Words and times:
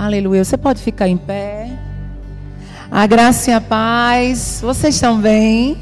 Aleluia. 0.00 0.42
Você 0.42 0.56
pode 0.56 0.80
ficar 0.80 1.08
em 1.08 1.18
pé. 1.18 1.70
A 2.90 3.06
graça 3.06 3.50
e 3.50 3.52
a 3.52 3.60
paz. 3.60 4.58
Vocês 4.62 4.94
estão 4.94 5.20
bem? 5.20 5.76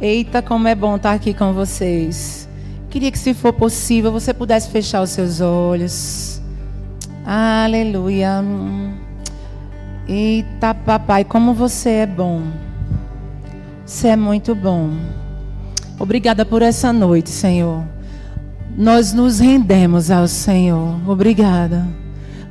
Eita, 0.00 0.40
como 0.40 0.66
é 0.66 0.74
bom 0.74 0.96
estar 0.96 1.12
aqui 1.12 1.34
com 1.34 1.52
vocês. 1.52 2.48
Queria 2.88 3.12
que, 3.12 3.18
se 3.18 3.34
for 3.34 3.52
possível, 3.52 4.10
você 4.10 4.32
pudesse 4.32 4.70
fechar 4.70 5.02
os 5.02 5.10
seus 5.10 5.42
olhos. 5.42 6.40
Aleluia. 7.22 8.42
Eita, 10.08 10.72
papai, 10.72 11.22
como 11.22 11.52
você 11.52 11.90
é 11.90 12.06
bom. 12.06 12.44
Você 13.84 14.08
é 14.08 14.16
muito 14.16 14.54
bom. 14.54 14.88
Obrigada 15.98 16.46
por 16.46 16.62
essa 16.62 16.94
noite, 16.94 17.28
Senhor. 17.28 17.84
Nós 18.74 19.12
nos 19.12 19.38
rendemos 19.38 20.10
ao 20.10 20.26
Senhor. 20.26 20.98
Obrigada. 21.06 21.86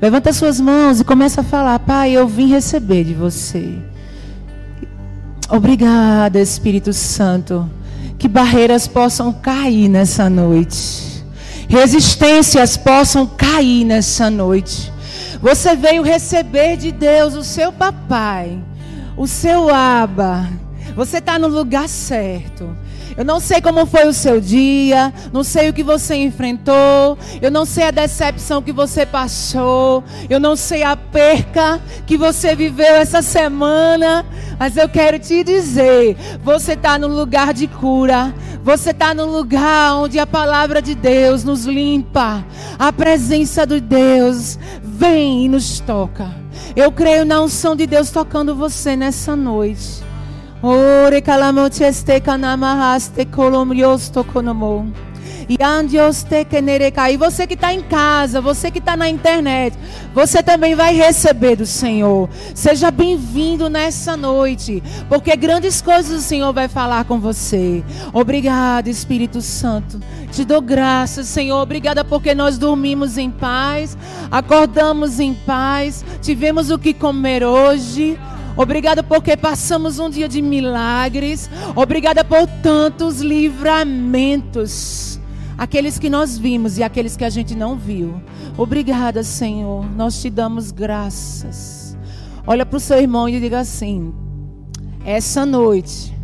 Levanta 0.01 0.31
suas 0.31 0.59
mãos 0.59 0.99
e 0.99 1.03
começa 1.03 1.41
a 1.41 1.43
falar: 1.43 1.79
Pai, 1.79 2.11
eu 2.11 2.27
vim 2.27 2.47
receber 2.47 3.03
de 3.03 3.13
você. 3.13 3.77
Obrigada, 5.49 6.39
Espírito 6.39 6.93
Santo. 6.93 7.69
Que 8.19 8.27
barreiras 8.27 8.87
possam 8.87 9.33
cair 9.33 9.87
nessa 9.87 10.29
noite. 10.29 11.23
Resistências 11.67 12.77
possam 12.77 13.25
cair 13.25 13.85
nessa 13.85 14.29
noite. 14.29 14.91
Você 15.41 15.75
veio 15.75 16.01
receber 16.03 16.77
de 16.77 16.91
Deus 16.91 17.35
o 17.35 17.43
seu 17.43 17.71
papai, 17.71 18.57
o 19.15 19.27
seu 19.27 19.73
aba. 19.73 20.47
Você 20.95 21.17
está 21.17 21.37
no 21.37 21.47
lugar 21.47 21.87
certo. 21.87 22.75
Eu 23.17 23.25
não 23.25 23.39
sei 23.39 23.59
como 23.59 23.83
foi 23.87 24.07
o 24.07 24.13
seu 24.13 24.39
dia, 24.39 25.11
não 25.33 25.43
sei 25.43 25.69
o 25.69 25.73
que 25.73 25.81
você 25.81 26.15
enfrentou, 26.15 27.17
eu 27.41 27.49
não 27.49 27.65
sei 27.65 27.85
a 27.85 27.91
decepção 27.91 28.61
que 28.61 28.71
você 28.71 29.07
passou, 29.07 30.03
eu 30.29 30.39
não 30.39 30.55
sei 30.55 30.83
a 30.83 30.95
perca 30.95 31.81
que 32.05 32.15
você 32.15 32.55
viveu 32.55 32.93
essa 32.93 33.23
semana, 33.23 34.23
mas 34.59 34.77
eu 34.77 34.87
quero 34.87 35.17
te 35.17 35.43
dizer: 35.43 36.15
você 36.43 36.73
está 36.73 36.99
no 36.99 37.07
lugar 37.07 37.55
de 37.55 37.67
cura, 37.67 38.31
você 38.63 38.91
está 38.91 39.15
no 39.15 39.25
lugar 39.25 39.95
onde 39.95 40.19
a 40.19 40.27
palavra 40.27 40.79
de 40.79 40.93
Deus 40.93 41.43
nos 41.43 41.65
limpa, 41.65 42.45
a 42.77 42.93
presença 42.93 43.65
de 43.65 43.79
Deus 43.79 44.59
vem 44.83 45.45
e 45.45 45.49
nos 45.49 45.79
toca. 45.79 46.29
Eu 46.75 46.91
creio 46.91 47.25
na 47.25 47.41
unção 47.41 47.75
de 47.75 47.87
Deus 47.87 48.11
tocando 48.11 48.53
você 48.53 48.95
nessa 48.95 49.35
noite. 49.35 50.06
Ore 50.69 51.21
kalamote 51.21 51.81
este 51.81 52.19
kanamahaste 52.19 53.23
kolomrios 53.23 54.09
tokonomo. 54.09 54.91
E 55.47 55.57
você 57.17 57.47
que 57.47 57.53
está 57.53 57.73
em 57.73 57.81
casa, 57.81 58.41
você 58.41 58.69
que 58.69 58.79
está 58.79 58.97
na 58.97 59.07
internet, 59.07 59.77
você 60.13 60.43
também 60.43 60.75
vai 60.75 60.93
receber 60.93 61.55
do 61.55 61.65
Senhor. 61.65 62.29
Seja 62.53 62.91
bem-vindo 62.91 63.69
nessa 63.69 64.17
noite, 64.17 64.83
porque 65.07 65.37
grandes 65.37 65.81
coisas 65.81 66.19
o 66.19 66.21
Senhor 66.21 66.51
vai 66.51 66.67
falar 66.67 67.05
com 67.05 67.17
você. 67.17 67.81
Obrigado, 68.11 68.89
Espírito 68.89 69.41
Santo. 69.41 70.01
Te 70.33 70.43
dou 70.43 70.59
graças, 70.59 71.27
Senhor. 71.27 71.61
Obrigada 71.61 72.03
porque 72.03 72.35
nós 72.35 72.57
dormimos 72.57 73.17
em 73.17 73.31
paz, 73.31 73.97
acordamos 74.29 75.21
em 75.21 75.33
paz, 75.33 76.03
tivemos 76.21 76.69
o 76.69 76.77
que 76.77 76.93
comer 76.93 77.41
hoje. 77.41 78.19
Obrigada 78.57 79.03
porque 79.03 79.37
passamos 79.37 79.99
um 79.99 80.09
dia 80.09 80.27
de 80.27 80.41
milagres. 80.41 81.47
Obrigada 81.75 82.23
por 82.23 82.47
tantos 82.63 83.21
livramentos. 83.21 85.19
Aqueles 85.55 85.99
que 85.99 86.09
nós 86.09 86.39
vimos 86.39 86.79
e 86.79 86.83
aqueles 86.83 87.15
que 87.15 87.23
a 87.23 87.29
gente 87.29 87.53
não 87.53 87.77
viu. 87.77 88.19
Obrigada, 88.57 89.21
Senhor. 89.21 89.85
Nós 89.95 90.19
te 90.19 90.31
damos 90.31 90.71
graças. 90.71 91.95
Olha 92.47 92.65
para 92.65 92.77
o 92.77 92.79
seu 92.79 92.97
irmão 92.97 93.29
e 93.29 93.39
diga 93.39 93.59
assim: 93.59 94.11
essa 95.05 95.45
noite, 95.45 96.17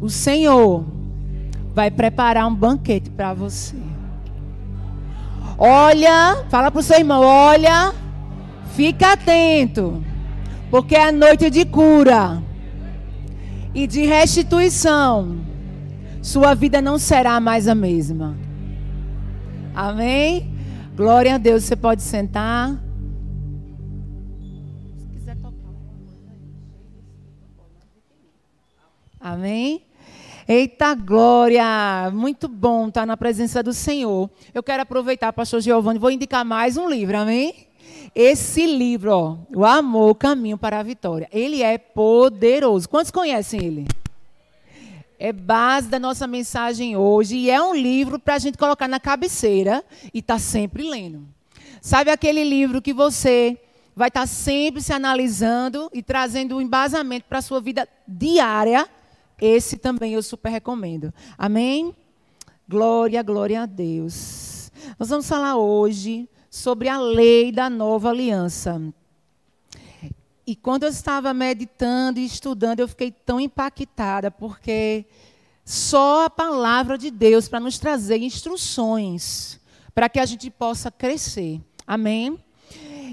o 0.00 0.10
Senhor 0.10 0.84
vai 1.72 1.88
preparar 1.90 2.46
um 2.48 2.54
banquete 2.54 3.10
para 3.10 3.32
você. 3.32 3.76
Olha, 5.56 6.44
fala 6.48 6.68
para 6.70 6.80
o 6.80 6.82
seu 6.82 6.98
irmão: 6.98 7.22
olha, 7.22 7.94
fica 8.74 9.12
atento. 9.12 10.02
Porque 10.72 10.96
é 10.96 11.08
a 11.08 11.12
noite 11.12 11.50
de 11.50 11.66
cura 11.66 12.42
e 13.74 13.86
de 13.86 14.06
restituição. 14.06 15.44
Sua 16.22 16.54
vida 16.54 16.80
não 16.80 16.96
será 16.96 17.38
mais 17.38 17.68
a 17.68 17.74
mesma. 17.74 18.34
Amém? 19.74 20.50
Glória 20.96 21.34
a 21.34 21.36
Deus. 21.36 21.64
Você 21.64 21.76
pode 21.76 22.00
sentar. 22.00 22.82
Amém? 29.20 29.84
Eita 30.48 30.94
glória! 30.94 32.10
Muito 32.14 32.48
bom 32.48 32.88
estar 32.88 33.04
na 33.04 33.16
presença 33.16 33.62
do 33.62 33.74
Senhor. 33.74 34.30
Eu 34.54 34.62
quero 34.62 34.82
aproveitar, 34.82 35.34
pastor 35.34 35.60
Giovanni, 35.60 35.98
vou 35.98 36.10
indicar 36.10 36.46
mais 36.46 36.78
um 36.78 36.88
livro, 36.88 37.18
amém? 37.18 37.68
Esse 38.14 38.66
livro, 38.66 39.10
ó, 39.10 39.36
O 39.54 39.64
Amor, 39.64 40.10
o 40.10 40.14
Caminho 40.14 40.58
para 40.58 40.78
a 40.78 40.82
Vitória, 40.82 41.28
ele 41.32 41.62
é 41.62 41.78
poderoso. 41.78 42.88
Quantos 42.88 43.10
conhecem 43.10 43.64
ele? 43.64 43.86
É 45.18 45.32
base 45.32 45.88
da 45.88 45.98
nossa 45.98 46.26
mensagem 46.26 46.96
hoje 46.96 47.36
e 47.36 47.50
é 47.50 47.62
um 47.62 47.74
livro 47.74 48.18
para 48.18 48.34
a 48.34 48.38
gente 48.38 48.58
colocar 48.58 48.86
na 48.88 49.00
cabeceira 49.00 49.82
e 50.12 50.18
estar 50.18 50.34
tá 50.34 50.40
sempre 50.40 50.82
lendo. 50.82 51.26
Sabe 51.80 52.10
aquele 52.10 52.44
livro 52.44 52.82
que 52.82 52.92
você 52.92 53.58
vai 53.96 54.08
estar 54.08 54.22
tá 54.22 54.26
sempre 54.26 54.82
se 54.82 54.92
analisando 54.92 55.88
e 55.92 56.02
trazendo 56.02 56.56
um 56.56 56.60
embasamento 56.60 57.26
para 57.28 57.38
a 57.38 57.42
sua 57.42 57.60
vida 57.60 57.88
diária? 58.06 58.88
Esse 59.40 59.78
também 59.78 60.12
eu 60.14 60.22
super 60.22 60.50
recomendo. 60.50 61.14
Amém? 61.38 61.94
Glória, 62.68 63.22
glória 63.22 63.62
a 63.62 63.66
Deus. 63.66 64.70
Nós 64.98 65.08
vamos 65.08 65.28
falar 65.28 65.56
hoje 65.56 66.28
sobre 66.52 66.86
a 66.86 67.00
lei 67.00 67.50
da 67.50 67.70
nova 67.70 68.10
aliança. 68.10 68.78
E 70.46 70.54
quando 70.54 70.82
eu 70.82 70.90
estava 70.90 71.32
meditando 71.32 72.20
e 72.20 72.26
estudando, 72.26 72.80
eu 72.80 72.86
fiquei 72.86 73.10
tão 73.10 73.40
impactada, 73.40 74.30
porque 74.30 75.06
só 75.64 76.26
a 76.26 76.30
palavra 76.30 76.98
de 76.98 77.10
Deus 77.10 77.48
para 77.48 77.58
nos 77.58 77.78
trazer 77.78 78.18
instruções 78.18 79.58
para 79.94 80.10
que 80.10 80.20
a 80.20 80.26
gente 80.26 80.50
possa 80.50 80.90
crescer. 80.90 81.58
Amém? 81.86 82.38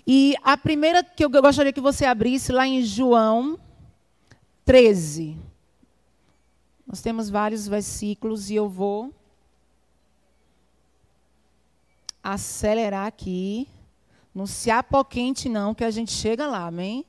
E 0.05 0.35
a 0.43 0.57
primeira 0.57 1.01
que 1.01 1.23
eu 1.23 1.29
gostaria 1.29 1.71
que 1.71 1.79
você 1.79 2.03
abrisse 2.03 2.51
lá 2.51 2.67
em 2.67 2.83
João 2.83 3.57
13. 4.65 5.37
Nós 6.85 7.01
temos 7.01 7.29
vários 7.29 7.69
versículos 7.69 8.49
e 8.49 8.55
eu 8.55 8.67
vou 8.67 9.13
acelerar 12.23 13.07
aqui. 13.07 13.67
Não 14.33 14.45
se 14.45 14.69
apoquente, 14.69 15.49
não, 15.49 15.73
que 15.73 15.83
a 15.83 15.91
gente 15.91 16.11
chega 16.11 16.47
lá, 16.47 16.67
amém? 16.67 17.05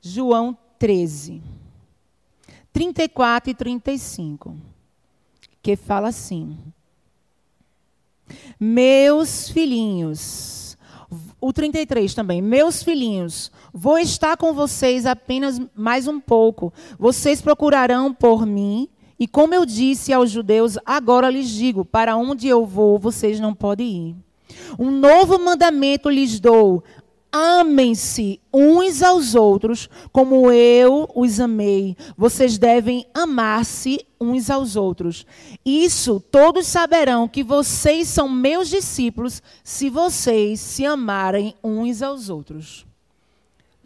João 0.00 0.56
13, 0.78 1.42
34 2.72 3.50
e 3.50 3.54
35, 3.54 4.56
que 5.62 5.76
fala 5.76 6.08
assim: 6.08 6.56
Meus 8.58 9.48
filhinhos, 9.50 10.76
o 11.40 11.52
33 11.52 12.14
também, 12.14 12.40
meus 12.40 12.82
filhinhos, 12.82 13.50
vou 13.72 13.98
estar 13.98 14.36
com 14.36 14.52
vocês 14.52 15.06
apenas 15.06 15.60
mais 15.74 16.06
um 16.06 16.20
pouco. 16.20 16.72
Vocês 16.98 17.40
procurarão 17.40 18.12
por 18.12 18.46
mim 18.46 18.88
e 19.18 19.26
como 19.26 19.54
eu 19.54 19.66
disse 19.66 20.12
aos 20.12 20.30
judeus, 20.30 20.78
agora 20.84 21.30
lhes 21.30 21.48
digo: 21.48 21.84
para 21.84 22.16
onde 22.16 22.46
eu 22.46 22.64
vou, 22.64 22.98
vocês 22.98 23.40
não 23.40 23.54
podem 23.54 24.08
ir. 24.10 24.16
Um 24.78 24.90
novo 24.90 25.38
mandamento 25.38 26.08
lhes 26.08 26.38
dou: 26.38 26.84
amem-se 27.32 28.40
uns 28.52 29.02
aos 29.02 29.34
outros, 29.34 29.88
como 30.12 30.50
eu 30.50 31.08
os 31.14 31.40
amei. 31.40 31.96
Vocês 32.16 32.58
devem 32.58 33.06
amar-se 33.12 34.06
uns 34.20 34.50
aos 34.50 34.76
outros. 34.76 35.26
Isso 35.64 36.20
todos 36.30 36.66
saberão 36.66 37.28
que 37.28 37.42
vocês 37.42 38.08
são 38.08 38.28
meus 38.28 38.68
discípulos, 38.68 39.42
se 39.62 39.90
vocês 39.90 40.60
se 40.60 40.84
amarem 40.84 41.54
uns 41.62 42.02
aos 42.02 42.30
outros. 42.30 42.87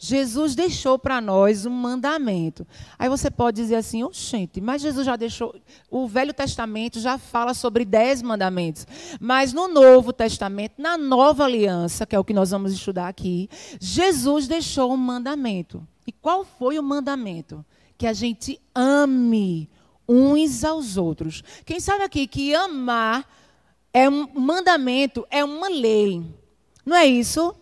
Jesus 0.05 0.57
deixou 0.57 0.99
para 0.99 1.21
nós 1.21 1.65
um 1.65 1.71
mandamento. 1.71 2.67
Aí 2.99 3.09
você 3.09 3.31
pode 3.31 3.63
dizer 3.63 3.77
assim, 3.77 4.03
oxente, 4.03 4.61
mas 4.61 4.83
Jesus 4.83 5.07
já 5.07 5.15
deixou. 5.15 5.55
O 5.89 6.09
Velho 6.09 6.35
Testamento 6.35 6.99
já 6.99 7.19
fala 7.19 7.55
sobre 7.55 7.85
dez 7.85 8.21
mandamentos. 8.21 8.85
Mas 9.21 9.53
no 9.53 9.69
Novo 9.69 10.13
Testamento, 10.13 10.75
na 10.77 10.99
nova 10.99 11.45
aliança, 11.45 12.05
que 12.05 12.17
é 12.17 12.19
o 12.19 12.25
que 12.25 12.35
nós 12.35 12.51
vamos 12.51 12.73
estudar 12.73 13.07
aqui, 13.07 13.49
Jesus 13.79 14.49
deixou 14.49 14.93
um 14.93 14.97
mandamento. 14.97 15.87
E 16.05 16.11
qual 16.11 16.45
foi 16.45 16.81
o 16.81 16.83
mandamento? 16.83 17.65
Que 17.97 18.09
a 18.09 18.13
gente 18.13 18.61
ame 18.75 19.71
uns 20.09 20.65
aos 20.65 20.97
outros. 20.97 21.45
Quem 21.65 21.79
sabe 21.79 22.03
aqui 22.03 22.27
que 22.27 22.53
amar 22.57 23.25
é 23.95 24.09
um 24.09 24.27
mandamento, 24.35 25.25
é 25.31 25.45
uma 25.45 25.69
lei. 25.69 26.25
Não 26.85 26.97
é 26.97 27.07
isso? 27.07 27.55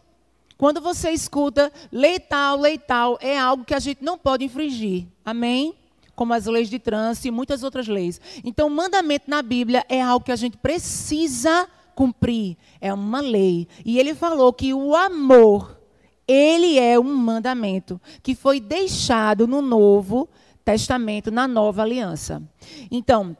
Quando 0.61 0.79
você 0.79 1.11
escuta 1.11 1.73
lei 1.91 2.21
tal, 2.21 2.59
lei 2.61 2.77
tal, 2.77 3.17
é 3.23 3.39
algo 3.39 3.65
que 3.65 3.73
a 3.73 3.79
gente 3.79 4.05
não 4.05 4.19
pode 4.19 4.45
infringir. 4.45 5.07
Amém? 5.25 5.75
Como 6.15 6.35
as 6.35 6.45
leis 6.45 6.69
de 6.69 6.79
trânsito 6.79 7.29
e 7.29 7.31
muitas 7.31 7.63
outras 7.63 7.89
leis. 7.89 8.21
Então, 8.45 8.67
o 8.69 8.71
mandamento 8.71 9.25
na 9.27 9.41
Bíblia 9.41 9.87
é 9.89 10.03
algo 10.03 10.23
que 10.23 10.31
a 10.31 10.37
gente 10.37 10.59
precisa 10.59 11.67
cumprir. 11.95 12.59
É 12.79 12.93
uma 12.93 13.23
lei. 13.23 13.69
E 13.87 13.99
ele 13.99 14.15
falou 14.15 14.53
que 14.53 14.75
o 14.75 14.95
amor, 14.95 15.81
ele 16.29 16.79
é 16.79 17.01
um 17.01 17.15
mandamento 17.17 17.99
que 18.23 18.35
foi 18.35 18.61
deixado 18.61 19.47
no 19.47 19.63
Novo 19.63 20.29
Testamento, 20.63 21.31
na 21.31 21.49
Nova 21.49 21.81
Aliança. 21.81 22.43
Então, 22.91 23.35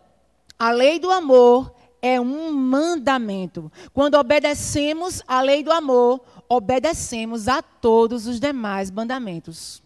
a 0.59 0.71
lei 0.71 0.99
do 0.99 1.11
amor 1.11 1.71
é 2.01 2.19
um 2.19 2.51
mandamento. 2.51 3.71
Quando 3.93 4.15
obedecemos 4.15 5.23
a 5.29 5.43
lei 5.43 5.63
do 5.63 5.71
amor, 5.71 6.23
obedecemos 6.51 7.47
a 7.47 7.63
todos 7.63 8.27
os 8.27 8.41
demais 8.41 8.91
mandamentos. 8.91 9.81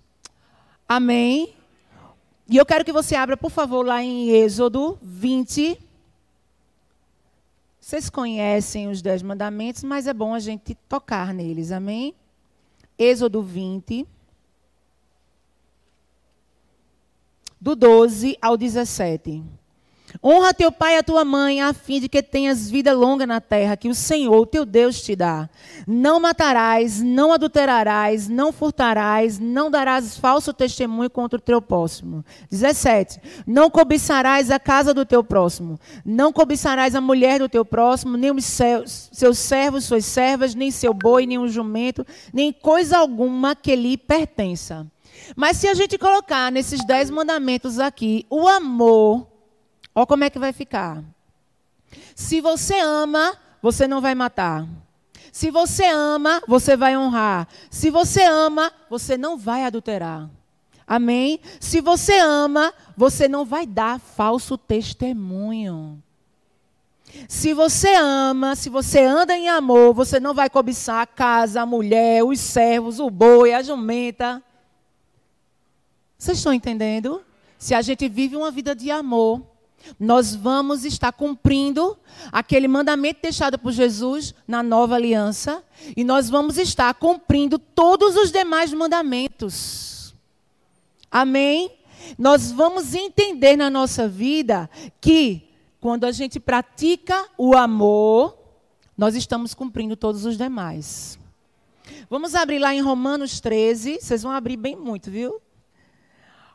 Amém? 0.89 1.55
E 2.49 2.57
eu 2.57 2.65
quero 2.65 2.87
que 2.87 2.93
você 2.93 3.15
abra, 3.15 3.37
por 3.37 3.51
favor, 3.51 3.85
lá 3.85 4.03
em 4.03 4.31
Êxodo 4.31 4.99
20. 5.03 5.79
Vocês 7.79 8.09
conhecem 8.09 8.89
os 8.89 9.03
dez 9.03 9.23
mandamentos, 9.23 9.85
mas 9.85 10.07
é 10.07 10.15
bom 10.15 10.33
a 10.33 10.39
gente 10.39 10.75
tocar 10.89 11.35
neles, 11.35 11.71
amém? 11.71 12.15
Êxodo 12.99 13.43
20. 13.43 14.07
Do 17.61 17.77
12 17.77 18.39
ao 18.41 18.57
17. 18.57 19.43
Honra 20.23 20.55
teu 20.55 20.71
pai 20.71 20.95
e 20.95 20.99
a 20.99 21.03
tua 21.03 21.25
mãe, 21.25 21.61
a 21.61 21.73
fim 21.73 22.01
de 22.01 22.09
que 22.09 22.23
tenhas 22.23 22.71
vida 22.71 22.93
longa 22.93 23.27
na 23.27 23.41
terra, 23.41 23.77
que 23.77 23.89
o 23.89 23.95
Senhor, 23.95 24.47
teu 24.47 24.65
Deus, 24.65 25.03
te 25.03 25.17
dá. 25.17 25.49
Não 25.87 26.21
matarás, 26.21 27.03
não 27.03 27.33
adulterarás, 27.33 28.29
não 28.29 28.53
furtarás, 28.53 29.39
não 29.39 29.71
darás 29.71 30.17
falso 30.17 30.53
testemunho 30.53 31.11
contra 31.11 31.39
o 31.39 31.43
teu 31.43 31.61
próximo. 31.61 32.25
17. 32.51 33.21
Não 33.47 33.69
cobiçarás 33.69 34.51
a 34.51 34.59
casa 34.59 34.95
do 34.95 35.05
teu 35.05 35.25
próximo. 35.25 35.79
Não 36.05 36.33
cobiçarás 36.33 36.95
a 36.95 37.01
mulher 37.01 37.41
do 37.41 37.49
teu 37.49 37.65
próximo, 37.65 38.17
nem 38.17 38.31
os 38.31 38.45
seus, 38.45 39.11
servos, 39.35 39.85
suas 39.85 40.05
servas, 40.05 40.55
nem 40.55 40.71
seu 40.71 40.95
boi, 40.95 41.27
nem 41.27 41.39
um 41.39 41.49
jumento, 41.49 42.07
nem 42.33 42.53
coisa 42.53 42.99
alguma 42.99 43.57
que 43.57 43.75
lhe 43.75 43.97
pertença. 43.97 44.87
Mas 45.37 45.57
se 45.57 45.69
a 45.69 45.75
gente 45.75 45.99
colocar 45.99 46.51
nesses 46.51 46.85
dez 46.87 47.11
mandamentos 47.11 47.79
aqui, 47.79 48.27
o 48.29 48.49
amor 48.49 49.34
Olha 49.95 50.07
como 50.07 50.25
é 50.25 50.31
que 50.31 50.39
vai 50.39 50.53
ficar. 50.53 51.03
Se 52.15 52.41
você 52.41 52.79
ama, 52.81 53.37
você 53.63 53.87
não 53.87 54.01
vai 54.01 54.15
matar. 54.15 54.67
Se 55.33 55.51
você 55.51 55.87
ama, 55.87 56.43
você 56.47 56.77
vai 56.77 56.97
honrar. 56.97 57.49
Se 57.71 57.91
você 57.91 58.23
ama, 58.25 58.73
você 58.89 59.17
não 59.17 59.37
vai 59.37 59.65
adulterar. 59.65 60.29
Amém? 60.87 61.41
Se 61.61 61.81
você 61.81 62.19
ama, 62.19 62.75
você 62.97 63.27
não 63.27 63.45
vai 63.45 63.67
dar 63.67 63.99
falso 63.99 64.59
testemunho. 64.59 66.03
Se 67.29 67.55
você 67.55 67.95
ama, 67.95 68.57
se 68.57 68.69
você 68.69 69.05
anda 69.05 69.37
em 69.37 69.49
amor, 69.49 69.95
você 69.95 70.19
não 70.19 70.35
vai 70.35 70.51
cobiçar 70.51 71.01
a 71.01 71.07
casa, 71.07 71.63
a 71.63 71.67
mulher, 71.67 72.25
os 72.25 72.41
servos, 72.41 72.99
o 72.99 73.09
boi, 73.09 73.55
a 73.55 73.63
jumenta. 73.63 74.43
Vocês 76.19 76.39
estão 76.39 76.53
entendendo? 76.53 77.23
Se 77.59 77.75
a 77.75 77.83
gente 77.83 78.09
vive 78.09 78.37
uma 78.37 78.51
vida 78.51 78.75
de 78.75 78.91
amor, 78.91 79.43
nós 79.99 80.35
vamos 80.35 80.85
estar 80.85 81.13
cumprindo 81.13 81.97
aquele 82.33 82.69
mandamento 82.69 83.21
deixado 83.23 83.59
por 83.59 83.73
Jesus 83.73 84.35
na 84.47 84.63
nova 84.63 84.95
aliança 84.95 85.63
e 85.97 86.05
nós 86.05 86.29
vamos 86.31 86.59
estar 86.59 86.93
cumprindo 86.95 87.59
todos 87.59 88.17
os 88.17 88.31
demais 88.31 88.73
mandamentos. 88.73 90.15
Amém? 91.11 91.71
Nós 92.19 92.51
vamos 92.51 92.95
entender 92.95 93.57
na 93.57 93.71
nossa 93.71 94.09
vida 94.09 94.69
que 95.01 95.49
quando 95.81 96.05
a 96.05 96.13
gente 96.13 96.41
pratica 96.41 97.27
o 97.37 97.57
amor, 97.57 98.37
nós 98.97 99.15
estamos 99.15 99.55
cumprindo 99.55 99.97
todos 99.97 100.25
os 100.25 100.37
demais. 100.37 101.19
Vamos 102.09 102.35
abrir 102.35 102.59
lá 102.59 102.75
em 102.75 102.81
Romanos 102.81 103.41
13, 103.41 103.99
vocês 104.01 104.23
vão 104.23 104.33
abrir 104.33 104.57
bem 104.57 104.77
muito, 104.77 105.11
viu? 105.11 105.41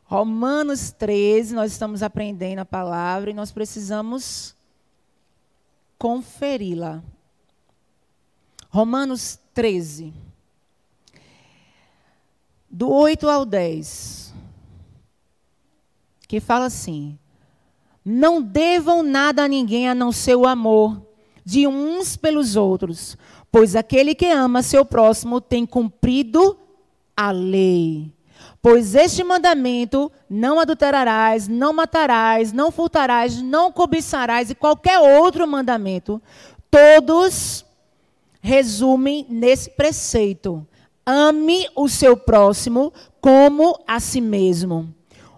Romanos 0.09 0.89
13, 0.89 1.53
nós 1.53 1.71
estamos 1.71 2.01
aprendendo 2.01 2.57
a 2.57 2.65
palavra 2.65 3.29
e 3.29 3.33
nós 3.33 3.51
precisamos 3.51 4.55
conferi-la. 5.99 7.03
Romanos 8.69 9.37
13, 9.53 10.11
do 12.67 12.89
8 12.89 13.29
ao 13.29 13.45
10, 13.45 14.33
que 16.27 16.39
fala 16.39 16.65
assim: 16.65 17.15
Não 18.03 18.41
devam 18.41 19.03
nada 19.03 19.43
a 19.43 19.47
ninguém 19.47 19.87
a 19.87 19.93
não 19.93 20.11
ser 20.11 20.33
o 20.33 20.47
amor 20.47 21.05
de 21.45 21.67
uns 21.67 22.17
pelos 22.17 22.55
outros, 22.55 23.15
pois 23.51 23.75
aquele 23.75 24.15
que 24.15 24.25
ama 24.25 24.63
seu 24.63 24.83
próximo 24.83 25.39
tem 25.39 25.67
cumprido 25.67 26.57
a 27.15 27.29
lei. 27.29 28.11
Pois 28.61 28.93
este 28.93 29.23
mandamento, 29.23 30.11
não 30.29 30.59
adulterarás, 30.59 31.47
não 31.47 31.71
matarás, 31.71 32.51
não 32.51 32.71
furtarás, 32.71 33.41
não 33.41 33.71
cobiçarás 33.71 34.49
e 34.49 34.55
qualquer 34.55 34.99
outro 34.99 35.47
mandamento, 35.47 36.21
todos 36.69 37.65
resumem 38.41 39.25
nesse 39.29 39.69
preceito: 39.69 40.67
ame 41.05 41.69
o 41.73 41.87
seu 41.87 42.17
próximo 42.17 42.91
como 43.21 43.79
a 43.87 43.99
si 43.99 44.19
mesmo. 44.19 44.93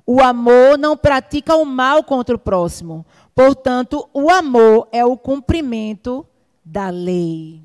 O 0.06 0.22
amor 0.22 0.78
não 0.78 0.98
pratica 0.98 1.56
o 1.56 1.64
mal 1.64 2.04
contra 2.04 2.36
o 2.36 2.40
próximo. 2.40 3.06
Portanto, 3.36 4.10
o 4.14 4.30
amor 4.30 4.88
é 4.92 5.06
o 5.06 5.16
cumprimento 5.16 6.26
da 6.66 6.90
lei. 6.90 7.62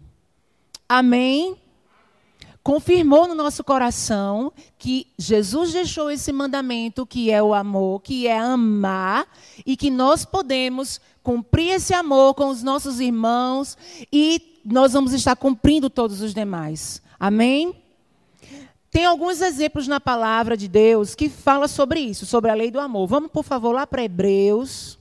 Amém? 0.88 1.56
Confirmou 2.66 3.28
no 3.28 3.34
nosso 3.36 3.62
coração 3.62 4.52
que 4.76 5.06
Jesus 5.16 5.72
deixou 5.72 6.10
esse 6.10 6.32
mandamento, 6.32 7.06
que 7.06 7.30
é 7.30 7.40
o 7.40 7.54
amor, 7.54 8.02
que 8.02 8.26
é 8.26 8.36
amar, 8.36 9.24
e 9.64 9.76
que 9.76 9.88
nós 9.88 10.24
podemos 10.24 11.00
cumprir 11.22 11.74
esse 11.74 11.94
amor 11.94 12.34
com 12.34 12.48
os 12.48 12.64
nossos 12.64 12.98
irmãos 12.98 13.78
e 14.12 14.60
nós 14.64 14.94
vamos 14.94 15.12
estar 15.12 15.36
cumprindo 15.36 15.88
todos 15.88 16.20
os 16.20 16.34
demais. 16.34 17.00
Amém? 17.20 17.72
Tem 18.90 19.04
alguns 19.04 19.40
exemplos 19.40 19.86
na 19.86 20.00
palavra 20.00 20.56
de 20.56 20.66
Deus 20.66 21.14
que 21.14 21.28
fala 21.28 21.68
sobre 21.68 22.00
isso, 22.00 22.26
sobre 22.26 22.50
a 22.50 22.54
lei 22.54 22.72
do 22.72 22.80
amor. 22.80 23.06
Vamos, 23.06 23.30
por 23.30 23.44
favor, 23.44 23.70
lá 23.70 23.86
para 23.86 24.02
Hebreus 24.02 24.95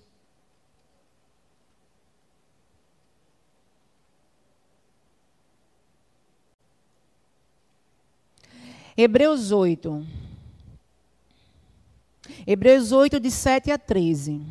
Hebreus 8.97 9.51
8. 9.51 10.05
Hebreus 12.47 12.91
8, 12.91 13.19
de 13.19 13.29
7 13.29 13.71
a 13.71 13.77
13. 13.77 14.41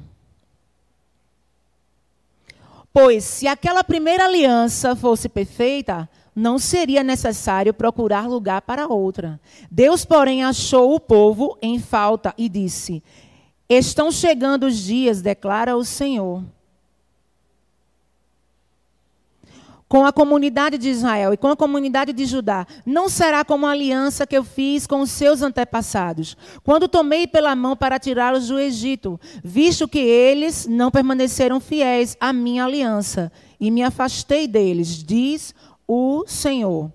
Pois, 2.92 3.24
se 3.24 3.46
aquela 3.46 3.82
primeira 3.82 4.26
aliança 4.26 4.94
fosse 4.94 5.28
perfeita, 5.28 6.08
não 6.36 6.58
seria 6.58 7.02
necessário 7.02 7.72
procurar 7.72 8.28
lugar 8.28 8.60
para 8.62 8.86
outra. 8.86 9.40
Deus, 9.70 10.04
porém, 10.04 10.44
achou 10.44 10.94
o 10.94 11.00
povo 11.00 11.56
em 11.62 11.78
falta 11.78 12.34
e 12.36 12.48
disse: 12.48 13.02
Estão 13.68 14.12
chegando 14.12 14.66
os 14.66 14.76
dias, 14.76 15.22
declara 15.22 15.76
o 15.76 15.84
Senhor, 15.84 16.44
com 19.94 20.04
a 20.04 20.12
comunidade 20.12 20.76
de 20.76 20.88
Israel 20.88 21.32
e 21.32 21.36
com 21.36 21.46
a 21.46 21.56
comunidade 21.56 22.12
de 22.12 22.26
Judá 22.26 22.66
não 22.84 23.08
será 23.08 23.44
como 23.44 23.64
a 23.64 23.70
aliança 23.70 24.26
que 24.26 24.36
eu 24.36 24.42
fiz 24.42 24.88
com 24.88 25.00
os 25.02 25.10
seus 25.12 25.40
antepassados, 25.40 26.36
quando 26.64 26.88
tomei 26.88 27.28
pela 27.28 27.54
mão 27.54 27.76
para 27.76 27.96
tirá-los 27.96 28.48
do 28.48 28.58
Egito, 28.58 29.20
visto 29.44 29.86
que 29.86 30.00
eles 30.00 30.66
não 30.66 30.90
permaneceram 30.90 31.60
fiéis 31.60 32.16
à 32.20 32.32
minha 32.32 32.64
aliança, 32.64 33.30
e 33.60 33.70
me 33.70 33.84
afastei 33.84 34.48
deles, 34.48 35.00
diz 35.00 35.54
o 35.86 36.24
Senhor. 36.26 36.90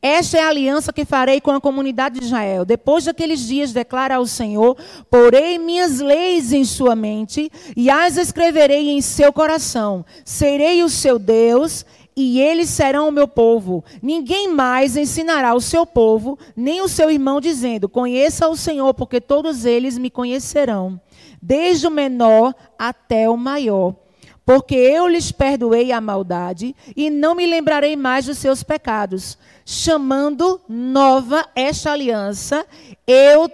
Esta 0.00 0.38
é 0.38 0.42
a 0.42 0.48
aliança 0.48 0.92
que 0.92 1.04
farei 1.04 1.40
com 1.40 1.50
a 1.50 1.60
comunidade 1.60 2.20
de 2.20 2.26
Israel. 2.26 2.64
Depois 2.64 3.06
daqueles 3.06 3.40
dias, 3.40 3.72
declara 3.72 4.20
o 4.20 4.26
Senhor: 4.26 4.76
porei 5.10 5.58
minhas 5.58 5.98
leis 5.98 6.52
em 6.52 6.62
sua 6.62 6.94
mente 6.94 7.50
e 7.74 7.90
as 7.90 8.16
escreverei 8.16 8.90
em 8.90 9.00
seu 9.00 9.32
coração. 9.32 10.04
Serei 10.24 10.82
o 10.84 10.88
seu 10.88 11.18
Deus 11.18 11.84
e 12.16 12.40
eles 12.40 12.68
serão 12.70 13.08
o 13.08 13.12
meu 13.12 13.26
povo. 13.26 13.84
Ninguém 14.02 14.48
mais 14.48 14.96
ensinará 14.96 15.54
o 15.54 15.60
seu 15.60 15.84
povo, 15.84 16.38
nem 16.54 16.80
o 16.80 16.88
seu 16.88 17.10
irmão, 17.10 17.40
dizendo: 17.40 17.88
Conheça 17.88 18.48
o 18.48 18.56
Senhor, 18.56 18.94
porque 18.94 19.20
todos 19.20 19.64
eles 19.64 19.98
me 19.98 20.10
conhecerão, 20.10 21.00
desde 21.42 21.86
o 21.86 21.90
menor 21.90 22.54
até 22.78 23.28
o 23.28 23.36
maior. 23.36 23.94
porque 24.46 24.74
eu 24.74 25.08
lhes 25.08 25.32
perdoei 25.32 25.90
a 25.90 26.02
maldade 26.02 26.76
e 26.94 27.08
não 27.08 27.34
me 27.34 27.46
lembrarei 27.46 27.96
mais 27.96 28.26
dos 28.26 28.36
seus 28.36 28.62
pecados, 28.62 29.38
chamando 29.64 30.60
nova 30.68 31.48
esta 31.54 31.92
aliança, 31.92 32.66
eu 33.06 33.50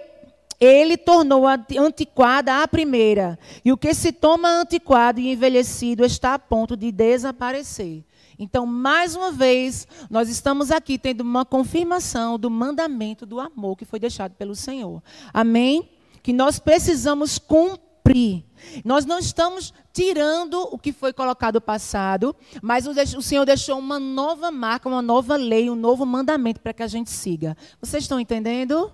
ele 0.59 0.95
tornou 0.95 1.45
antiquada 1.47 2.61
a 2.61 2.67
primeira. 2.67 3.39
E 3.65 3.71
o 3.71 3.77
que 3.77 3.95
se 3.95 4.11
toma 4.11 4.47
antiquado 4.47 5.19
e 5.19 5.31
envelhecido 5.31 6.05
está 6.05 6.35
a 6.35 6.39
ponto 6.39 6.77
de 6.77 6.91
desaparecer. 6.91 8.03
Então, 8.41 8.65
mais 8.65 9.15
uma 9.15 9.31
vez, 9.31 9.87
nós 10.09 10.27
estamos 10.27 10.71
aqui 10.71 10.97
tendo 10.97 11.21
uma 11.21 11.45
confirmação 11.45 12.39
do 12.39 12.49
mandamento 12.49 13.23
do 13.23 13.39
amor 13.39 13.77
que 13.77 13.85
foi 13.85 13.99
deixado 13.99 14.33
pelo 14.33 14.55
Senhor. 14.55 15.03
Amém? 15.31 15.87
Que 16.23 16.33
nós 16.33 16.57
precisamos 16.57 17.37
cumprir. 17.37 18.43
Nós 18.83 19.05
não 19.05 19.19
estamos 19.19 19.71
tirando 19.93 20.59
o 20.71 20.77
que 20.79 20.91
foi 20.91 21.13
colocado 21.13 21.61
passado, 21.61 22.35
mas 22.63 22.87
o 22.87 23.21
Senhor 23.21 23.45
deixou 23.45 23.77
uma 23.77 23.99
nova 23.99 24.49
marca, 24.49 24.89
uma 24.89 25.03
nova 25.03 25.35
lei, 25.35 25.69
um 25.69 25.75
novo 25.75 26.03
mandamento 26.03 26.61
para 26.61 26.73
que 26.73 26.81
a 26.81 26.87
gente 26.87 27.11
siga. 27.11 27.55
Vocês 27.79 28.05
estão 28.05 28.19
entendendo? 28.19 28.91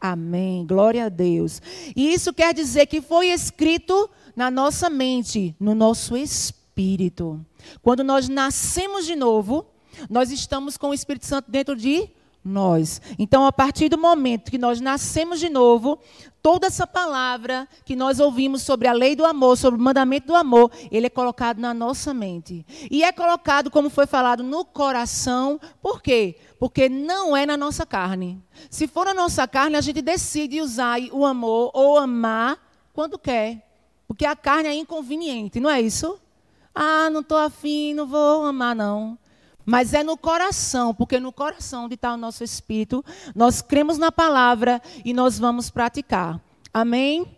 Amém. 0.00 0.64
Glória 0.64 1.06
a 1.06 1.08
Deus. 1.08 1.60
E 1.96 2.14
isso 2.14 2.32
quer 2.32 2.54
dizer 2.54 2.86
que 2.86 3.00
foi 3.00 3.30
escrito 3.30 4.08
na 4.36 4.52
nossa 4.52 4.88
mente, 4.88 5.56
no 5.58 5.74
nosso 5.74 6.16
espírito. 6.16 7.44
Quando 7.82 8.04
nós 8.04 8.28
nascemos 8.28 9.06
de 9.06 9.16
novo, 9.16 9.66
nós 10.08 10.30
estamos 10.30 10.76
com 10.76 10.90
o 10.90 10.94
Espírito 10.94 11.26
Santo 11.26 11.50
dentro 11.50 11.74
de 11.76 12.10
nós. 12.44 13.00
Então, 13.18 13.46
a 13.46 13.52
partir 13.52 13.88
do 13.88 13.98
momento 13.98 14.50
que 14.50 14.58
nós 14.58 14.80
nascemos 14.80 15.38
de 15.38 15.48
novo, 15.48 15.98
toda 16.42 16.66
essa 16.66 16.86
palavra 16.86 17.68
que 17.84 17.94
nós 17.94 18.20
ouvimos 18.20 18.62
sobre 18.62 18.88
a 18.88 18.92
lei 18.92 19.14
do 19.14 19.24
amor, 19.24 19.56
sobre 19.56 19.78
o 19.78 19.82
mandamento 19.82 20.28
do 20.28 20.34
amor, 20.34 20.70
ele 20.90 21.06
é 21.06 21.10
colocado 21.10 21.58
na 21.58 21.74
nossa 21.74 22.14
mente. 22.14 22.64
E 22.90 23.02
é 23.02 23.12
colocado, 23.12 23.70
como 23.70 23.90
foi 23.90 24.06
falado, 24.06 24.42
no 24.42 24.64
coração. 24.64 25.60
Por 25.82 26.00
quê? 26.00 26.36
Porque 26.58 26.88
não 26.88 27.36
é 27.36 27.44
na 27.44 27.56
nossa 27.56 27.84
carne. 27.84 28.42
Se 28.70 28.86
for 28.86 29.06
na 29.06 29.14
nossa 29.14 29.46
carne, 29.46 29.76
a 29.76 29.80
gente 29.80 30.00
decide 30.00 30.60
usar 30.60 30.98
o 31.12 31.24
amor 31.24 31.70
ou 31.74 31.98
amar 31.98 32.58
quando 32.92 33.18
quer. 33.18 33.64
Porque 34.06 34.24
a 34.24 34.34
carne 34.34 34.68
é 34.68 34.74
inconveniente, 34.74 35.60
não 35.60 35.68
é 35.68 35.80
isso? 35.80 36.18
Ah, 36.80 37.10
não 37.10 37.22
estou 37.22 37.36
afim, 37.38 37.92
não 37.92 38.06
vou 38.06 38.46
amar, 38.46 38.72
não. 38.72 39.18
Mas 39.66 39.92
é 39.92 40.04
no 40.04 40.16
coração, 40.16 40.94
porque 40.94 41.18
no 41.18 41.32
coração 41.32 41.86
onde 41.86 41.96
está 41.96 42.14
o 42.14 42.16
nosso 42.16 42.44
espírito, 42.44 43.04
nós 43.34 43.60
cremos 43.60 43.98
na 43.98 44.12
palavra 44.12 44.80
e 45.04 45.12
nós 45.12 45.40
vamos 45.40 45.70
praticar. 45.70 46.40
Amém? 46.72 47.36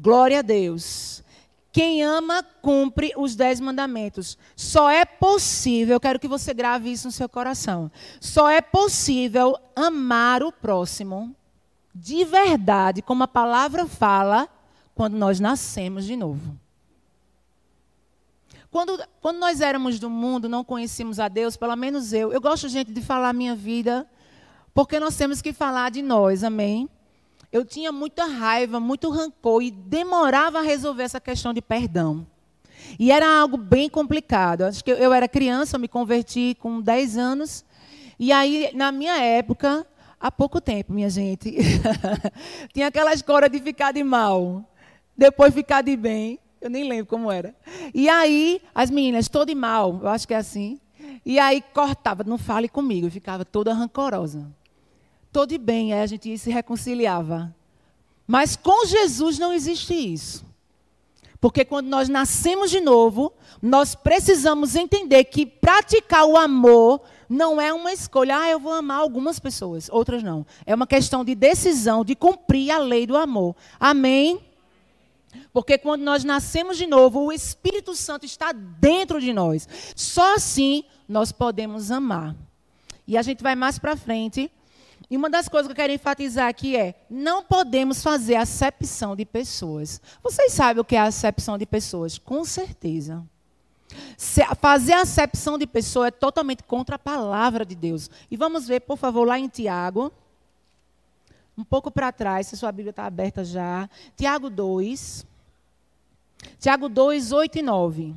Glória 0.00 0.38
a 0.38 0.42
Deus. 0.42 1.22
Quem 1.70 2.02
ama, 2.02 2.42
cumpre 2.62 3.12
os 3.14 3.36
dez 3.36 3.60
mandamentos. 3.60 4.38
Só 4.56 4.88
é 4.88 5.04
possível, 5.04 5.96
eu 5.96 6.00
quero 6.00 6.18
que 6.18 6.26
você 6.26 6.54
grave 6.54 6.90
isso 6.90 7.08
no 7.08 7.12
seu 7.12 7.28
coração. 7.28 7.92
Só 8.22 8.48
é 8.48 8.62
possível 8.62 9.54
amar 9.76 10.42
o 10.42 10.50
próximo 10.50 11.36
de 11.94 12.24
verdade, 12.24 13.02
como 13.02 13.22
a 13.22 13.28
palavra 13.28 13.84
fala, 13.86 14.48
quando 14.94 15.18
nós 15.18 15.38
nascemos 15.38 16.06
de 16.06 16.16
novo. 16.16 16.58
Quando, 18.70 19.02
quando 19.20 19.38
nós 19.38 19.60
éramos 19.60 19.98
do 19.98 20.08
mundo, 20.08 20.48
não 20.48 20.62
conhecíamos 20.62 21.18
a 21.18 21.26
Deus, 21.26 21.56
pelo 21.56 21.74
menos 21.74 22.12
eu. 22.12 22.32
Eu 22.32 22.40
gosto, 22.40 22.68
gente, 22.68 22.92
de 22.92 23.02
falar 23.02 23.30
a 23.30 23.32
minha 23.32 23.54
vida, 23.54 24.06
porque 24.72 25.00
nós 25.00 25.16
temos 25.16 25.42
que 25.42 25.52
falar 25.52 25.90
de 25.90 26.02
nós, 26.02 26.44
amém? 26.44 26.88
Eu 27.50 27.64
tinha 27.64 27.90
muita 27.90 28.26
raiva, 28.26 28.78
muito 28.78 29.10
rancor 29.10 29.60
e 29.60 29.72
demorava 29.72 30.60
a 30.60 30.62
resolver 30.62 31.02
essa 31.02 31.20
questão 31.20 31.52
de 31.52 31.60
perdão. 31.60 32.24
E 32.96 33.10
era 33.10 33.26
algo 33.40 33.56
bem 33.56 33.88
complicado. 33.88 34.62
Acho 34.62 34.84
que 34.84 34.90
eu 34.90 35.12
era 35.12 35.28
criança, 35.28 35.76
eu 35.76 35.80
me 35.80 35.88
converti 35.88 36.56
com 36.60 36.80
10 36.80 37.18
anos. 37.18 37.64
E 38.18 38.30
aí, 38.30 38.70
na 38.72 38.92
minha 38.92 39.18
época, 39.18 39.84
há 40.20 40.30
pouco 40.30 40.60
tempo, 40.60 40.92
minha 40.92 41.10
gente, 41.10 41.56
tinha 42.72 42.86
aquela 42.86 43.12
escola 43.12 43.48
de 43.48 43.58
ficar 43.58 43.92
de 43.92 44.04
mal, 44.04 44.64
depois 45.16 45.52
ficar 45.52 45.82
de 45.82 45.96
bem. 45.96 46.38
Eu 46.60 46.68
nem 46.68 46.88
lembro 46.88 47.06
como 47.06 47.30
era. 47.30 47.54
E 47.94 48.08
aí, 48.08 48.60
as 48.74 48.90
meninas, 48.90 49.28
toda 49.28 49.46
de 49.46 49.54
mal, 49.54 49.98
eu 50.02 50.08
acho 50.08 50.28
que 50.28 50.34
é 50.34 50.36
assim. 50.36 50.78
E 51.24 51.38
aí 51.38 51.62
cortava, 51.72 52.22
não 52.24 52.38
fale 52.38 52.68
comigo, 52.68 53.06
eu 53.06 53.10
ficava 53.10 53.44
toda 53.44 53.72
rancorosa. 53.72 54.46
Tô 55.32 55.46
de 55.46 55.56
bem, 55.58 55.92
aí 55.92 56.00
a 56.00 56.06
gente 56.06 56.36
se 56.36 56.50
reconciliava. 56.50 57.54
Mas 58.26 58.56
com 58.56 58.86
Jesus 58.86 59.38
não 59.38 59.52
existe 59.52 59.94
isso. 59.94 60.44
Porque 61.40 61.64
quando 61.64 61.86
nós 61.86 62.08
nascemos 62.08 62.70
de 62.70 62.80
novo, 62.80 63.32
nós 63.62 63.94
precisamos 63.94 64.76
entender 64.76 65.24
que 65.24 65.46
praticar 65.46 66.26
o 66.26 66.36
amor 66.36 67.00
não 67.28 67.60
é 67.60 67.72
uma 67.72 67.92
escolha. 67.92 68.36
Ah, 68.36 68.50
eu 68.50 68.60
vou 68.60 68.72
amar 68.72 68.98
algumas 68.98 69.38
pessoas, 69.38 69.88
outras 69.90 70.22
não. 70.22 70.44
É 70.66 70.74
uma 70.74 70.86
questão 70.86 71.24
de 71.24 71.34
decisão, 71.34 72.04
de 72.04 72.14
cumprir 72.14 72.70
a 72.70 72.78
lei 72.78 73.06
do 73.06 73.16
amor. 73.16 73.56
Amém? 73.78 74.40
Porque 75.52 75.78
quando 75.78 76.02
nós 76.02 76.24
nascemos 76.24 76.76
de 76.76 76.86
novo, 76.86 77.20
o 77.20 77.32
Espírito 77.32 77.94
Santo 77.94 78.24
está 78.24 78.52
dentro 78.52 79.20
de 79.20 79.32
nós. 79.32 79.68
Só 79.94 80.34
assim 80.34 80.84
nós 81.08 81.32
podemos 81.32 81.90
amar. 81.90 82.34
E 83.06 83.16
a 83.16 83.22
gente 83.22 83.42
vai 83.42 83.54
mais 83.54 83.78
para 83.78 83.96
frente. 83.96 84.50
E 85.10 85.16
uma 85.16 85.28
das 85.28 85.48
coisas 85.48 85.66
que 85.66 85.72
eu 85.72 85.76
quero 85.76 85.92
enfatizar 85.92 86.48
aqui 86.48 86.76
é: 86.76 86.94
não 87.10 87.42
podemos 87.42 88.02
fazer 88.02 88.36
acepção 88.36 89.16
de 89.16 89.24
pessoas. 89.24 90.00
Vocês 90.22 90.52
sabem 90.52 90.80
o 90.80 90.84
que 90.84 90.94
é 90.94 91.00
acepção 91.00 91.58
de 91.58 91.66
pessoas? 91.66 92.18
Com 92.18 92.44
certeza. 92.44 93.24
Fazer 94.60 94.92
acepção 94.92 95.58
de 95.58 95.66
pessoa 95.66 96.08
é 96.08 96.10
totalmente 96.12 96.62
contra 96.62 96.94
a 96.94 96.98
palavra 96.98 97.64
de 97.64 97.74
Deus. 97.74 98.08
E 98.30 98.36
vamos 98.36 98.68
ver, 98.68 98.80
por 98.80 98.96
favor, 98.96 99.26
lá 99.26 99.38
em 99.38 99.48
Tiago. 99.48 100.12
Um 101.60 101.64
pouco 101.64 101.90
para 101.90 102.10
trás, 102.10 102.46
se 102.46 102.56
sua 102.56 102.72
Bíblia 102.72 102.88
está 102.88 103.04
aberta 103.04 103.44
já. 103.44 103.86
Tiago 104.16 104.48
2. 104.48 105.26
Tiago 106.58 106.88
2, 106.88 107.32
8 107.32 107.58
e 107.58 107.62
9. 107.62 108.14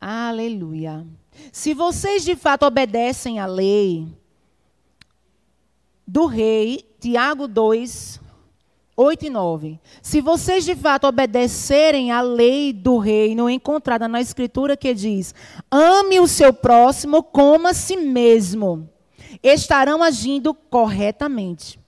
Aleluia. 0.00 1.06
Se 1.52 1.74
vocês 1.74 2.24
de 2.24 2.34
fato 2.34 2.66
obedecem 2.66 3.38
à 3.38 3.46
lei 3.46 4.08
do 6.04 6.26
rei, 6.26 6.84
Tiago 6.98 7.46
2, 7.46 8.20
8 8.96 9.26
e 9.26 9.30
9. 9.30 9.80
Se 10.02 10.20
vocês 10.20 10.64
de 10.64 10.74
fato 10.74 11.06
obedecerem 11.06 12.10
à 12.10 12.20
lei 12.20 12.72
do 12.72 12.98
reino 12.98 13.48
encontrada 13.48 14.08
na 14.08 14.20
Escritura 14.20 14.76
que 14.76 14.92
diz: 14.92 15.32
ame 15.70 16.18
o 16.18 16.26
seu 16.26 16.52
próximo 16.52 17.22
como 17.22 17.68
a 17.68 17.72
si 17.72 17.96
mesmo, 17.96 18.92
estarão 19.44 20.02
agindo 20.02 20.54
corretamente. 20.54 21.78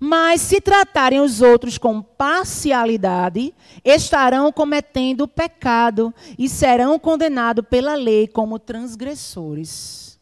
Mas 0.00 0.40
se 0.40 0.60
tratarem 0.60 1.20
os 1.20 1.42
outros 1.42 1.76
com 1.76 2.00
parcialidade, 2.00 3.54
estarão 3.84 4.50
cometendo 4.50 5.28
pecado 5.28 6.12
e 6.38 6.48
serão 6.48 6.98
condenados 6.98 7.64
pela 7.68 7.94
lei 7.94 8.26
como 8.26 8.58
transgressores. 8.58 10.18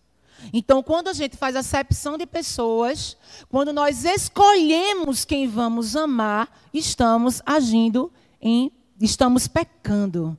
Então, 0.53 0.83
quando 0.83 1.09
a 1.09 1.13
gente 1.13 1.37
faz 1.37 1.55
acepção 1.55 2.19
de 2.19 2.27
pessoas, 2.27 3.17
quando 3.49 3.73
nós 3.73 4.05
escolhemos 4.05 5.25
quem 5.25 5.47
vamos 5.47 5.95
amar, 5.95 6.49
estamos 6.75 7.41
agindo 7.47 8.13
em 8.41 8.73
estamos 9.01 9.47
pecando. 9.47 10.37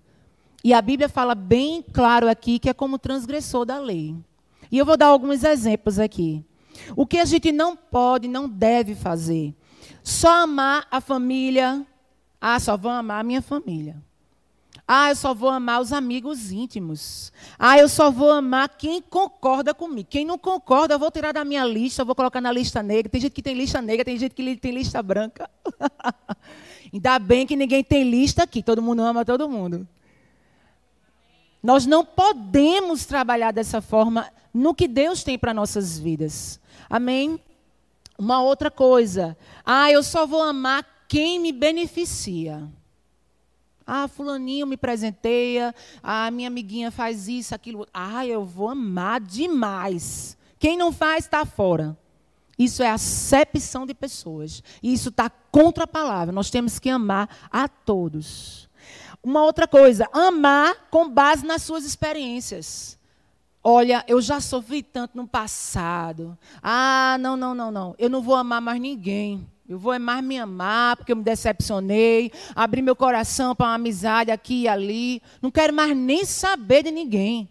E 0.63 0.73
a 0.73 0.81
Bíblia 0.81 1.09
fala 1.09 1.35
bem 1.35 1.83
claro 1.93 2.29
aqui 2.29 2.59
que 2.59 2.69
é 2.69 2.73
como 2.73 2.99
transgressor 2.99 3.65
da 3.65 3.79
lei. 3.79 4.15
E 4.73 4.79
eu 4.79 4.85
vou 4.87 4.97
dar 4.97 5.05
alguns 5.05 5.43
exemplos 5.43 5.99
aqui. 5.99 6.43
O 6.95 7.05
que 7.05 7.19
a 7.19 7.25
gente 7.25 7.51
não 7.51 7.75
pode, 7.75 8.27
não 8.27 8.49
deve 8.49 8.95
fazer? 8.95 9.53
Só 10.03 10.45
amar 10.45 10.87
a 10.89 10.99
família. 10.99 11.85
Ah, 12.41 12.59
só 12.59 12.75
vou 12.75 12.89
amar 12.89 13.19
a 13.21 13.23
minha 13.23 13.39
família. 13.39 14.01
Ah, 14.87 15.11
eu 15.11 15.15
só 15.15 15.31
vou 15.31 15.51
amar 15.51 15.79
os 15.79 15.93
amigos 15.93 16.51
íntimos. 16.51 17.31
Ah, 17.59 17.77
eu 17.77 17.87
só 17.87 18.09
vou 18.09 18.31
amar 18.31 18.67
quem 18.67 18.99
concorda 18.99 19.75
comigo. 19.75 20.07
Quem 20.09 20.25
não 20.25 20.39
concorda, 20.39 20.95
eu 20.95 20.99
vou 20.99 21.11
tirar 21.11 21.33
da 21.33 21.45
minha 21.45 21.63
lista, 21.63 22.03
vou 22.03 22.15
colocar 22.15 22.41
na 22.41 22.51
lista 22.51 22.81
negra. 22.81 23.11
Tem 23.11 23.21
gente 23.21 23.33
que 23.33 23.43
tem 23.43 23.53
lista 23.53 23.79
negra, 23.79 24.03
tem 24.03 24.17
gente 24.17 24.33
que 24.33 24.57
tem 24.57 24.71
lista 24.71 25.03
branca. 25.03 25.47
Ainda 26.91 27.19
bem 27.19 27.45
que 27.45 27.55
ninguém 27.55 27.83
tem 27.83 28.09
lista 28.09 28.41
aqui, 28.41 28.63
todo 28.63 28.81
mundo 28.81 29.03
ama 29.03 29.23
todo 29.23 29.47
mundo. 29.47 29.87
Nós 31.61 31.85
não 31.85 32.03
podemos 32.03 33.05
trabalhar 33.05 33.51
dessa 33.51 33.79
forma 33.79 34.27
no 34.53 34.75
que 34.75 34.87
Deus 34.87 35.23
tem 35.23 35.37
para 35.37 35.53
nossas 35.53 35.97
vidas. 35.97 36.59
Amém? 36.89 37.39
Uma 38.17 38.41
outra 38.41 38.69
coisa. 38.69 39.35
Ah, 39.65 39.91
eu 39.91 40.03
só 40.03 40.27
vou 40.27 40.41
amar 40.41 40.85
quem 41.07 41.39
me 41.39 41.51
beneficia. 41.51 42.69
Ah, 43.85 44.07
fulaninho 44.07 44.67
me 44.67 44.77
presenteia. 44.77 45.73
Ah, 46.01 46.29
minha 46.31 46.47
amiguinha 46.47 46.91
faz 46.91 47.27
isso, 47.27 47.53
aquilo. 47.53 47.87
Ah, 47.93 48.25
eu 48.25 48.45
vou 48.45 48.69
amar 48.69 49.19
demais. 49.19 50.37
Quem 50.59 50.77
não 50.77 50.91
faz, 50.91 51.25
está 51.25 51.45
fora. 51.45 51.97
Isso 52.57 52.83
é 52.83 52.89
acepção 52.89 53.85
de 53.85 53.93
pessoas. 53.93 54.63
E 54.81 54.93
isso 54.93 55.09
está 55.09 55.29
contra 55.29 55.85
a 55.85 55.87
palavra. 55.87 56.31
Nós 56.31 56.49
temos 56.49 56.79
que 56.79 56.89
amar 56.89 57.27
a 57.51 57.67
todos. 57.67 58.69
Uma 59.23 59.43
outra 59.43 59.67
coisa, 59.67 60.07
amar 60.11 60.87
com 60.89 61.09
base 61.09 61.45
nas 61.45 61.61
suas 61.63 61.85
experiências. 61.85 62.97
Olha, 63.63 64.03
eu 64.07 64.21
já 64.21 64.41
sofri 64.41 64.83
tanto 64.83 65.15
no 65.15 65.25
passado. 65.25 66.37
Ah, 66.61 67.15
não, 67.19 67.37
não, 67.37 67.55
não, 67.55 67.71
não. 67.71 67.95
Eu 67.97 68.09
não 68.09 68.21
vou 68.21 68.35
amar 68.35 68.59
mais 68.59 68.79
ninguém. 68.81 69.47
Eu 69.67 69.79
vou 69.79 69.97
mais 69.97 70.21
me 70.21 70.37
amar 70.37 70.97
porque 70.97 71.13
eu 71.13 71.15
me 71.15 71.23
decepcionei, 71.23 72.31
abri 72.53 72.81
meu 72.81 72.95
coração 72.95 73.55
para 73.55 73.67
uma 73.67 73.75
amizade 73.75 74.29
aqui 74.29 74.63
e 74.63 74.67
ali. 74.67 75.21
Não 75.41 75.49
quero 75.49 75.73
mais 75.73 75.95
nem 75.95 76.25
saber 76.25 76.83
de 76.83 76.91
ninguém. 76.91 77.49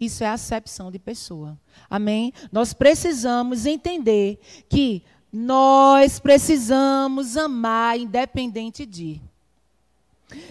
Isso 0.00 0.22
é 0.22 0.28
acepção 0.28 0.90
de 0.90 0.98
pessoa. 0.98 1.58
Amém? 1.90 2.32
Nós 2.52 2.72
precisamos 2.72 3.66
entender 3.66 4.38
que 4.68 5.02
nós 5.32 6.20
precisamos 6.20 7.36
amar 7.36 7.98
independente 7.98 8.86
de. 8.86 9.20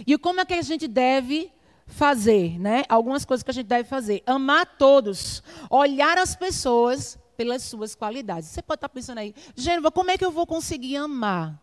E 0.05 0.17
como 0.17 0.41
é 0.41 0.45
que 0.45 0.53
a 0.53 0.61
gente 0.61 0.87
deve 0.89 1.49
fazer, 1.93 2.59
né? 2.59 2.83
Algumas 2.89 3.23
coisas 3.23 3.43
que 3.43 3.51
a 3.51 3.53
gente 3.53 3.67
deve 3.67 3.87
fazer. 3.87 4.21
Amar 4.25 4.65
todos, 4.77 5.41
olhar 5.69 6.17
as 6.17 6.35
pessoas 6.35 7.17
pelas 7.37 7.63
suas 7.63 7.95
qualidades. 7.95 8.49
Você 8.49 8.61
pode 8.61 8.77
estar 8.77 8.89
pensando 8.89 9.19
aí, 9.19 9.33
Gênova, 9.55 9.91
como 9.91 10.11
é 10.11 10.17
que 10.17 10.25
eu 10.25 10.31
vou 10.31 10.45
conseguir 10.45 10.97
amar? 10.97 11.59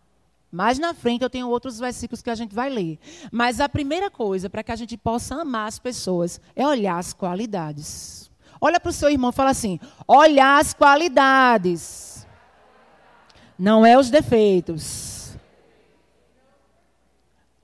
Mais 0.50 0.78
na 0.78 0.92
frente 0.92 1.22
eu 1.22 1.30
tenho 1.30 1.48
outros 1.48 1.78
versículos 1.78 2.22
que 2.22 2.30
a 2.30 2.34
gente 2.34 2.54
vai 2.54 2.68
ler. 2.68 2.98
Mas 3.30 3.60
a 3.60 3.68
primeira 3.68 4.10
coisa 4.10 4.50
para 4.50 4.62
que 4.64 4.72
a 4.72 4.76
gente 4.76 4.96
possa 4.96 5.36
amar 5.36 5.68
as 5.68 5.78
pessoas 5.78 6.40
é 6.56 6.66
olhar 6.66 6.98
as 6.98 7.12
qualidades. 7.12 8.30
Olha 8.60 8.80
para 8.80 8.90
o 8.90 8.92
seu 8.92 9.08
irmão 9.08 9.30
e 9.30 9.34
fala 9.34 9.50
assim: 9.50 9.78
olhar 10.06 10.60
as 10.60 10.74
qualidades. 10.74 12.26
Não 13.58 13.86
é 13.86 13.96
os 13.98 14.10
defeitos. 14.10 15.09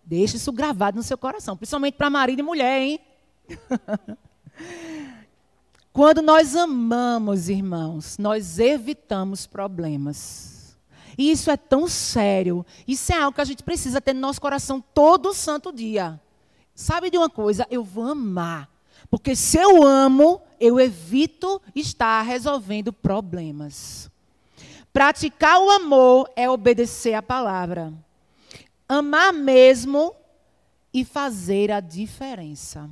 Deixe 0.06 0.36
isso 0.36 0.52
gravado 0.52 0.96
no 0.96 1.02
seu 1.02 1.18
coração, 1.18 1.56
principalmente 1.56 1.94
para 1.94 2.08
marido 2.08 2.38
e 2.38 2.42
mulher, 2.42 2.80
hein? 2.80 3.00
Quando 5.92 6.22
nós 6.22 6.54
amamos, 6.54 7.48
irmãos, 7.48 8.16
nós 8.16 8.60
evitamos 8.60 9.46
problemas. 9.46 10.76
E 11.18 11.30
isso 11.30 11.50
é 11.50 11.56
tão 11.56 11.88
sério. 11.88 12.64
Isso 12.86 13.12
é 13.12 13.16
algo 13.18 13.34
que 13.34 13.40
a 13.40 13.44
gente 13.46 13.64
precisa 13.64 14.00
ter 14.00 14.12
no 14.12 14.20
nosso 14.20 14.40
coração 14.40 14.80
todo 14.94 15.34
santo 15.34 15.72
dia. 15.72 16.20
Sabe 16.75 17.10
de 17.10 17.16
uma 17.16 17.30
coisa? 17.30 17.66
Eu 17.70 17.82
vou 17.82 18.04
amar. 18.04 18.70
Porque 19.10 19.34
se 19.34 19.58
eu 19.58 19.82
amo, 19.82 20.40
eu 20.60 20.78
evito 20.78 21.60
estar 21.75 22.22
resolvendo 22.22 22.92
problemas. 22.92 24.10
Praticar 24.92 25.58
o 25.60 25.70
amor 25.70 26.30
é 26.36 26.48
obedecer 26.48 27.14
a 27.14 27.22
palavra. 27.22 27.92
Amar 28.88 29.33
mesmo 29.33 30.14
e 30.93 31.05
fazer 31.05 31.71
a 31.71 31.81
diferença. 31.81 32.88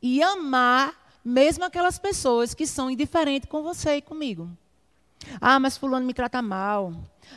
E 0.00 0.22
amar 0.22 0.94
mesmo 1.24 1.64
aquelas 1.64 1.98
pessoas 1.98 2.54
que 2.54 2.66
são 2.66 2.90
indiferentes 2.90 3.48
com 3.48 3.62
você 3.62 3.96
e 3.96 4.02
comigo. 4.02 4.50
Ah, 5.40 5.60
mas 5.60 5.76
fulano 5.76 6.06
me 6.06 6.14
trata 6.14 6.40
mal. 6.40 6.92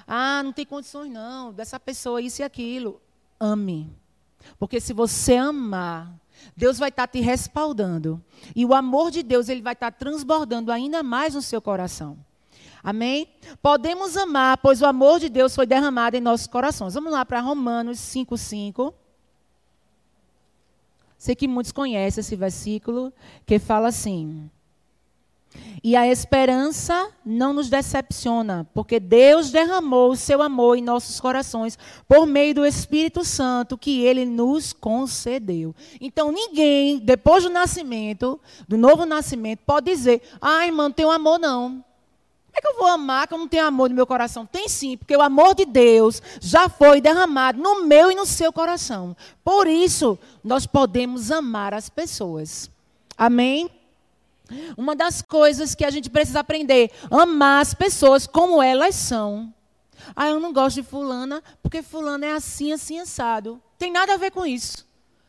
Ah, 0.07 0.41
não 0.43 0.53
tem 0.53 0.65
condições 0.65 1.11
não, 1.11 1.51
dessa 1.51 1.79
pessoa 1.79 2.21
isso 2.21 2.41
e 2.41 2.43
aquilo. 2.43 3.01
Ame. 3.39 3.91
Porque 4.57 4.79
se 4.79 4.93
você 4.93 5.35
amar, 5.35 6.13
Deus 6.55 6.77
vai 6.77 6.89
estar 6.89 7.07
te 7.07 7.19
respaldando. 7.19 8.23
E 8.55 8.65
o 8.65 8.73
amor 8.73 9.11
de 9.11 9.23
Deus, 9.23 9.49
ele 9.49 9.61
vai 9.61 9.73
estar 9.73 9.91
transbordando 9.91 10.71
ainda 10.71 11.03
mais 11.03 11.35
no 11.35 11.41
seu 11.41 11.61
coração. 11.61 12.17
Amém? 12.83 13.27
Podemos 13.61 14.17
amar, 14.17 14.57
pois 14.57 14.81
o 14.81 14.85
amor 14.85 15.19
de 15.19 15.29
Deus 15.29 15.53
foi 15.53 15.65
derramado 15.65 16.17
em 16.17 16.21
nossos 16.21 16.47
corações. 16.47 16.95
Vamos 16.95 17.11
lá 17.11 17.23
para 17.23 17.39
Romanos 17.39 17.99
5:5. 17.99 18.93
Sei 21.17 21.35
que 21.35 21.47
muitos 21.47 21.71
conhecem 21.71 22.19
esse 22.19 22.35
versículo 22.35 23.13
que 23.45 23.59
fala 23.59 23.89
assim: 23.89 24.49
E 25.83 25.95
a 25.95 26.07
esperança 26.07 27.11
não 27.23 27.53
nos 27.53 27.69
decepciona, 27.69 28.67
porque 28.73 28.99
Deus 28.99 29.51
derramou 29.51 30.09
o 30.09 30.15
seu 30.15 30.41
amor 30.41 30.79
em 30.79 30.81
nossos 30.81 31.19
corações 31.19 31.77
por 32.07 32.25
meio 32.25 32.55
do 32.55 32.65
Espírito 32.65 33.23
Santo 33.23 33.77
que 33.77 34.03
ele 34.03 34.25
nos 34.25 34.73
concedeu. 34.73 35.75
Então 35.99 36.31
ninguém, 36.31 36.97
depois 36.97 37.43
do 37.43 37.51
nascimento, 37.51 38.39
do 38.67 38.75
novo 38.75 39.05
nascimento, 39.05 39.59
pode 39.67 39.91
dizer: 39.91 40.23
"Ah, 40.41 40.65
irmão, 40.65 40.87
não 40.87 40.95
tenho 40.95 41.11
amor 41.11 41.37
não". 41.37 41.83
Como 42.51 42.57
é 42.57 42.61
que 42.61 42.67
eu 42.67 42.77
vou 42.77 42.87
amar 42.87 43.27
que 43.27 43.33
eu 43.33 43.37
não 43.37 43.47
tenho 43.47 43.65
amor 43.65 43.89
no 43.89 43.95
meu 43.95 44.05
coração? 44.05 44.45
Tem 44.45 44.67
sim, 44.67 44.97
porque 44.97 45.15
o 45.15 45.21
amor 45.21 45.55
de 45.55 45.63
Deus 45.63 46.21
já 46.41 46.67
foi 46.67 46.99
derramado 46.99 47.61
no 47.61 47.85
meu 47.85 48.11
e 48.11 48.15
no 48.15 48.25
seu 48.25 48.51
coração. 48.51 49.15
Por 49.41 49.67
isso, 49.67 50.19
nós 50.43 50.65
podemos 50.65 51.31
amar 51.31 51.73
as 51.73 51.87
pessoas. 51.89 52.69
Amém? 53.17 53.71
Uma 54.75 54.93
das 54.93 55.21
coisas 55.21 55.73
que 55.73 55.85
a 55.85 55.89
gente 55.89 56.09
precisa 56.09 56.41
aprender, 56.41 56.91
amar 57.09 57.61
as 57.61 57.73
pessoas 57.73 58.27
como 58.27 58.61
elas 58.61 58.95
são. 58.95 59.53
Ah, 60.13 60.27
eu 60.27 60.39
não 60.39 60.51
gosto 60.51 60.81
de 60.81 60.83
fulana, 60.83 61.41
porque 61.63 61.81
fulana 61.81 62.25
é 62.25 62.33
assim, 62.33 62.73
assim, 62.73 62.99
assado. 62.99 63.61
Tem 63.77 63.89
nada 63.89 64.13
a 64.13 64.17
ver 64.17 64.31
com 64.31 64.45
isso. 64.45 64.85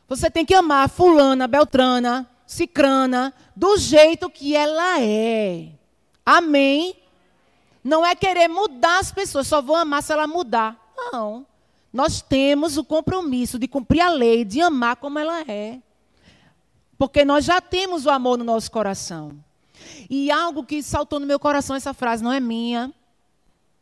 Você 0.08 0.28
tem 0.28 0.44
que 0.44 0.54
amar 0.54 0.88
fulana, 0.88 1.46
beltrana, 1.46 2.28
cicrana, 2.46 3.32
do 3.54 3.76
jeito 3.78 4.28
que 4.28 4.56
ela 4.56 5.00
é. 5.00 5.68
Amém? 6.26 7.01
Não 7.82 8.04
é 8.04 8.14
querer 8.14 8.48
mudar 8.48 9.00
as 9.00 9.10
pessoas, 9.10 9.46
só 9.46 9.60
vou 9.60 9.74
amar 9.74 10.02
se 10.02 10.12
ela 10.12 10.26
mudar. 10.26 10.78
Não. 10.96 11.46
Nós 11.92 12.22
temos 12.22 12.76
o 12.76 12.84
compromisso 12.84 13.58
de 13.58 13.68
cumprir 13.68 14.00
a 14.00 14.08
lei, 14.08 14.44
de 14.44 14.60
amar 14.60 14.96
como 14.96 15.18
ela 15.18 15.42
é. 15.42 15.80
Porque 16.96 17.24
nós 17.24 17.44
já 17.44 17.60
temos 17.60 18.06
o 18.06 18.10
amor 18.10 18.38
no 18.38 18.44
nosso 18.44 18.70
coração. 18.70 19.32
E 20.08 20.30
algo 20.30 20.64
que 20.64 20.82
saltou 20.82 21.18
no 21.18 21.26
meu 21.26 21.38
coração, 21.38 21.74
essa 21.74 21.92
frase 21.92 22.22
não 22.22 22.32
é 22.32 22.38
minha. 22.38 22.92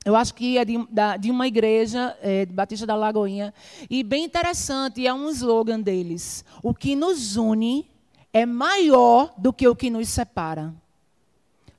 Eu 0.04 0.16
acho 0.16 0.34
que 0.34 0.56
é 0.56 0.64
de, 0.64 0.78
de 1.20 1.30
uma 1.30 1.46
igreja, 1.46 2.16
é, 2.22 2.46
de 2.46 2.52
Batista 2.52 2.86
da 2.86 2.96
Lagoinha. 2.96 3.52
E 3.88 4.02
bem 4.02 4.24
interessante, 4.24 5.06
é 5.06 5.12
um 5.12 5.28
slogan 5.28 5.80
deles. 5.80 6.44
O 6.62 6.74
que 6.74 6.96
nos 6.96 7.36
une 7.36 7.86
é 8.32 8.46
maior 8.46 9.34
do 9.36 9.52
que 9.52 9.68
o 9.68 9.76
que 9.76 9.90
nos 9.90 10.08
separa. 10.08 10.74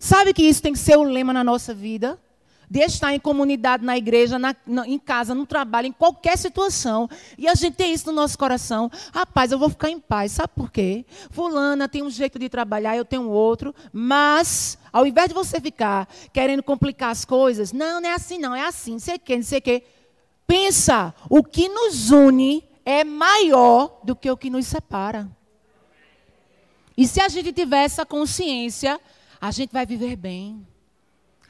Sabe 0.03 0.33
que 0.33 0.41
isso 0.41 0.63
tem 0.63 0.73
que 0.73 0.79
ser 0.79 0.97
o 0.97 1.03
lema 1.03 1.31
na 1.31 1.43
nossa 1.43 1.75
vida? 1.75 2.19
De 2.67 2.79
estar 2.79 3.13
em 3.13 3.19
comunidade, 3.19 3.85
na 3.85 3.95
igreja, 3.95 4.39
na, 4.39 4.55
na, 4.65 4.87
em 4.87 4.97
casa, 4.97 5.35
no 5.35 5.45
trabalho, 5.45 5.85
em 5.85 5.91
qualquer 5.91 6.39
situação. 6.39 7.07
E 7.37 7.47
a 7.47 7.53
gente 7.53 7.75
tem 7.75 7.93
isso 7.93 8.07
no 8.07 8.13
nosso 8.13 8.35
coração. 8.35 8.89
Rapaz, 9.13 9.51
eu 9.51 9.59
vou 9.59 9.69
ficar 9.69 9.91
em 9.91 9.99
paz. 9.99 10.31
Sabe 10.31 10.53
por 10.55 10.71
quê? 10.71 11.05
Fulana 11.29 11.87
tem 11.87 12.01
um 12.01 12.09
jeito 12.09 12.39
de 12.39 12.49
trabalhar, 12.49 12.97
eu 12.97 13.05
tenho 13.05 13.29
outro. 13.29 13.75
Mas, 13.93 14.75
ao 14.91 15.05
invés 15.05 15.27
de 15.27 15.35
você 15.35 15.61
ficar 15.61 16.07
querendo 16.33 16.63
complicar 16.63 17.11
as 17.11 17.23
coisas, 17.23 17.71
não, 17.71 18.01
não 18.01 18.09
é 18.09 18.13
assim, 18.15 18.39
não, 18.39 18.55
é 18.55 18.65
assim, 18.65 18.93
não 18.93 18.99
sei 18.99 19.17
o 19.17 19.19
quê, 19.19 19.35
não 19.35 19.43
sei 19.43 19.59
o 19.59 19.61
quê. 19.61 19.83
Pensa, 20.47 21.13
o 21.29 21.43
que 21.43 21.69
nos 21.69 22.09
une 22.09 22.67
é 22.83 23.03
maior 23.03 23.99
do 24.03 24.15
que 24.15 24.31
o 24.31 24.35
que 24.35 24.49
nos 24.49 24.65
separa. 24.65 25.29
E 26.97 27.05
se 27.05 27.21
a 27.21 27.29
gente 27.29 27.53
tiver 27.53 27.83
essa 27.83 28.03
consciência, 28.03 28.99
a 29.41 29.49
gente 29.49 29.73
vai 29.73 29.87
viver 29.87 30.15
bem. 30.15 30.65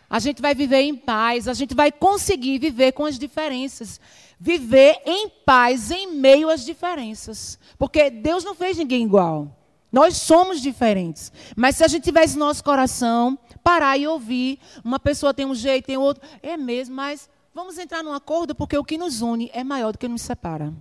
A 0.10 0.18
gente 0.20 0.42
vai 0.42 0.56
viver 0.56 0.82
em 0.82 0.96
paz, 0.96 1.48
a 1.48 1.54
gente 1.54 1.76
vai 1.76 1.92
conseguir 1.92 2.58
viver 2.58 2.94
com 2.94 3.06
as 3.06 3.20
diferenças. 3.20 4.00
Viver 4.40 5.02
em 5.06 5.30
paz 5.30 5.92
em 5.92 6.16
meio 6.16 6.50
às 6.50 6.66
diferenças. 6.66 7.60
Porque 7.78 8.10
Deus 8.10 8.46
não 8.46 8.56
fez 8.56 8.78
ninguém 8.78 9.04
igual. 9.04 9.58
Nós 9.92 10.16
somos 10.16 10.62
diferentes. 10.62 11.32
Mas 11.56 11.76
se 11.76 11.84
a 11.84 11.88
gente 11.88 12.04
tivesse 12.04 12.38
no 12.38 12.46
nosso 12.46 12.64
coração, 12.64 13.38
parar 13.62 13.98
e 13.98 14.08
ouvir, 14.08 14.58
uma 14.84 15.00
pessoa 15.00 15.34
tem 15.34 15.46
um 15.46 15.54
jeito, 15.54 15.86
tem 15.86 15.98
outro, 15.98 16.26
é 16.42 16.56
mesmo, 16.56 16.96
mas 16.96 17.30
vamos 17.54 17.78
entrar 17.78 18.02
num 18.02 18.14
acordo 18.14 18.56
porque 18.56 18.78
o 18.78 18.86
que 18.86 18.98
nos 18.98 19.22
une 19.22 19.52
é 19.54 19.64
maior 19.64 19.92
do 19.92 19.98
que 19.98 20.08
nos 20.08 20.22
separa. 20.22 20.74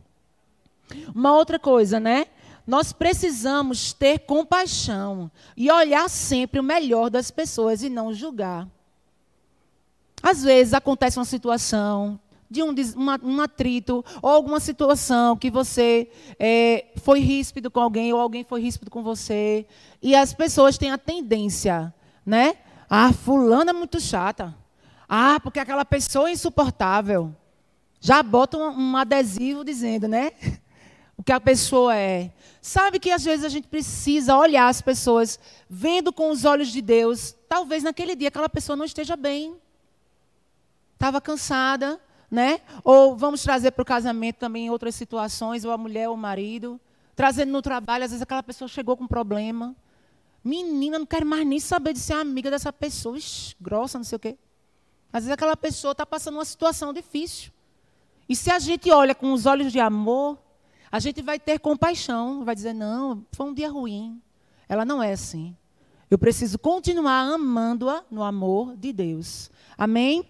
Uma 1.14 1.32
outra 1.36 1.58
coisa, 1.58 1.98
né? 1.98 2.26
Nós 2.70 2.92
precisamos 2.92 3.92
ter 3.92 4.20
compaixão 4.20 5.28
e 5.56 5.68
olhar 5.68 6.08
sempre 6.08 6.60
o 6.60 6.62
melhor 6.62 7.10
das 7.10 7.28
pessoas 7.28 7.82
e 7.82 7.88
não 7.88 8.14
julgar. 8.14 8.68
Às 10.22 10.44
vezes 10.44 10.72
acontece 10.72 11.18
uma 11.18 11.24
situação 11.24 12.20
de 12.48 12.62
um, 12.62 12.72
uma, 12.94 13.18
um 13.24 13.40
atrito 13.40 14.04
ou 14.22 14.30
alguma 14.30 14.60
situação 14.60 15.36
que 15.36 15.50
você 15.50 16.12
é, 16.38 16.92
foi 16.98 17.18
ríspido 17.18 17.72
com 17.72 17.80
alguém 17.80 18.12
ou 18.12 18.20
alguém 18.20 18.44
foi 18.44 18.60
ríspido 18.60 18.88
com 18.88 19.02
você 19.02 19.66
e 20.00 20.14
as 20.14 20.32
pessoas 20.32 20.78
têm 20.78 20.92
a 20.92 20.98
tendência, 20.98 21.92
né? 22.24 22.54
Ah, 22.88 23.12
fulana 23.12 23.72
é 23.72 23.74
muito 23.74 23.98
chata. 24.00 24.56
Ah, 25.08 25.40
porque 25.42 25.58
aquela 25.58 25.84
pessoa 25.84 26.28
é 26.28 26.34
insuportável. 26.34 27.34
Já 28.00 28.22
bota 28.22 28.56
um, 28.56 28.92
um 28.92 28.96
adesivo 28.96 29.64
dizendo, 29.64 30.06
né? 30.06 30.30
o 31.20 31.22
que 31.22 31.32
a 31.32 31.38
pessoa 31.38 31.94
é. 31.94 32.32
Sabe 32.62 32.98
que 32.98 33.10
às 33.10 33.22
vezes 33.22 33.44
a 33.44 33.50
gente 33.50 33.68
precisa 33.68 34.34
olhar 34.38 34.68
as 34.68 34.80
pessoas 34.80 35.38
vendo 35.68 36.14
com 36.14 36.30
os 36.30 36.46
olhos 36.46 36.68
de 36.68 36.80
Deus. 36.80 37.36
Talvez 37.46 37.82
naquele 37.82 38.16
dia 38.16 38.28
aquela 38.28 38.48
pessoa 38.48 38.74
não 38.74 38.86
esteja 38.86 39.16
bem. 39.16 39.54
estava 40.94 41.20
cansada, 41.20 42.00
né? 42.30 42.62
Ou 42.82 43.18
vamos 43.18 43.42
trazer 43.42 43.72
para 43.72 43.82
o 43.82 43.84
casamento 43.84 44.36
também 44.36 44.70
outras 44.70 44.94
situações, 44.94 45.62
ou 45.62 45.72
a 45.72 45.76
mulher 45.76 46.08
ou 46.08 46.14
o 46.14 46.18
marido. 46.18 46.80
Trazendo 47.14 47.52
no 47.52 47.60
trabalho, 47.60 48.04
às 48.04 48.12
vezes 48.12 48.22
aquela 48.22 48.42
pessoa 48.42 48.66
chegou 48.66 48.96
com 48.96 49.04
um 49.04 49.08
problema. 49.08 49.76
Menina, 50.42 50.98
não 50.98 51.04
quero 51.04 51.26
mais 51.26 51.46
nem 51.46 51.60
saber 51.60 51.92
de 51.92 51.98
ser 51.98 52.14
amiga 52.14 52.50
dessa 52.50 52.72
pessoa. 52.72 53.18
Ixi, 53.18 53.56
grossa, 53.60 53.98
não 53.98 54.04
sei 54.06 54.16
o 54.16 54.20
quê. 54.20 54.38
Às 55.12 55.24
vezes 55.24 55.34
aquela 55.34 55.54
pessoa 55.54 55.92
está 55.92 56.06
passando 56.06 56.36
uma 56.36 56.46
situação 56.46 56.94
difícil. 56.94 57.52
E 58.26 58.34
se 58.34 58.50
a 58.50 58.58
gente 58.58 58.90
olha 58.90 59.14
com 59.14 59.34
os 59.34 59.44
olhos 59.44 59.70
de 59.70 59.78
amor, 59.78 60.38
a 60.90 60.98
gente 60.98 61.22
vai 61.22 61.38
ter 61.38 61.58
compaixão, 61.58 62.44
vai 62.44 62.54
dizer: 62.54 62.72
não, 62.72 63.24
foi 63.32 63.46
um 63.46 63.54
dia 63.54 63.70
ruim. 63.70 64.20
Ela 64.68 64.84
não 64.84 65.02
é 65.02 65.12
assim. 65.12 65.56
Eu 66.10 66.18
preciso 66.18 66.58
continuar 66.58 67.20
amando-a 67.20 68.02
no 68.10 68.22
amor 68.22 68.76
de 68.76 68.92
Deus. 68.92 69.50
Amém? 69.78 70.24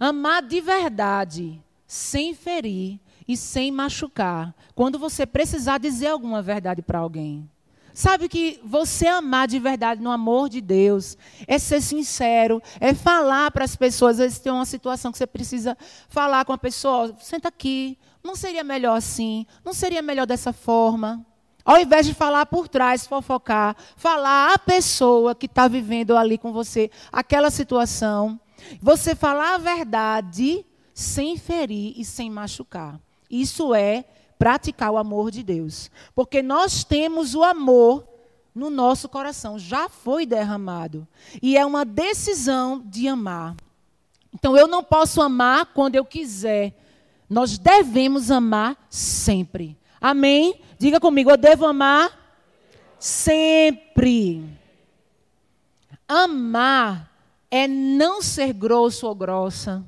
Amar 0.00 0.42
de 0.42 0.60
verdade, 0.60 1.62
sem 1.86 2.34
ferir 2.34 2.98
e 3.26 3.36
sem 3.36 3.70
machucar. 3.70 4.54
Quando 4.74 4.98
você 4.98 5.24
precisar 5.24 5.78
dizer 5.78 6.08
alguma 6.08 6.42
verdade 6.42 6.82
para 6.82 6.98
alguém. 6.98 7.48
Sabe 7.94 8.28
que 8.28 8.60
você 8.64 9.08
amar 9.08 9.48
de 9.48 9.58
verdade 9.58 10.00
no 10.00 10.10
amor 10.10 10.48
de 10.48 10.60
Deus 10.60 11.18
é 11.48 11.58
ser 11.58 11.80
sincero, 11.80 12.62
é 12.78 12.94
falar 12.94 13.50
para 13.50 13.64
as 13.64 13.74
pessoas. 13.74 14.12
Às 14.12 14.18
vezes 14.18 14.38
tem 14.38 14.52
uma 14.52 14.64
situação 14.64 15.10
que 15.10 15.18
você 15.18 15.26
precisa 15.26 15.76
falar 16.08 16.44
com 16.44 16.52
a 16.52 16.58
pessoa: 16.58 17.14
senta 17.18 17.48
aqui, 17.48 17.98
não 18.28 18.36
seria 18.36 18.62
melhor 18.62 18.94
assim? 18.94 19.46
Não 19.64 19.72
seria 19.72 20.02
melhor 20.02 20.26
dessa 20.26 20.52
forma? 20.52 21.24
Ao 21.64 21.78
invés 21.78 22.04
de 22.06 22.12
falar 22.12 22.44
por 22.44 22.68
trás, 22.68 23.06
fofocar, 23.06 23.74
falar 23.96 24.52
a 24.52 24.58
pessoa 24.58 25.34
que 25.34 25.46
está 25.46 25.66
vivendo 25.66 26.14
ali 26.14 26.36
com 26.36 26.52
você 26.52 26.90
aquela 27.10 27.50
situação. 27.50 28.38
Você 28.82 29.14
falar 29.14 29.54
a 29.54 29.58
verdade 29.58 30.64
sem 30.92 31.38
ferir 31.38 31.94
e 31.96 32.04
sem 32.04 32.28
machucar. 32.28 33.00
Isso 33.30 33.74
é 33.74 34.04
praticar 34.38 34.90
o 34.90 34.98
amor 34.98 35.30
de 35.30 35.42
Deus. 35.42 35.90
Porque 36.14 36.42
nós 36.42 36.84
temos 36.84 37.34
o 37.34 37.42
amor 37.42 38.06
no 38.54 38.68
nosso 38.68 39.08
coração, 39.08 39.58
já 39.58 39.88
foi 39.88 40.26
derramado. 40.26 41.08
E 41.40 41.56
é 41.56 41.64
uma 41.64 41.84
decisão 41.84 42.82
de 42.84 43.08
amar. 43.08 43.56
Então 44.34 44.54
eu 44.54 44.68
não 44.68 44.84
posso 44.84 45.22
amar 45.22 45.66
quando 45.72 45.94
eu 45.94 46.04
quiser. 46.04 46.74
Nós 47.28 47.58
devemos 47.58 48.30
amar 48.30 48.76
sempre. 48.88 49.76
Amém? 50.00 50.60
Diga 50.78 50.98
comigo, 50.98 51.30
eu 51.30 51.36
devo 51.36 51.66
amar 51.66 52.10
sempre. 52.98 54.44
Amar 56.06 57.12
é 57.50 57.68
não 57.68 58.22
ser 58.22 58.52
grosso 58.52 59.06
ou 59.06 59.14
grossa. 59.14 59.84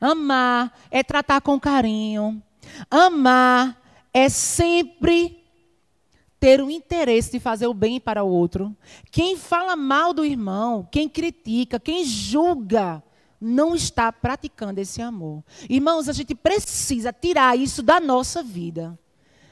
Amar 0.00 0.72
é 0.90 1.02
tratar 1.02 1.40
com 1.40 1.60
carinho. 1.60 2.42
Amar 2.90 3.80
é 4.12 4.28
sempre 4.28 5.42
ter 6.40 6.60
o 6.60 6.70
interesse 6.70 7.30
de 7.30 7.38
fazer 7.38 7.66
o 7.66 7.74
bem 7.74 8.00
para 8.00 8.24
o 8.24 8.28
outro. 8.28 8.76
Quem 9.10 9.36
fala 9.36 9.76
mal 9.76 10.12
do 10.12 10.24
irmão, 10.24 10.88
quem 10.90 11.08
critica, 11.08 11.78
quem 11.78 12.04
julga, 12.04 13.02
não 13.42 13.74
está 13.74 14.12
praticando 14.12 14.80
esse 14.80 15.02
amor. 15.02 15.42
Irmãos, 15.68 16.08
a 16.08 16.12
gente 16.12 16.34
precisa 16.34 17.12
tirar 17.12 17.58
isso 17.58 17.82
da 17.82 17.98
nossa 17.98 18.42
vida. 18.42 18.98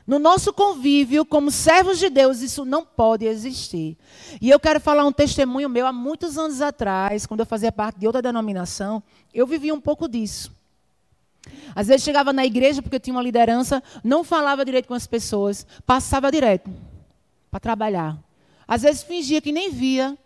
No 0.06 0.18
nosso 0.18 0.52
convívio, 0.52 1.24
como 1.24 1.50
servos 1.50 1.98
de 1.98 2.08
Deus, 2.08 2.40
isso 2.40 2.64
não 2.64 2.84
pode 2.84 3.26
existir. 3.26 3.96
E 4.40 4.50
eu 4.50 4.58
quero 4.58 4.80
falar 4.80 5.04
um 5.04 5.12
testemunho 5.12 5.68
meu. 5.68 5.86
Há 5.86 5.92
muitos 5.92 6.36
anos 6.38 6.60
atrás, 6.60 7.26
quando 7.26 7.40
eu 7.40 7.46
fazia 7.46 7.70
parte 7.70 7.98
de 7.98 8.06
outra 8.06 8.22
denominação, 8.22 9.02
eu 9.32 9.46
vivia 9.46 9.74
um 9.74 9.80
pouco 9.80 10.08
disso. 10.08 10.52
Às 11.74 11.86
vezes 11.86 12.02
chegava 12.02 12.32
na 12.32 12.44
igreja, 12.44 12.82
porque 12.82 12.96
eu 12.96 13.00
tinha 13.00 13.14
uma 13.14 13.22
liderança, 13.22 13.82
não 14.02 14.24
falava 14.24 14.64
direito 14.64 14.88
com 14.88 14.94
as 14.94 15.06
pessoas, 15.06 15.66
passava 15.86 16.30
direto 16.30 16.70
para 17.50 17.60
trabalhar. 17.60 18.18
Às 18.66 18.82
vezes 18.82 19.02
fingia 19.02 19.40
que 19.40 19.52
nem 19.52 19.70
via 19.70 20.18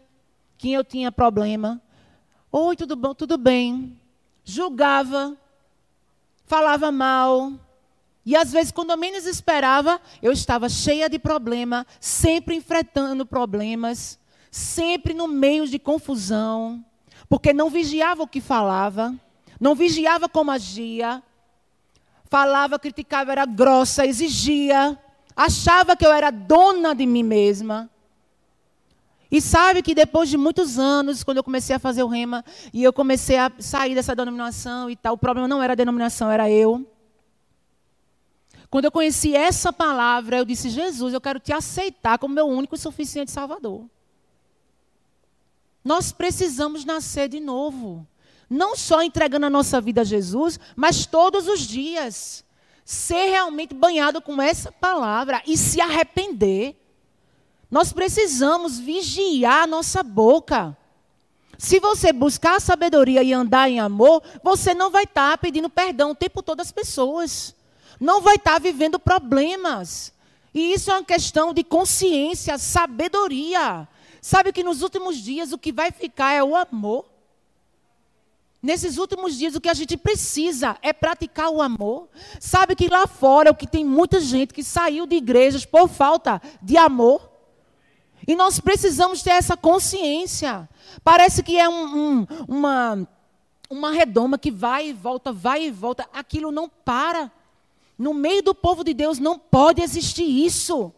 que 0.57 0.73
eu 0.73 0.85
tinha 0.85 1.13
problema. 1.13 1.81
Oi, 2.57 2.77
tudo 2.77 2.95
bom? 2.95 3.13
Tudo 3.13 3.37
bem. 3.37 3.99
Julgava, 4.45 5.37
falava 6.47 6.93
mal, 6.93 7.53
e 8.25 8.37
às 8.37 8.53
vezes, 8.53 8.71
quando 8.71 8.91
eu 8.91 8.97
menos 8.97 9.27
esperava, 9.27 10.01
eu 10.23 10.31
estava 10.31 10.69
cheia 10.69 11.09
de 11.09 11.19
problema, 11.19 11.85
sempre 11.99 12.55
enfrentando 12.55 13.27
problemas, 13.27 14.21
sempre 14.53 15.13
no 15.13 15.27
meio 15.27 15.67
de 15.67 15.81
confusão, 15.81 16.85
porque 17.29 17.53
não 17.53 17.69
vigiava 17.71 18.23
o 18.23 18.29
que 18.29 18.41
falava, 18.41 19.13
não 19.59 19.75
vigiava 19.75 20.29
como 20.29 20.53
agia, 20.53 21.21
falava, 22.31 22.79
criticava, 22.79 23.33
era 23.33 23.47
grossa, 23.47 24.07
exigia, 24.07 24.97
achava 25.35 25.97
que 25.97 26.07
eu 26.07 26.13
era 26.13 26.31
dona 26.31 26.95
de 26.95 27.05
mim 27.05 27.25
mesma. 27.25 27.91
E 29.35 29.41
sabe 29.41 29.83
que 29.83 29.97
depois 29.97 30.31
de 30.31 30.37
muitos 30.37 30.79
anos, 30.79 31.25
quando 31.25 31.39
eu 31.39 31.43
comecei 31.43 31.75
a 31.75 31.79
fazer 31.81 32.05
o 32.05 32.07
rema, 32.07 32.45
e 32.73 32.85
eu 32.85 32.93
comecei 32.93 33.37
a 33.37 33.51
sair 33.59 33.93
dessa 33.93 34.15
denominação 34.15 34.89
e 34.89 34.95
tal, 34.95 35.15
o 35.15 35.19
problema 35.19 35.49
não 35.49 35.61
era 35.61 35.73
a 35.73 35.75
denominação, 35.75 36.31
era 36.31 36.49
eu. 36.49 36.89
Quando 38.71 38.85
eu 38.85 38.93
conheci 38.93 39.35
essa 39.35 39.73
palavra, 39.73 40.37
eu 40.37 40.45
disse: 40.45 40.71
Jesus, 40.71 41.13
eu 41.13 41.21
quero 41.21 41.41
te 41.41 41.53
aceitar 41.53 42.17
como 42.17 42.33
meu 42.33 42.47
único 42.47 42.77
e 42.77 42.79
suficiente 42.79 43.33
Salvador. 43.33 43.91
Nós 45.85 46.13
precisamos 46.13 46.85
nascer 46.85 47.29
de 47.29 47.41
novo. 47.41 48.07
Não 48.49 48.77
só 48.77 49.03
entregando 49.03 49.47
a 49.47 49.51
nossa 49.51 49.81
vida 49.81 50.03
a 50.03 50.05
Jesus, 50.05 50.61
mas 50.77 51.07
todos 51.07 51.49
os 51.49 51.59
dias. 51.63 52.45
Ser 52.85 53.31
realmente 53.31 53.75
banhado 53.75 54.23
com 54.23 54.41
essa 54.41 54.71
palavra 54.71 55.43
e 55.45 55.57
se 55.57 55.81
arrepender. 55.81 56.84
Nós 57.75 57.93
precisamos 57.93 58.79
vigiar 58.79 59.67
nossa 59.67 60.01
boca. 60.01 60.79
Se 61.59 61.81
você 61.81 62.13
buscar 62.13 62.61
sabedoria 62.61 63.21
e 63.21 63.33
andar 63.33 63.69
em 63.69 63.81
amor, 63.81 64.23
você 64.45 64.73
não 64.73 64.93
vai 64.93 65.03
estar 65.03 65.37
pedindo 65.39 65.69
perdão 65.69 66.13
o 66.13 66.15
tempo 66.15 66.41
todo 66.41 66.61
às 66.61 66.71
pessoas 66.71 67.53
não 67.99 68.21
vai 68.21 68.37
estar 68.37 68.61
vivendo 68.61 68.97
problemas. 68.97 70.13
E 70.55 70.73
isso 70.73 70.89
é 70.89 70.95
uma 70.95 71.05
questão 71.05 71.53
de 71.53 71.65
consciência, 71.65 72.59
sabedoria. 72.59 73.89
Sabe 74.21 74.53
que 74.53 74.63
nos 74.63 74.81
últimos 74.81 75.17
dias 75.17 75.53
o 75.53 75.59
que 75.59 75.73
vai 75.73 75.91
ficar 75.91 76.33
é 76.33 76.45
o 76.45 76.55
amor. 76.55 77.07
Nesses 78.63 78.97
últimos 78.97 79.37
dias, 79.37 79.55
o 79.55 79.61
que 79.61 79.69
a 79.69 79.75
gente 79.75 79.95
precisa 79.95 80.79
é 80.81 80.91
praticar 80.91 81.51
o 81.51 81.61
amor. 81.61 82.09
Sabe 82.41 82.75
que 82.75 82.89
lá 82.89 83.07
fora, 83.07 83.51
o 83.51 83.55
que 83.55 83.67
tem 83.67 83.85
muita 83.85 84.21
gente 84.21 84.55
que 84.55 84.63
saiu 84.63 85.07
de 85.07 85.17
igrejas 85.17 85.67
por 85.67 85.87
falta 85.89 86.41
de 86.63 86.77
amor. 86.79 87.34
E 88.27 88.35
nós 88.35 88.61
precisamos 88.61 89.23
ter 89.23 89.31
essa 89.31 89.57
consciência. 89.57 90.69
Parece 91.03 91.43
que 91.43 91.59
é 91.59 91.69
um, 91.69 91.97
um, 91.97 92.27
uma, 92.49 93.09
uma 93.69 93.91
redoma 93.93 94.39
que 94.39 94.51
vai 94.51 94.89
e 94.89 94.93
volta, 94.93 95.33
vai 95.33 95.65
e 95.65 95.71
volta. 95.71 96.09
Aquilo 96.13 96.51
não 96.51 96.69
para. 96.69 97.31
No 97.99 98.13
meio 98.13 98.43
do 98.43 98.55
povo 98.55 98.83
de 98.83 98.95
Deus 98.95 99.19
não 99.19 99.39
pode 99.39 99.83
existir 99.83 100.25
isso. 100.25 100.93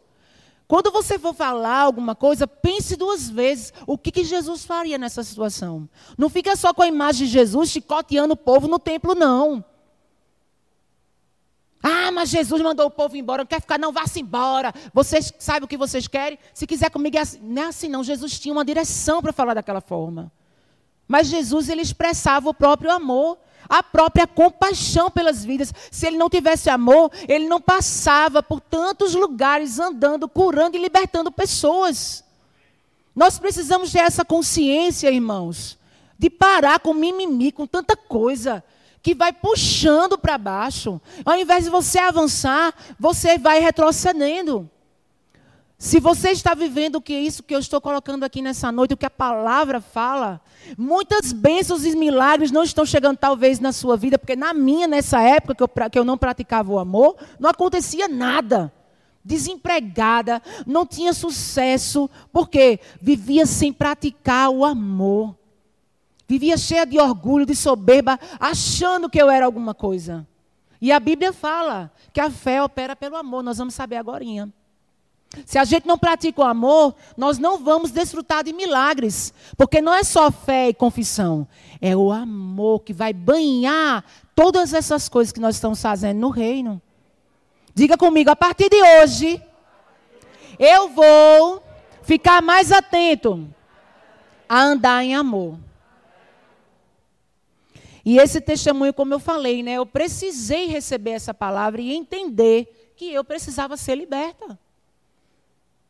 Quando 0.68 0.90
você 0.90 1.18
for 1.18 1.32
falar 1.32 1.82
alguma 1.82 2.14
coisa, 2.14 2.46
pense 2.46 2.96
duas 2.96 3.28
vezes 3.30 3.72
o 3.86 3.96
que, 3.96 4.10
que 4.10 4.24
Jesus 4.24 4.64
faria 4.64 4.98
nessa 4.98 5.22
situação. 5.22 5.88
Não 6.18 6.28
fica 6.28 6.56
só 6.56 6.74
com 6.74 6.82
a 6.82 6.88
imagem 6.88 7.26
de 7.26 7.32
Jesus 7.32 7.70
chicoteando 7.70 8.34
o 8.34 8.36
povo 8.36 8.66
no 8.66 8.78
templo, 8.78 9.14
não. 9.14 9.64
Ah, 11.88 12.10
mas 12.10 12.30
Jesus 12.30 12.60
mandou 12.60 12.86
o 12.86 12.90
povo 12.90 13.16
embora, 13.16 13.42
não 13.42 13.46
quer 13.46 13.60
ficar, 13.60 13.78
não, 13.78 13.92
vá-se 13.92 14.20
embora. 14.20 14.74
Vocês 14.92 15.32
sabem 15.38 15.62
o 15.62 15.68
que 15.68 15.76
vocês 15.76 16.08
querem? 16.08 16.36
Se 16.52 16.66
quiser 16.66 16.90
comigo, 16.90 17.16
é 17.16 17.20
assim. 17.20 17.38
não 17.40 17.62
é 17.62 17.66
assim, 17.66 17.88
não. 17.88 18.02
Jesus 18.02 18.40
tinha 18.40 18.52
uma 18.52 18.64
direção 18.64 19.22
para 19.22 19.32
falar 19.32 19.54
daquela 19.54 19.80
forma. 19.80 20.32
Mas 21.06 21.28
Jesus, 21.28 21.68
ele 21.68 21.82
expressava 21.82 22.50
o 22.50 22.54
próprio 22.54 22.90
amor 22.90 23.38
a 23.68 23.82
própria 23.82 24.26
compaixão 24.28 25.10
pelas 25.10 25.44
vidas. 25.44 25.72
Se 25.90 26.06
ele 26.06 26.16
não 26.16 26.30
tivesse 26.30 26.70
amor, 26.70 27.10
ele 27.28 27.48
não 27.48 27.60
passava 27.60 28.40
por 28.40 28.60
tantos 28.60 29.14
lugares 29.14 29.80
andando, 29.80 30.28
curando 30.28 30.76
e 30.76 30.80
libertando 30.80 31.32
pessoas. 31.32 32.24
Nós 33.14 33.40
precisamos 33.40 33.90
ter 33.90 34.00
essa 34.00 34.24
consciência, 34.24 35.10
irmãos, 35.10 35.76
de 36.16 36.30
parar 36.30 36.78
com 36.78 36.94
mimimi, 36.94 37.50
com 37.50 37.66
tanta 37.66 37.96
coisa 37.96 38.62
que 39.06 39.14
vai 39.14 39.32
puxando 39.32 40.18
para 40.18 40.36
baixo. 40.36 41.00
Ao 41.24 41.38
invés 41.38 41.62
de 41.62 41.70
você 41.70 41.96
avançar, 41.96 42.74
você 42.98 43.38
vai 43.38 43.60
retrocedendo. 43.60 44.68
Se 45.78 46.00
você 46.00 46.30
está 46.30 46.54
vivendo 46.54 46.96
o 46.96 47.00
que 47.00 47.12
é 47.14 47.20
isso 47.20 47.44
que 47.44 47.54
eu 47.54 47.60
estou 47.60 47.80
colocando 47.80 48.24
aqui 48.24 48.42
nessa 48.42 48.72
noite, 48.72 48.94
o 48.94 48.96
que 48.96 49.06
a 49.06 49.10
palavra 49.10 49.80
fala, 49.80 50.40
muitas 50.76 51.32
bênçãos 51.32 51.84
e 51.84 51.94
milagres 51.94 52.50
não 52.50 52.64
estão 52.64 52.84
chegando 52.84 53.16
talvez 53.16 53.60
na 53.60 53.70
sua 53.70 53.96
vida, 53.96 54.18
porque 54.18 54.34
na 54.34 54.52
minha, 54.52 54.88
nessa 54.88 55.20
época 55.20 55.54
que 55.54 55.62
eu, 55.62 55.68
que 55.88 55.98
eu 56.00 56.04
não 56.04 56.18
praticava 56.18 56.72
o 56.72 56.78
amor, 56.80 57.14
não 57.38 57.48
acontecia 57.48 58.08
nada. 58.08 58.72
Desempregada, 59.24 60.42
não 60.66 60.84
tinha 60.84 61.12
sucesso, 61.12 62.10
porque 62.32 62.80
vivia 63.00 63.46
sem 63.46 63.72
praticar 63.72 64.50
o 64.50 64.64
amor. 64.64 65.36
Vivia 66.28 66.56
cheia 66.56 66.84
de 66.84 66.98
orgulho, 66.98 67.46
de 67.46 67.54
soberba, 67.54 68.18
achando 68.40 69.08
que 69.08 69.20
eu 69.20 69.30
era 69.30 69.46
alguma 69.46 69.74
coisa. 69.74 70.26
E 70.80 70.90
a 70.92 70.98
Bíblia 70.98 71.32
fala 71.32 71.90
que 72.12 72.20
a 72.20 72.30
fé 72.30 72.62
opera 72.62 72.96
pelo 72.96 73.16
amor, 73.16 73.42
nós 73.42 73.58
vamos 73.58 73.74
saber 73.74 73.96
agora. 73.96 74.24
Se 75.44 75.58
a 75.58 75.64
gente 75.64 75.86
não 75.86 75.98
pratica 75.98 76.40
o 76.40 76.44
amor, 76.44 76.94
nós 77.16 77.38
não 77.38 77.58
vamos 77.58 77.90
desfrutar 77.90 78.44
de 78.44 78.52
milagres. 78.52 79.32
Porque 79.56 79.80
não 79.80 79.92
é 79.92 80.02
só 80.02 80.30
fé 80.30 80.68
e 80.68 80.74
confissão. 80.74 81.46
É 81.80 81.96
o 81.96 82.10
amor 82.10 82.80
que 82.80 82.92
vai 82.92 83.12
banhar 83.12 84.04
todas 84.34 84.72
essas 84.72 85.08
coisas 85.08 85.32
que 85.32 85.40
nós 85.40 85.56
estamos 85.56 85.80
fazendo 85.80 86.18
no 86.18 86.30
reino. 86.30 86.80
Diga 87.74 87.96
comigo, 87.96 88.30
a 88.30 88.36
partir 88.36 88.70
de 88.70 88.82
hoje, 88.82 89.42
eu 90.58 90.88
vou 90.88 91.62
ficar 92.02 92.40
mais 92.40 92.72
atento 92.72 93.46
a 94.48 94.62
andar 94.62 95.04
em 95.04 95.14
amor. 95.14 95.58
E 98.06 98.20
esse 98.20 98.40
testemunho, 98.40 98.94
como 98.94 99.12
eu 99.12 99.18
falei, 99.18 99.64
né, 99.64 99.72
eu 99.72 99.84
precisei 99.84 100.66
receber 100.66 101.10
essa 101.10 101.34
palavra 101.34 101.80
e 101.80 101.92
entender 101.92 102.92
que 102.94 103.12
eu 103.12 103.24
precisava 103.24 103.76
ser 103.76 103.96
liberta. 103.96 104.56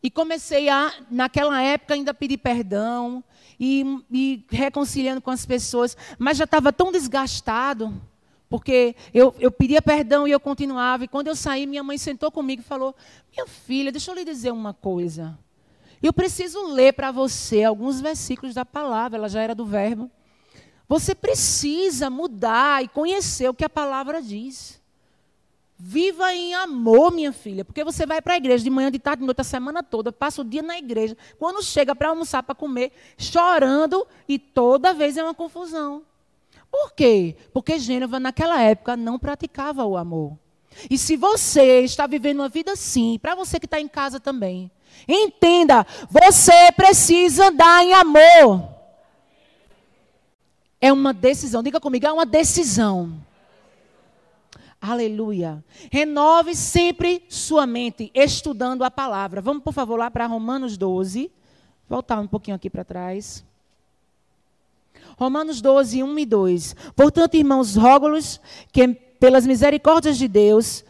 E 0.02 0.10
comecei 0.10 0.70
a, 0.70 0.94
naquela 1.10 1.60
época, 1.60 1.92
ainda 1.92 2.14
pedir 2.14 2.38
perdão 2.38 3.22
e, 3.60 3.84
e 4.10 4.46
reconciliando 4.48 5.20
com 5.20 5.30
as 5.30 5.44
pessoas, 5.44 5.94
mas 6.18 6.38
já 6.38 6.44
estava 6.44 6.72
tão 6.72 6.90
desgastado, 6.90 7.92
porque 8.48 8.96
eu, 9.12 9.34
eu 9.38 9.50
pedia 9.50 9.82
perdão 9.82 10.26
e 10.26 10.30
eu 10.30 10.40
continuava. 10.40 11.04
E 11.04 11.08
quando 11.08 11.26
eu 11.26 11.36
saí, 11.36 11.66
minha 11.66 11.82
mãe 11.82 11.98
sentou 11.98 12.32
comigo 12.32 12.62
e 12.62 12.64
falou: 12.64 12.94
Minha 13.30 13.46
filha, 13.46 13.92
deixa 13.92 14.10
eu 14.10 14.14
lhe 14.14 14.24
dizer 14.24 14.52
uma 14.52 14.72
coisa. 14.72 15.38
Eu 16.02 16.14
preciso 16.14 16.66
ler 16.68 16.94
para 16.94 17.10
você 17.10 17.62
alguns 17.62 18.00
versículos 18.00 18.54
da 18.54 18.64
palavra, 18.64 19.18
ela 19.18 19.28
já 19.28 19.42
era 19.42 19.54
do 19.54 19.66
verbo. 19.66 20.10
Você 20.88 21.14
precisa 21.14 22.08
mudar 22.08 22.82
e 22.84 22.88
conhecer 22.88 23.48
o 23.48 23.54
que 23.54 23.64
a 23.64 23.68
palavra 23.68 24.22
diz. 24.22 24.80
Viva 25.78 26.32
em 26.32 26.54
amor, 26.54 27.12
minha 27.12 27.32
filha, 27.32 27.64
porque 27.64 27.84
você 27.84 28.06
vai 28.06 28.22
para 28.22 28.34
a 28.34 28.36
igreja 28.38 28.64
de 28.64 28.70
manhã, 28.70 28.90
de 28.90 28.98
tarde, 28.98 29.20
de 29.20 29.26
noite, 29.26 29.42
a 29.42 29.44
semana 29.44 29.82
toda, 29.82 30.10
passa 30.10 30.40
o 30.40 30.44
dia 30.44 30.62
na 30.62 30.78
igreja. 30.78 31.16
Quando 31.38 31.62
chega 31.62 31.94
para 31.94 32.08
almoçar, 32.08 32.42
para 32.42 32.54
comer, 32.54 32.92
chorando 33.18 34.06
e 34.26 34.38
toda 34.38 34.94
vez 34.94 35.18
é 35.18 35.22
uma 35.22 35.34
confusão. 35.34 36.02
Por 36.70 36.92
quê? 36.92 37.36
Porque 37.52 37.78
Gênova, 37.78 38.18
naquela 38.18 38.60
época, 38.62 38.96
não 38.96 39.18
praticava 39.18 39.84
o 39.84 39.96
amor. 39.96 40.38
E 40.90 40.96
se 40.96 41.16
você 41.16 41.80
está 41.80 42.06
vivendo 42.06 42.40
uma 42.40 42.48
vida 42.48 42.72
assim, 42.72 43.18
para 43.20 43.34
você 43.34 43.58
que 43.58 43.66
está 43.66 43.80
em 43.80 43.88
casa 43.88 44.18
também, 44.18 44.70
entenda, 45.06 45.86
você 46.08 46.72
precisa 46.72 47.48
andar 47.48 47.84
em 47.84 47.92
amor. 47.92 48.75
É 50.80 50.92
uma 50.92 51.12
decisão. 51.12 51.62
Diga 51.62 51.80
comigo, 51.80 52.06
é 52.06 52.12
uma 52.12 52.26
decisão. 52.26 53.14
Aleluia. 54.80 55.64
Renove 55.90 56.54
sempre 56.54 57.24
sua 57.28 57.66
mente 57.66 58.10
estudando 58.14 58.84
a 58.84 58.90
palavra. 58.90 59.40
Vamos, 59.40 59.62
por 59.62 59.72
favor, 59.72 59.98
lá 59.98 60.10
para 60.10 60.26
Romanos 60.26 60.76
12. 60.76 61.30
Voltar 61.88 62.20
um 62.20 62.26
pouquinho 62.26 62.56
aqui 62.56 62.68
para 62.68 62.84
trás. 62.84 63.44
Romanos 65.18 65.60
12, 65.62 66.02
1 66.02 66.18
e 66.18 66.26
2. 66.26 66.76
Portanto, 66.94 67.34
irmãos, 67.36 67.74
rogo-los 67.74 68.40
que, 68.70 68.86
pelas 69.18 69.46
misericórdias 69.46 70.18
de 70.18 70.28
Deus, 70.28 70.84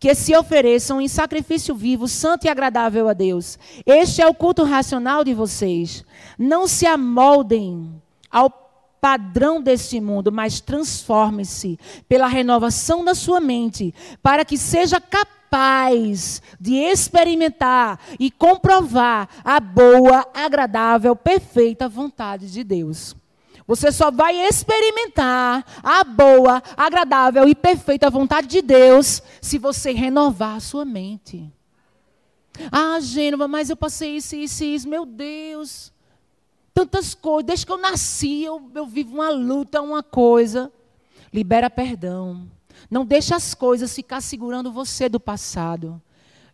que 0.00 0.14
se 0.14 0.34
ofereçam 0.34 1.00
em 1.00 1.08
sacrifício 1.08 1.74
vivo, 1.74 2.08
santo 2.08 2.46
e 2.46 2.48
agradável 2.48 3.08
a 3.08 3.12
Deus. 3.12 3.58
Este 3.84 4.22
é 4.22 4.26
o 4.26 4.34
culto 4.34 4.62
racional 4.62 5.22
de 5.22 5.34
vocês. 5.34 6.04
Não 6.38 6.66
se 6.66 6.86
amoldem 6.86 8.00
ao 8.30 8.67
padrão 9.00 9.60
deste 9.60 10.00
mundo, 10.00 10.30
mas 10.30 10.60
transforme-se 10.60 11.78
pela 12.08 12.26
renovação 12.26 13.04
da 13.04 13.14
sua 13.14 13.40
mente, 13.40 13.94
para 14.22 14.44
que 14.44 14.56
seja 14.56 15.00
capaz 15.00 16.42
de 16.60 16.74
experimentar 16.74 17.98
e 18.18 18.30
comprovar 18.30 19.28
a 19.44 19.58
boa, 19.60 20.26
agradável, 20.34 21.16
perfeita 21.16 21.88
vontade 21.88 22.50
de 22.50 22.62
Deus. 22.62 23.16
Você 23.66 23.92
só 23.92 24.10
vai 24.10 24.34
experimentar 24.34 25.64
a 25.82 26.02
boa, 26.02 26.62
agradável 26.74 27.46
e 27.46 27.54
perfeita 27.54 28.08
vontade 28.08 28.46
de 28.46 28.62
Deus 28.62 29.22
se 29.42 29.58
você 29.58 29.92
renovar 29.92 30.56
a 30.56 30.60
sua 30.60 30.86
mente. 30.86 31.52
Ah, 32.72 32.98
Gênova, 32.98 33.46
mas 33.46 33.70
eu 33.70 33.76
passei 33.76 34.16
isso, 34.16 34.34
isso, 34.34 34.64
isso. 34.64 34.88
Meu 34.88 35.04
Deus 35.04 35.92
tantas 36.74 37.14
coisas. 37.14 37.46
Desde 37.46 37.66
que 37.66 37.72
eu 37.72 37.78
nasci, 37.78 38.44
eu, 38.44 38.70
eu 38.74 38.86
vivo 38.86 39.14
uma 39.14 39.30
luta, 39.30 39.80
uma 39.80 40.02
coisa. 40.02 40.72
Libera 41.32 41.68
perdão. 41.68 42.48
Não 42.90 43.04
deixa 43.04 43.36
as 43.36 43.54
coisas 43.54 43.94
ficar 43.94 44.20
segurando 44.20 44.72
você 44.72 45.08
do 45.08 45.20
passado. 45.20 46.00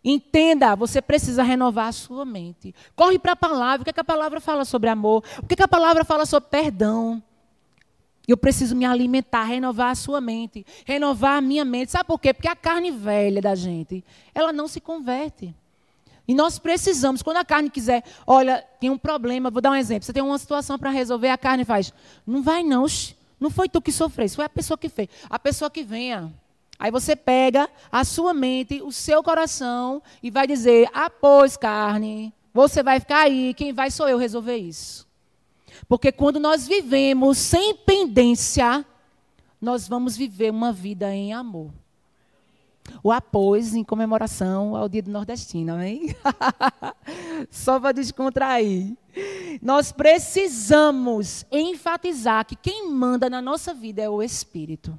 Entenda, 0.03 0.75
você 0.75 1.01
precisa 1.01 1.41
renovar 1.41 1.87
a 1.87 1.91
sua 1.91 2.25
mente. 2.25 2.75
Corre 2.95 3.17
para 3.17 3.31
a 3.31 3.35
palavra. 3.35 3.81
O 3.81 3.83
que, 3.83 3.89
é 3.89 3.93
que 3.93 3.99
a 3.99 4.03
palavra 4.03 4.39
fala 4.39 4.63
sobre 4.63 4.89
amor? 4.89 5.23
O 5.41 5.47
que, 5.47 5.53
é 5.53 5.57
que 5.57 5.63
a 5.63 5.67
palavra 5.67 6.05
fala 6.05 6.25
sobre 6.25 6.49
perdão? 6.49 7.23
Eu 8.27 8.37
preciso 8.37 8.75
me 8.75 8.85
alimentar, 8.85 9.43
renovar 9.43 9.91
a 9.91 9.95
sua 9.95 10.19
mente, 10.19 10.65
renovar 10.85 11.37
a 11.37 11.41
minha 11.41 11.63
mente. 11.63 11.91
Sabe 11.91 12.05
por 12.05 12.19
quê? 12.19 12.33
Porque 12.33 12.47
a 12.47 12.55
carne 12.55 12.91
velha 12.91 13.41
da 13.41 13.55
gente, 13.55 14.03
ela 14.33 14.51
não 14.51 14.67
se 14.67 14.79
converte. 14.79 15.55
E 16.27 16.33
nós 16.33 16.57
precisamos, 16.57 17.21
quando 17.21 17.37
a 17.37 17.45
carne 17.45 17.69
quiser, 17.69 18.03
olha, 18.25 18.65
tem 18.79 18.89
um 18.89 18.97
problema, 18.97 19.51
vou 19.51 19.61
dar 19.61 19.71
um 19.71 19.75
exemplo. 19.75 20.05
Você 20.05 20.13
tem 20.13 20.23
uma 20.23 20.37
situação 20.39 20.77
para 20.77 20.89
resolver, 20.89 21.29
a 21.29 21.37
carne 21.37 21.63
faz, 21.63 21.93
não 22.25 22.41
vai 22.41 22.63
não, 22.63 22.85
não 23.39 23.49
foi 23.49 23.69
tu 23.69 23.81
que 23.81 23.91
sofreu, 23.91 24.27
foi 24.29 24.45
a 24.45 24.49
pessoa 24.49 24.77
que 24.77 24.89
fez. 24.89 25.09
A 25.29 25.37
pessoa 25.37 25.69
que 25.69 25.83
venha. 25.83 26.33
Aí 26.79 26.91
você 26.91 27.15
pega 27.15 27.69
a 27.91 28.03
sua 28.03 28.33
mente, 28.33 28.81
o 28.81 28.91
seu 28.91 29.23
coração 29.23 30.01
e 30.21 30.31
vai 30.31 30.47
dizer, 30.47 30.89
ah, 30.93 31.11
carne, 31.59 32.33
você 32.53 32.81
vai 32.81 32.99
ficar 32.99 33.19
aí, 33.19 33.53
quem 33.53 33.71
vai 33.71 33.91
sou 33.91 34.09
eu 34.09 34.17
resolver 34.17 34.57
isso. 34.57 35.07
Porque 35.87 36.11
quando 36.11 36.39
nós 36.39 36.67
vivemos 36.67 37.37
sem 37.37 37.75
pendência, 37.75 38.85
nós 39.61 39.87
vamos 39.87 40.17
viver 40.17 40.51
uma 40.51 40.73
vida 40.73 41.13
em 41.13 41.33
amor 41.33 41.71
o 43.03 43.11
após 43.11 43.75
em 43.75 43.83
comemoração 43.83 44.75
ao 44.75 44.89
Dia 44.89 45.01
do 45.01 45.11
Nordestino, 45.11 45.73
amém? 45.73 46.15
Só 47.49 47.79
para 47.79 47.91
descontrair. 47.91 48.95
Nós 49.61 49.91
precisamos 49.91 51.45
enfatizar 51.51 52.45
que 52.45 52.55
quem 52.55 52.89
manda 52.89 53.29
na 53.29 53.41
nossa 53.41 53.73
vida 53.73 54.01
é 54.01 54.09
o 54.09 54.21
Espírito. 54.21 54.97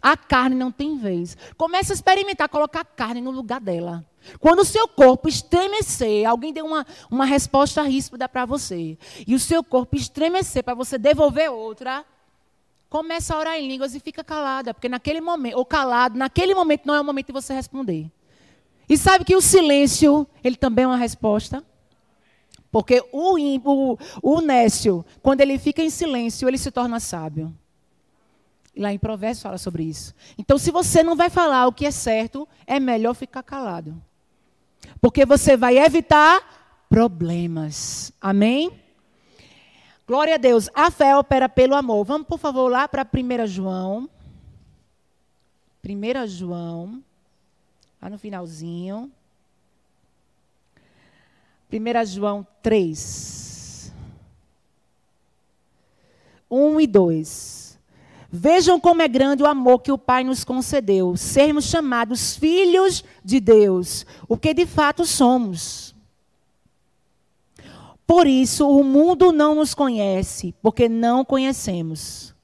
A 0.00 0.16
carne 0.16 0.54
não 0.54 0.70
tem 0.70 0.98
vez. 0.98 1.36
Comece 1.56 1.92
a 1.92 1.94
experimentar, 1.94 2.48
colocar 2.48 2.80
a 2.80 2.84
carne 2.84 3.20
no 3.20 3.30
lugar 3.30 3.60
dela. 3.60 4.04
Quando 4.38 4.60
o 4.60 4.64
seu 4.64 4.86
corpo 4.86 5.28
estremecer, 5.28 6.28
alguém 6.28 6.52
deu 6.52 6.66
uma, 6.66 6.86
uma 7.10 7.24
resposta 7.24 7.82
ríspida 7.82 8.28
para 8.28 8.44
você, 8.44 8.98
e 9.26 9.34
o 9.34 9.40
seu 9.40 9.62
corpo 9.62 9.96
estremecer 9.96 10.64
para 10.64 10.74
você 10.74 10.98
devolver 10.98 11.50
outra, 11.50 12.04
começa 12.88 13.34
a 13.34 13.38
orar 13.38 13.56
em 13.56 13.68
línguas 13.68 13.94
e 13.94 14.00
fica 14.00 14.22
calada, 14.22 14.72
porque 14.72 14.88
naquele 14.88 15.20
momento, 15.20 15.56
ou 15.56 15.64
calado, 15.64 16.18
naquele 16.18 16.54
momento 16.54 16.86
não 16.86 16.94
é 16.94 17.00
o 17.00 17.04
momento 17.04 17.26
de 17.26 17.32
você 17.32 17.52
responder. 17.52 18.10
E 18.88 18.96
sabe 18.96 19.24
que 19.24 19.34
o 19.34 19.40
silêncio, 19.40 20.26
ele 20.42 20.56
também 20.56 20.84
é 20.84 20.88
uma 20.88 20.96
resposta? 20.96 21.64
Porque 22.70 23.02
o, 23.12 23.36
o, 23.64 23.98
o 24.22 24.40
nécio, 24.40 25.04
quando 25.22 25.40
ele 25.40 25.58
fica 25.58 25.82
em 25.82 25.90
silêncio, 25.90 26.46
ele 26.46 26.58
se 26.58 26.70
torna 26.70 27.00
sábio. 27.00 27.52
E 28.74 28.80
lá 28.80 28.92
em 28.92 28.98
Provérbios 28.98 29.42
fala 29.42 29.58
sobre 29.58 29.84
isso. 29.84 30.14
Então, 30.36 30.58
se 30.58 30.70
você 30.70 31.02
não 31.02 31.16
vai 31.16 31.30
falar 31.30 31.66
o 31.66 31.72
que 31.72 31.86
é 31.86 31.90
certo, 31.90 32.46
é 32.66 32.78
melhor 32.78 33.14
ficar 33.14 33.42
calado. 33.42 34.00
Porque 35.00 35.24
você 35.24 35.56
vai 35.56 35.78
evitar 35.78 36.84
problemas. 36.88 38.12
Amém? 38.20 38.70
Glória 40.06 40.34
a 40.34 40.38
Deus. 40.38 40.70
A 40.72 40.90
fé 40.90 41.16
opera 41.16 41.48
pelo 41.48 41.74
amor. 41.74 42.04
Vamos, 42.04 42.28
por 42.28 42.38
favor, 42.38 42.70
lá 42.70 42.86
para 42.86 43.04
1 43.04 43.46
João. 43.46 44.08
1 45.84 46.26
João. 46.28 47.02
Lá 48.00 48.08
no 48.08 48.18
finalzinho. 48.18 49.10
1 51.72 52.04
João 52.06 52.46
3. 52.62 53.92
1 56.48 56.80
e 56.80 56.86
2. 56.86 57.78
Vejam 58.30 58.78
como 58.78 59.02
é 59.02 59.08
grande 59.08 59.42
o 59.42 59.46
amor 59.46 59.80
que 59.80 59.90
o 59.90 59.98
Pai 59.98 60.22
nos 60.22 60.44
concedeu, 60.44 61.16
sermos 61.16 61.64
chamados 61.64 62.36
filhos 62.36 63.02
de 63.24 63.40
Deus, 63.40 64.04
o 64.28 64.36
que 64.36 64.52
de 64.52 64.66
fato 64.66 65.06
somos. 65.06 65.95
Por 68.06 68.26
isso, 68.26 68.68
o 68.68 68.84
mundo 68.84 69.32
não 69.32 69.56
nos 69.56 69.74
conhece, 69.74 70.54
porque 70.62 70.88
não 70.88 71.24
conhecemos. 71.24 72.34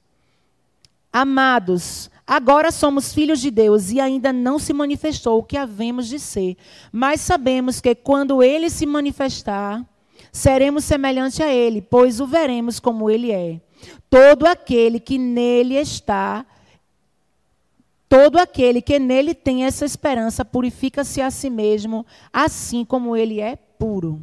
Amados, 1.11 2.09
agora 2.27 2.69
somos 2.69 3.13
filhos 3.13 3.39
de 3.39 3.49
Deus 3.49 3.91
e 3.91 3.99
ainda 3.99 4.33
não 4.33 4.59
se 4.59 4.73
manifestou 4.73 5.39
o 5.39 5.43
que 5.43 5.55
havemos 5.55 6.07
de 6.07 6.19
ser. 6.19 6.57
Mas 6.91 7.21
sabemos 7.21 7.79
que 7.79 7.95
quando 7.95 8.43
ele 8.43 8.69
se 8.69 8.85
manifestar, 8.85 9.85
seremos 10.33 10.83
semelhantes 10.83 11.39
a 11.39 11.53
ele, 11.53 11.81
pois 11.81 12.19
o 12.19 12.25
veremos 12.25 12.79
como 12.79 13.09
ele 13.09 13.31
é. 13.31 13.61
Todo 14.09 14.45
aquele 14.45 14.99
que 14.99 15.17
nele 15.17 15.75
está, 15.75 16.45
todo 18.09 18.37
aquele 18.37 18.81
que 18.81 18.99
nele 18.99 19.33
tem 19.33 19.63
essa 19.63 19.85
esperança, 19.85 20.43
purifica-se 20.43 21.21
a 21.21 21.31
si 21.31 21.49
mesmo, 21.49 22.05
assim 22.33 22.83
como 22.83 23.15
ele 23.15 23.39
é 23.39 23.55
puro. 23.55 24.21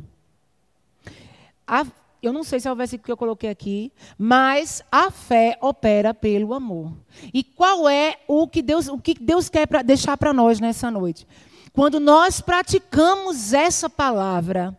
A, 1.70 1.87
eu 2.20 2.33
não 2.33 2.42
sei 2.42 2.59
se 2.59 2.66
é 2.66 2.72
o 2.72 2.74
versículo 2.74 3.04
que 3.04 3.12
eu 3.12 3.16
coloquei 3.16 3.48
aqui, 3.48 3.92
mas 4.18 4.83
a 4.90 5.09
fé 5.09 5.56
opera 5.61 6.12
pelo 6.12 6.52
amor. 6.52 6.92
E 7.33 7.44
qual 7.44 7.88
é 7.88 8.16
o 8.26 8.48
que 8.48 8.61
Deus, 8.61 8.88
o 8.88 8.98
que 8.98 9.14
Deus 9.14 9.48
quer 9.48 9.68
pra, 9.68 9.80
deixar 9.80 10.16
para 10.16 10.33
nós 10.33 10.59
nessa 10.59 10.90
noite? 10.90 11.28
Quando 11.72 12.00
nós 12.00 12.40
praticamos 12.40 13.52
essa 13.52 13.88
palavra, 13.88 14.76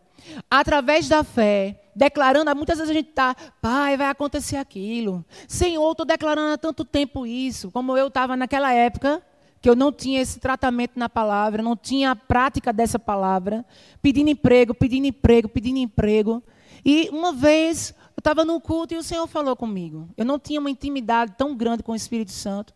através 0.50 1.08
da 1.08 1.24
fé, 1.24 1.82
declarando, 1.96 2.54
muitas 2.54 2.78
vezes 2.78 2.92
a 2.92 2.94
gente 2.94 3.10
está, 3.10 3.34
pai, 3.62 3.96
vai 3.96 4.10
acontecer 4.10 4.58
aquilo. 4.58 5.24
Senhor, 5.48 5.92
estou 5.92 6.06
declarando 6.06 6.54
há 6.54 6.58
tanto 6.58 6.84
tempo 6.84 7.26
isso, 7.26 7.72
como 7.72 7.98
eu 7.98 8.08
estava 8.08 8.36
naquela 8.36 8.74
época, 8.74 9.24
que 9.62 9.70
eu 9.70 9.76
não 9.76 9.94
tinha 9.94 10.20
esse 10.20 10.42
tratamento 10.42 11.00
na 11.00 11.08
palavra, 11.08 11.64
não 11.64 11.78
tinha 11.78 12.12
a 12.12 12.16
prática 12.16 12.74
dessa 12.74 13.00
palavra, 13.00 13.64
pedindo 14.02 14.30
emprego, 14.30 14.74
pedindo 14.74 15.08
emprego, 15.08 15.48
pedindo 15.48 15.78
emprego. 15.78 16.44
E 16.84 17.10
uma 17.12 17.32
vez 17.34 17.94
eu 18.16 18.22
estava 18.22 18.44
no 18.44 18.60
culto 18.60 18.94
e 18.94 18.98
o 18.98 19.04
Senhor 19.04 19.28
falou 19.28 19.56
comigo. 19.56 20.10
Eu 20.18 20.26
não 20.26 20.40
tinha 20.40 20.60
uma 20.60 20.70
intimidade 20.70 21.34
tão 21.38 21.56
grande 21.56 21.84
com 21.84 21.92
o 21.92 21.96
Espírito 21.96 22.32
Santo. 22.32 22.74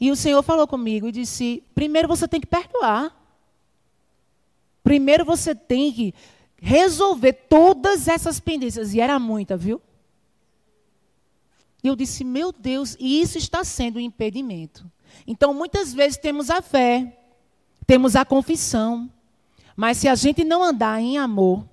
E 0.00 0.10
o 0.10 0.16
Senhor 0.16 0.42
falou 0.42 0.66
comigo 0.66 1.08
e 1.08 1.12
disse: 1.12 1.62
primeiro 1.74 2.08
você 2.08 2.26
tem 2.26 2.40
que 2.40 2.46
perdoar. 2.46 3.16
Primeiro 4.82 5.24
você 5.24 5.54
tem 5.54 5.92
que 5.92 6.14
resolver 6.56 7.32
todas 7.32 8.08
essas 8.08 8.40
pendências. 8.40 8.94
E 8.94 9.00
era 9.00 9.18
muita, 9.18 9.56
viu? 9.56 9.80
E 11.82 11.88
eu 11.88 11.96
disse: 11.96 12.24
meu 12.24 12.52
Deus, 12.52 12.96
e 12.98 13.20
isso 13.20 13.38
está 13.38 13.64
sendo 13.64 13.96
um 13.96 14.00
impedimento. 14.00 14.90
Então, 15.26 15.52
muitas 15.52 15.92
vezes 15.92 16.16
temos 16.16 16.50
a 16.50 16.62
fé, 16.62 17.16
temos 17.86 18.14
a 18.16 18.24
confissão, 18.24 19.10
mas 19.76 19.98
se 19.98 20.08
a 20.08 20.14
gente 20.14 20.44
não 20.44 20.62
andar 20.62 21.00
em 21.00 21.18
amor, 21.18 21.64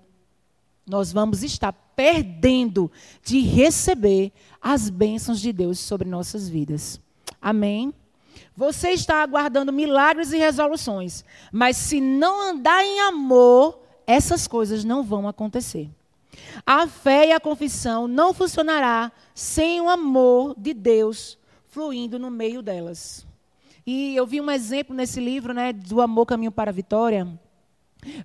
nós 0.88 1.12
vamos 1.12 1.44
estar 1.44 1.74
perdendo 1.96 2.90
de 3.24 3.42
receber 3.42 4.32
as 4.62 4.90
bênçãos 4.90 5.40
de 5.40 5.52
Deus 5.52 5.80
sobre 5.80 6.08
nossas 6.08 6.48
vidas. 6.48 7.00
Amém? 7.42 7.94
Você 8.56 8.90
está 8.92 9.22
aguardando 9.22 9.74
milagres 9.74 10.32
e 10.32 10.38
resoluções, 10.38 11.24
mas 11.52 11.78
se 11.78 12.00
não 12.00 12.42
andar 12.42 12.84
em 12.84 13.02
amor, 13.02 13.80
essas 14.06 14.48
coisas 14.48 14.84
não 14.84 15.04
vão 15.04 15.28
acontecer. 15.28 15.90
A 16.66 16.88
fé 16.88 17.28
e 17.28 17.32
a 17.32 17.40
confissão 17.40 18.08
não 18.08 18.34
funcionará 18.34 19.12
sem 19.34 19.82
o 19.82 19.90
amor 19.90 20.56
de 20.58 20.74
Deus 20.74 21.38
fluindo 21.68 22.18
no 22.18 22.32
meio 22.32 22.62
delas. 22.62 23.26
E 23.86 24.16
eu 24.16 24.26
vi 24.26 24.42
um 24.42 24.50
exemplo 24.50 24.96
nesse 24.96 25.20
livro, 25.20 25.54
né, 25.54 25.72
do 25.72 26.02
Amor 26.02 26.26
Caminho 26.26 26.52
para 26.52 26.72
a 26.72 26.74
Vitória, 26.74 27.28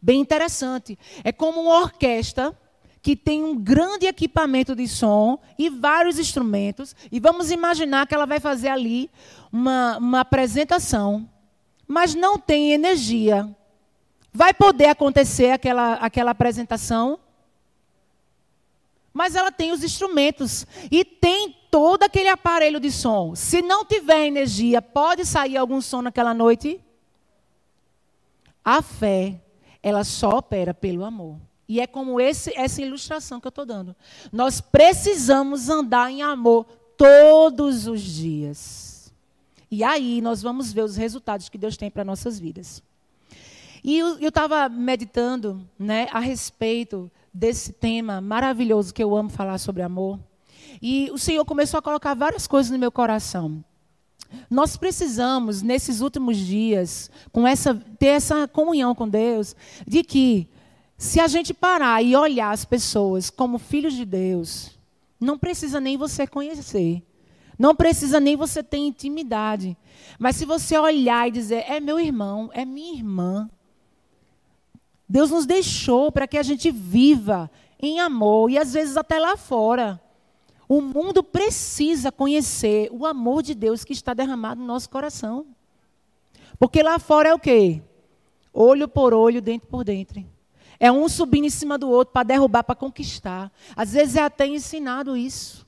Bem 0.03 0.21
interessante. 0.21 0.99
É 1.25 1.33
como 1.33 1.63
uma 1.63 1.81
orquestra 1.81 2.57
que 3.03 3.17
tem 3.17 3.43
um 3.43 3.59
grande 3.59 4.07
equipamento 4.07 4.77
de 4.77 4.87
som 4.87 5.39
e 5.59 5.69
vários 5.69 6.19
instrumentos. 6.19 6.95
E 7.11 7.19
vamos 7.19 7.51
imaginar 7.51 8.07
que 8.07 8.15
ela 8.15 8.27
vai 8.27 8.39
fazer 8.39 8.69
ali 8.69 9.11
uma, 9.53 9.99
uma 9.99 10.21
apresentação, 10.21 11.29
mas 11.87 12.15
não 12.15 12.39
tem 12.39 12.73
energia. 12.73 13.55
Vai 14.33 14.55
poder 14.55 14.87
acontecer 14.87 15.51
aquela, 15.51 15.95
aquela 15.95 16.31
apresentação? 16.31 17.19
Mas 19.13 19.35
ela 19.35 19.51
tem 19.51 19.73
os 19.73 19.83
instrumentos 19.83 20.65
e 20.91 21.05
tem 21.05 21.55
todo 21.71 22.05
aquele 22.05 22.29
aparelho 22.29 22.79
de 22.79 22.91
som. 22.91 23.35
Se 23.35 23.61
não 23.61 23.85
tiver 23.85 24.27
energia, 24.27 24.81
pode 24.81 25.27
sair 25.27 25.57
algum 25.57 25.81
som 25.81 26.01
naquela 26.01 26.33
noite? 26.33 26.81
A 28.65 28.81
fé 28.81 29.42
ela 29.83 30.05
só 30.05 30.39
opera 30.39 30.73
pelo 30.73 31.05
amor. 31.05 31.37
E 31.69 31.81
é 31.81 31.87
como 31.87 32.21
esse, 32.21 32.53
essa 32.57 32.83
ilustração 32.83 33.41
que 33.41 33.47
eu 33.47 33.51
estou 33.51 33.65
dando. 33.65 33.97
Nós 34.31 34.61
precisamos 34.61 35.69
andar 35.69 36.11
em 36.11 36.23
amor 36.23 36.67
todos 36.97 37.87
os 37.87 38.01
dias. 38.01 39.13
E 39.71 39.83
aí 39.83 40.21
nós 40.21 40.43
vamos 40.43 40.73
ver 40.73 40.83
os 40.83 40.97
resultados 40.97 41.49
que 41.49 41.57
Deus 41.57 41.77
tem 41.77 41.91
para 41.91 42.05
nossas 42.05 42.39
vidas. 42.39 42.83
E 43.83 43.99
eu 43.99 44.29
estava 44.29 44.69
meditando 44.69 45.67
né, 45.79 46.07
a 46.13 46.21
respeito 46.21 47.11
desse 47.33 47.73
tema 47.73 48.21
maravilhoso 48.21 48.93
que 48.93 49.03
eu 49.03 49.17
amo 49.17 49.31
falar 49.31 49.59
sobre 49.59 49.83
amor. 49.83 50.21
E 50.81 51.11
o 51.11 51.19
Senhor 51.19 51.45
começou 51.45 51.79
a 51.79 51.83
colocar 51.83 52.15
várias 52.15 52.47
coisas 52.47 52.71
no 52.71 52.79
meu 52.79 52.93
coração. 52.93 53.65
Nós 54.51 54.77
precisamos, 54.77 55.63
nesses 55.63 56.01
últimos 56.01 56.37
dias, 56.37 57.11
com 57.33 57.47
essa, 57.47 57.75
ter 57.99 58.09
essa 58.09 58.47
comunhão 58.49 58.95
com 58.95 59.09
Deus, 59.09 59.57
de 59.87 60.03
que, 60.03 60.49
se 60.97 61.21
a 61.21 61.27
gente 61.27 61.53
parar 61.55 62.03
e 62.03 62.15
olhar 62.15 62.51
as 62.51 62.65
pessoas 62.65 63.31
como 63.31 63.59
filhos 63.59 63.95
de 63.95 64.05
Deus, 64.05 64.79
não 65.21 65.39
precisa 65.39 65.81
nem 65.81 65.97
você 65.97 66.27
conhecer. 66.27 67.03
Não 67.59 67.77
precisa 67.77 68.19
nem 68.19 68.37
você 68.37 68.63
ter 68.63 68.79
intimidade. 68.79 69.77
Mas 70.19 70.37
se 70.37 70.45
você 70.45 70.77
olhar 70.77 71.29
e 71.29 71.31
dizer, 71.31 71.65
é 71.69 71.79
meu 71.79 72.01
irmão, 72.01 72.51
é 72.53 72.65
minha 72.65 72.95
irmã. 72.95 73.49
Deus 75.09 75.31
nos 75.31 75.47
deixou 75.47 76.11
para 76.11 76.27
que 76.27 76.39
a 76.39 76.43
gente 76.43 76.71
viva 76.71 77.51
em 77.79 78.01
amor 78.01 78.51
e 78.51 78.59
às 78.59 78.73
vezes 78.73 78.97
até 78.97 79.19
lá 79.19 79.37
fora. 79.37 80.01
O 80.69 80.81
mundo 80.81 81.23
precisa 81.23 82.11
conhecer 82.11 82.89
o 82.93 83.05
amor 83.05 83.43
de 83.43 83.55
Deus 83.55 83.85
que 83.85 83.93
está 83.93 84.15
derramado 84.15 84.61
no 84.61 84.67
nosso 84.67 84.89
coração. 84.89 85.47
Porque 86.59 86.83
lá 86.83 86.99
fora 86.99 87.31
é 87.31 87.35
o 87.35 87.39
quê? 87.39 87.83
Olho 88.53 88.87
por 88.87 89.13
olho, 89.13 89.43
dentro 89.43 89.69
por 89.69 89.85
dentro. 89.85 90.25
É 90.79 90.91
um 90.91 91.09
subindo 91.09 91.45
em 91.45 91.51
cima 91.51 91.79
do 91.79 91.89
outro 91.89 92.13
para 92.13 92.25
derrubar, 92.25 92.65
para 92.65 92.75
conquistar. 92.75 93.53
Às 93.77 93.93
vezes 93.93 94.17
é 94.17 94.23
até 94.23 94.47
ensinado 94.47 95.17
isso. 95.17 95.67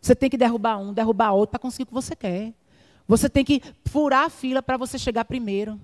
Você 0.00 0.14
tem 0.14 0.30
que 0.30 0.36
derrubar 0.36 0.78
um, 0.78 0.92
derrubar 0.92 1.32
outro 1.32 1.52
para 1.52 1.60
conseguir 1.60 1.84
o 1.84 1.86
que 1.86 1.94
você 1.94 2.14
quer. 2.14 2.52
Você 3.08 3.28
tem 3.28 3.44
que 3.44 3.62
furar 3.84 4.24
a 4.24 4.30
fila 4.30 4.62
para 4.62 4.76
você 4.76 4.98
chegar 4.98 5.24
primeiro. 5.24 5.80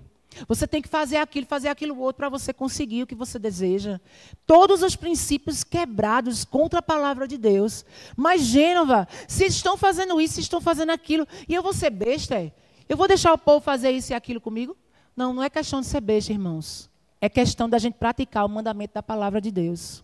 Você 0.47 0.67
tem 0.67 0.81
que 0.81 0.87
fazer 0.87 1.17
aquilo, 1.17 1.45
fazer 1.45 1.69
aquilo 1.69 1.99
outro 1.99 2.17
para 2.17 2.29
você 2.29 2.53
conseguir 2.53 3.03
o 3.03 3.07
que 3.07 3.15
você 3.15 3.37
deseja. 3.37 3.99
Todos 4.45 4.81
os 4.81 4.95
princípios 4.95 5.63
quebrados 5.63 6.43
contra 6.43 6.79
a 6.79 6.83
palavra 6.83 7.27
de 7.27 7.37
Deus. 7.37 7.85
Mas, 8.15 8.41
Gênova, 8.41 9.07
se 9.27 9.45
estão 9.45 9.77
fazendo 9.77 10.19
isso, 10.19 10.35
se 10.35 10.41
estão 10.41 10.61
fazendo 10.61 10.91
aquilo, 10.91 11.27
e 11.47 11.53
eu 11.53 11.63
vou 11.63 11.73
ser 11.73 11.89
besta, 11.89 12.35
é? 12.35 12.51
eu 12.87 12.97
vou 12.97 13.07
deixar 13.07 13.33
o 13.33 13.37
povo 13.37 13.61
fazer 13.61 13.91
isso 13.91 14.11
e 14.11 14.15
aquilo 14.15 14.41
comigo? 14.41 14.75
Não, 15.15 15.33
não 15.33 15.43
é 15.43 15.49
questão 15.49 15.81
de 15.81 15.87
ser 15.87 16.01
besta, 16.01 16.31
irmãos. 16.31 16.89
É 17.21 17.29
questão 17.29 17.69
da 17.69 17.77
gente 17.77 17.95
praticar 17.95 18.45
o 18.45 18.49
mandamento 18.49 18.93
da 18.95 19.03
palavra 19.03 19.39
de 19.39 19.51
Deus. 19.51 20.03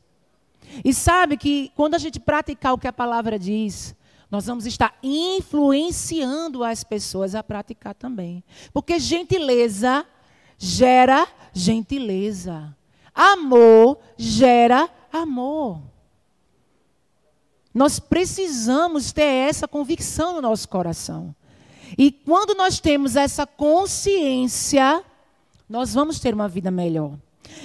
E 0.83 0.93
sabe 0.93 1.37
que 1.37 1.71
quando 1.75 1.95
a 1.95 1.97
gente 1.97 2.19
praticar 2.19 2.73
o 2.73 2.77
que 2.77 2.87
a 2.87 2.93
palavra 2.93 3.39
diz, 3.39 3.95
nós 4.29 4.45
vamos 4.45 4.65
estar 4.65 4.95
influenciando 5.01 6.63
as 6.63 6.83
pessoas 6.83 7.33
a 7.33 7.43
praticar 7.43 7.95
também. 7.95 8.43
Porque 8.71 8.99
gentileza 8.99 10.05
gera 10.59 11.25
gentileza. 11.53 12.75
Amor 13.15 13.97
gera 14.17 14.89
amor. 15.11 15.81
Nós 17.73 17.99
precisamos 17.99 19.11
ter 19.11 19.23
essa 19.23 19.67
convicção 19.67 20.33
no 20.33 20.41
nosso 20.41 20.67
coração. 20.67 21.33
E 21.97 22.11
quando 22.11 22.53
nós 22.53 22.79
temos 22.79 23.15
essa 23.15 23.47
consciência, 23.47 25.03
nós 25.67 25.93
vamos 25.93 26.19
ter 26.19 26.33
uma 26.33 26.47
vida 26.47 26.69
melhor. 26.69 27.13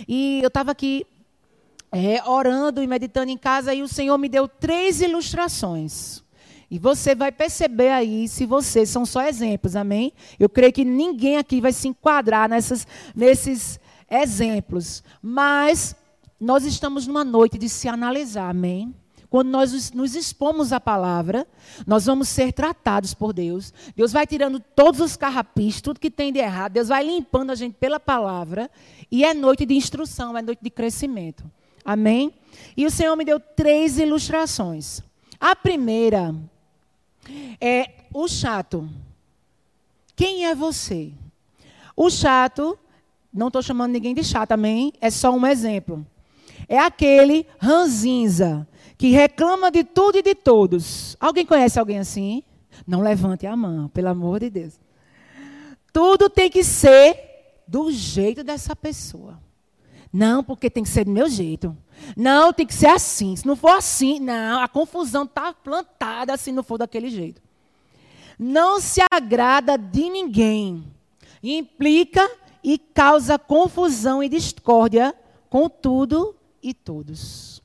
E 0.09 0.40
eu 0.42 0.48
estava 0.48 0.70
aqui 0.70 1.07
é, 1.92 2.22
orando 2.28 2.83
e 2.83 2.87
meditando 2.87 3.30
em 3.30 3.37
casa 3.37 3.74
e 3.74 3.83
o 3.83 3.88
Senhor 3.88 4.18
me 4.18 4.28
deu 4.28 4.48
três 4.48 5.00
ilustrações. 5.00 6.23
E 6.74 6.78
você 6.80 7.14
vai 7.14 7.30
perceber 7.30 7.90
aí 7.90 8.26
se 8.26 8.44
vocês 8.44 8.88
são 8.88 9.07
só 9.07 9.22
exemplos, 9.22 9.76
amém? 9.76 10.12
Eu 10.40 10.49
creio 10.49 10.72
que 10.72 10.84
ninguém 10.84 11.36
aqui 11.36 11.61
vai 11.61 11.72
se 11.72 11.86
enquadrar 11.86 12.49
nessas, 12.49 12.84
nesses 13.14 13.78
exemplos. 14.11 15.05
Mas 15.22 15.94
nós 16.40 16.64
estamos 16.64 17.07
numa 17.07 17.22
noite 17.22 17.57
de 17.57 17.68
se 17.68 17.86
analisar, 17.86 18.51
amém? 18.51 18.92
Quando 19.30 19.51
nós 19.51 19.92
nos 19.92 20.16
expomos 20.16 20.72
à 20.72 20.80
palavra, 20.80 21.46
nós 21.86 22.07
vamos 22.07 22.28
ser 22.28 22.53
tratados 22.53 23.14
por 23.14 23.32
Deus. 23.32 23.72
Deus 23.94 24.11
vai 24.11 24.26
tirando 24.26 24.59
todos 24.59 24.99
os 24.99 25.16
carrapichos, 25.16 25.80
tudo 25.80 26.01
que 26.01 26.11
tem 26.11 26.32
de 26.32 26.40
errado. 26.40 26.72
Deus 26.72 26.88
vai 26.88 27.07
limpando 27.07 27.51
a 27.51 27.55
gente 27.55 27.74
pela 27.74 28.01
palavra. 28.01 28.68
E 29.12 29.24
é 29.24 29.32
noite 29.32 29.64
de 29.64 29.74
instrução, 29.74 30.36
é 30.36 30.42
noite 30.42 30.59
de 30.61 30.70
crescimento. 30.70 31.44
Amém? 31.84 32.34
E 32.76 32.84
o 32.84 32.90
Senhor 32.90 33.14
me 33.14 33.24
deu 33.24 33.38
três 33.38 33.96
ilustrações. 33.96 35.01
A 35.38 35.55
primeira 35.55 36.34
é 37.61 37.91
o 38.12 38.29
chato. 38.29 38.89
Quem 40.16 40.47
é 40.47 40.55
você? 40.55 41.12
O 41.97 42.11
chato, 42.11 42.79
não 43.33 43.49
estou 43.49 43.62
chamando 43.62 43.93
ninguém 43.93 44.14
de 44.14 44.22
chato, 44.22 44.53
amém? 44.53 44.93
É 45.01 45.11
só 45.11 45.31
um 45.31 45.47
exemplo. 45.47 46.07
É 46.68 46.79
aquele 46.79 47.47
ranzinza 47.59 48.66
que 48.97 49.09
reclama 49.09 49.70
de 49.70 49.85
tudo 49.85 50.18
e 50.18 50.22
de 50.22 50.35
todos. 50.35 51.16
Alguém 51.20 51.45
conhece 51.45 51.79
alguém 51.79 51.99
assim? 51.99 52.43
Não 52.87 53.01
levante 53.01 53.47
a 53.47 53.57
mão, 53.57 53.89
pelo 53.89 54.09
amor 54.09 54.41
de 54.41 54.51
Deus. 54.51 54.79
Tudo 55.93 56.29
tem 56.29 56.51
que 56.51 56.64
ser 56.64 57.62
do 57.66 57.91
jeito 57.91 58.43
dessa 58.43 58.75
pessoa. 58.75 59.41
Não, 60.12 60.45
porque 60.45 60.70
tem 60.70 60.83
que 60.83 60.89
ser 60.89 61.05
do 61.05 61.11
meu 61.11 61.29
jeito. 61.29 61.77
Não, 62.16 62.53
tem 62.53 62.66
que 62.66 62.74
ser 62.74 62.88
assim. 62.88 63.34
Se 63.36 63.47
não 63.47 63.57
for 63.57 63.76
assim, 63.76 64.20
não, 64.20 64.61
a 64.61 64.68
confusão 64.68 65.24
está 65.24 65.53
plantada 65.53 66.36
se 66.36 66.53
não 66.53 66.62
for 66.62 66.78
daquele 66.78 67.09
jeito. 67.09 67.42
Não 68.38 68.80
se 68.80 69.01
agrada 69.11 69.76
de 69.78 70.11
ninguém. 70.11 70.84
Implica 71.42 72.28
e 72.62 72.78
causa 72.78 73.38
confusão 73.38 74.22
e 74.22 74.28
discórdia 74.28 75.14
com 75.51 75.68
tudo 75.68 76.34
e 76.62 76.72
todos. 76.72 77.62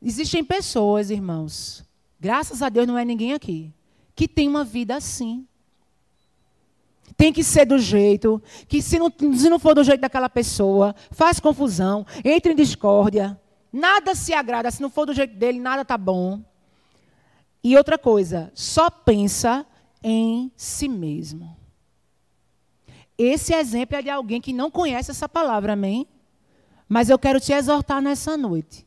Existem 0.00 0.44
pessoas, 0.44 1.10
irmãos, 1.10 1.84
graças 2.20 2.62
a 2.62 2.68
Deus 2.68 2.86
não 2.86 2.98
é 2.98 3.04
ninguém 3.04 3.32
aqui, 3.32 3.72
que 4.14 4.28
tem 4.28 4.48
uma 4.48 4.64
vida 4.64 4.96
assim. 4.96 5.46
Tem 7.16 7.32
que 7.32 7.44
ser 7.44 7.64
do 7.64 7.78
jeito, 7.78 8.42
que 8.68 8.82
se 8.82 8.98
não, 8.98 9.12
se 9.36 9.48
não 9.48 9.58
for 9.58 9.74
do 9.74 9.84
jeito 9.84 10.00
daquela 10.00 10.28
pessoa, 10.28 10.94
faz 11.10 11.38
confusão, 11.38 12.04
entra 12.24 12.52
em 12.52 12.56
discórdia, 12.56 13.40
nada 13.72 14.14
se 14.14 14.32
agrada, 14.32 14.70
se 14.70 14.82
não 14.82 14.90
for 14.90 15.06
do 15.06 15.14
jeito 15.14 15.34
dele, 15.36 15.60
nada 15.60 15.84
tá 15.84 15.96
bom. 15.96 16.42
E 17.62 17.76
outra 17.76 17.96
coisa, 17.96 18.50
só 18.54 18.90
pensa 18.90 19.64
em 20.02 20.52
si 20.56 20.88
mesmo. 20.88 21.56
Esse 23.16 23.54
exemplo 23.54 23.96
é 23.96 24.02
de 24.02 24.10
alguém 24.10 24.40
que 24.40 24.52
não 24.52 24.70
conhece 24.70 25.10
essa 25.10 25.28
palavra, 25.28 25.72
amém? 25.74 26.06
Mas 26.88 27.08
eu 27.08 27.18
quero 27.18 27.40
te 27.40 27.52
exortar 27.52 28.02
nessa 28.02 28.36
noite. 28.36 28.86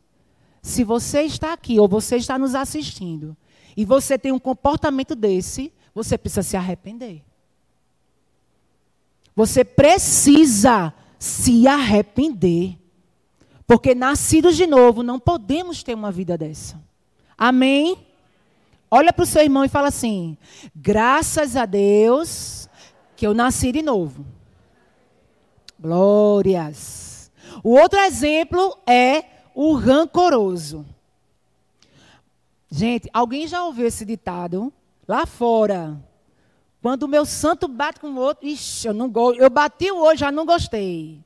Se 0.62 0.84
você 0.84 1.22
está 1.22 1.54
aqui 1.54 1.80
ou 1.80 1.88
você 1.88 2.18
está 2.18 2.38
nos 2.38 2.54
assistindo 2.54 3.36
e 3.76 3.86
você 3.86 4.18
tem 4.18 4.32
um 4.32 4.40
comportamento 4.40 5.16
desse, 5.16 5.74
você 5.96 6.18
precisa 6.18 6.44
se 6.44 6.58
arrepender. 6.58 7.24
Você 9.38 9.64
precisa 9.64 10.92
se 11.20 11.68
arrepender. 11.68 12.76
Porque 13.68 13.94
nascidos 13.94 14.58
de 14.58 14.66
novo, 14.66 15.04
não 15.04 15.20
podemos 15.20 15.84
ter 15.84 15.94
uma 15.94 16.12
vida 16.12 16.36
dessa. 16.36 16.82
Amém? 17.38 18.04
Olha 18.90 19.14
para 19.14 19.22
o 19.22 19.28
seu 19.28 19.44
irmão 19.44 19.64
e 19.64 19.70
fala 19.70 19.90
assim: 19.90 20.36
graças 20.76 21.56
a 21.56 21.68
Deus 21.68 22.68
que 23.16 23.28
eu 23.28 23.36
nasci 23.36 23.72
de 23.72 23.84
novo. 23.84 24.26
Glórias. 25.80 27.32
O 27.64 27.78
outro 27.78 28.00
exemplo 28.00 28.76
é 28.88 29.24
o 29.54 29.76
rancoroso. 29.76 30.84
Gente, 32.72 33.08
alguém 33.14 33.46
já 33.46 33.64
ouviu 33.64 33.86
esse 33.86 34.04
ditado? 34.04 34.74
Lá 35.08 35.28
fora, 35.28 35.96
quando 36.88 37.04
o 37.04 37.08
meu 37.10 37.26
santo 37.26 37.68
bate 37.68 38.00
com 38.00 38.08
o 38.12 38.16
outro, 38.16 38.48
ixi, 38.48 38.88
eu 38.88 38.94
não 38.94 39.10
gosto. 39.10 39.42
Eu 39.42 39.50
bati 39.50 39.92
olho, 39.92 40.18
já 40.18 40.32
não 40.32 40.46
gostei. 40.46 41.22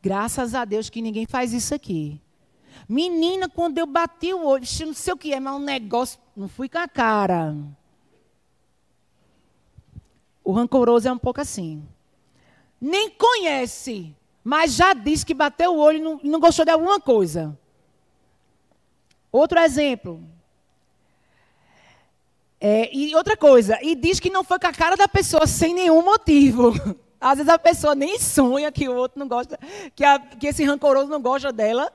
Graças 0.00 0.54
a 0.54 0.64
Deus 0.64 0.88
que 0.88 1.02
ninguém 1.02 1.26
faz 1.26 1.52
isso 1.52 1.74
aqui. 1.74 2.18
Menina, 2.88 3.50
quando 3.50 3.76
eu 3.76 3.86
bati 3.86 4.32
o 4.32 4.46
olho, 4.46 4.64
não 4.86 4.94
sei 4.94 5.12
o 5.12 5.16
que 5.18 5.34
é, 5.34 5.38
mas 5.38 5.54
um 5.54 5.58
negócio, 5.58 6.18
não 6.34 6.48
fui 6.48 6.70
com 6.70 6.78
a 6.78 6.88
cara. 6.88 7.54
O 10.42 10.52
rancoroso 10.52 11.06
é 11.06 11.12
um 11.12 11.18
pouco 11.18 11.42
assim. 11.42 11.86
Nem 12.80 13.10
conhece, 13.10 14.16
mas 14.42 14.72
já 14.72 14.94
disse 14.94 15.26
que 15.26 15.34
bateu 15.34 15.74
o 15.74 15.78
olho 15.80 15.98
e 15.98 16.00
não, 16.00 16.20
não 16.24 16.40
gostou 16.40 16.64
de 16.64 16.70
alguma 16.70 16.98
coisa. 16.98 17.58
Outro 19.30 19.58
exemplo. 19.58 20.35
É, 22.68 22.90
e 22.92 23.14
outra 23.14 23.36
coisa, 23.36 23.78
e 23.80 23.94
diz 23.94 24.18
que 24.18 24.28
não 24.28 24.42
foi 24.42 24.58
com 24.58 24.66
a 24.66 24.72
cara 24.72 24.96
da 24.96 25.06
pessoa 25.06 25.46
sem 25.46 25.72
nenhum 25.72 26.02
motivo. 26.02 26.72
Às 27.20 27.38
vezes 27.38 27.48
a 27.48 27.56
pessoa 27.56 27.94
nem 27.94 28.18
sonha 28.18 28.72
que 28.72 28.88
o 28.88 28.96
outro 28.96 29.20
não 29.20 29.28
gosta, 29.28 29.56
que, 29.94 30.02
a, 30.04 30.18
que 30.18 30.48
esse 30.48 30.64
rancoroso 30.64 31.08
não 31.08 31.22
gosta 31.22 31.52
dela. 31.52 31.92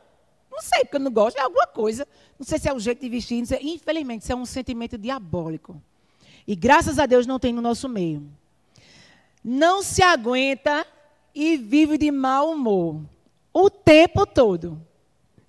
Não 0.49 0.61
sei 0.61 0.85
porque 0.85 0.97
não 0.97 1.11
gosta, 1.11 1.41
é 1.41 1.43
alguma 1.43 1.67
coisa. 1.67 2.07
Não 2.39 2.45
sei 2.45 2.57
se 2.57 2.69
é 2.69 2.73
o 2.73 2.79
jeito 2.79 3.01
de 3.01 3.09
vestir. 3.09 3.45
Sei, 3.45 3.59
infelizmente, 3.61 4.21
isso 4.21 4.31
é 4.31 4.35
um 4.35 4.45
sentimento 4.45 4.97
diabólico. 4.97 5.75
E 6.47 6.55
graças 6.55 6.99
a 6.99 7.05
Deus 7.05 7.27
não 7.27 7.37
tem 7.37 7.51
no 7.51 7.61
nosso 7.61 7.89
meio. 7.89 8.25
Não 9.43 9.83
se 9.83 10.01
aguenta 10.01 10.87
e 11.35 11.57
vive 11.57 11.97
de 11.97 12.09
mau 12.11 12.49
humor. 12.49 13.01
O 13.51 13.69
tempo 13.69 14.25
todo. 14.25 14.81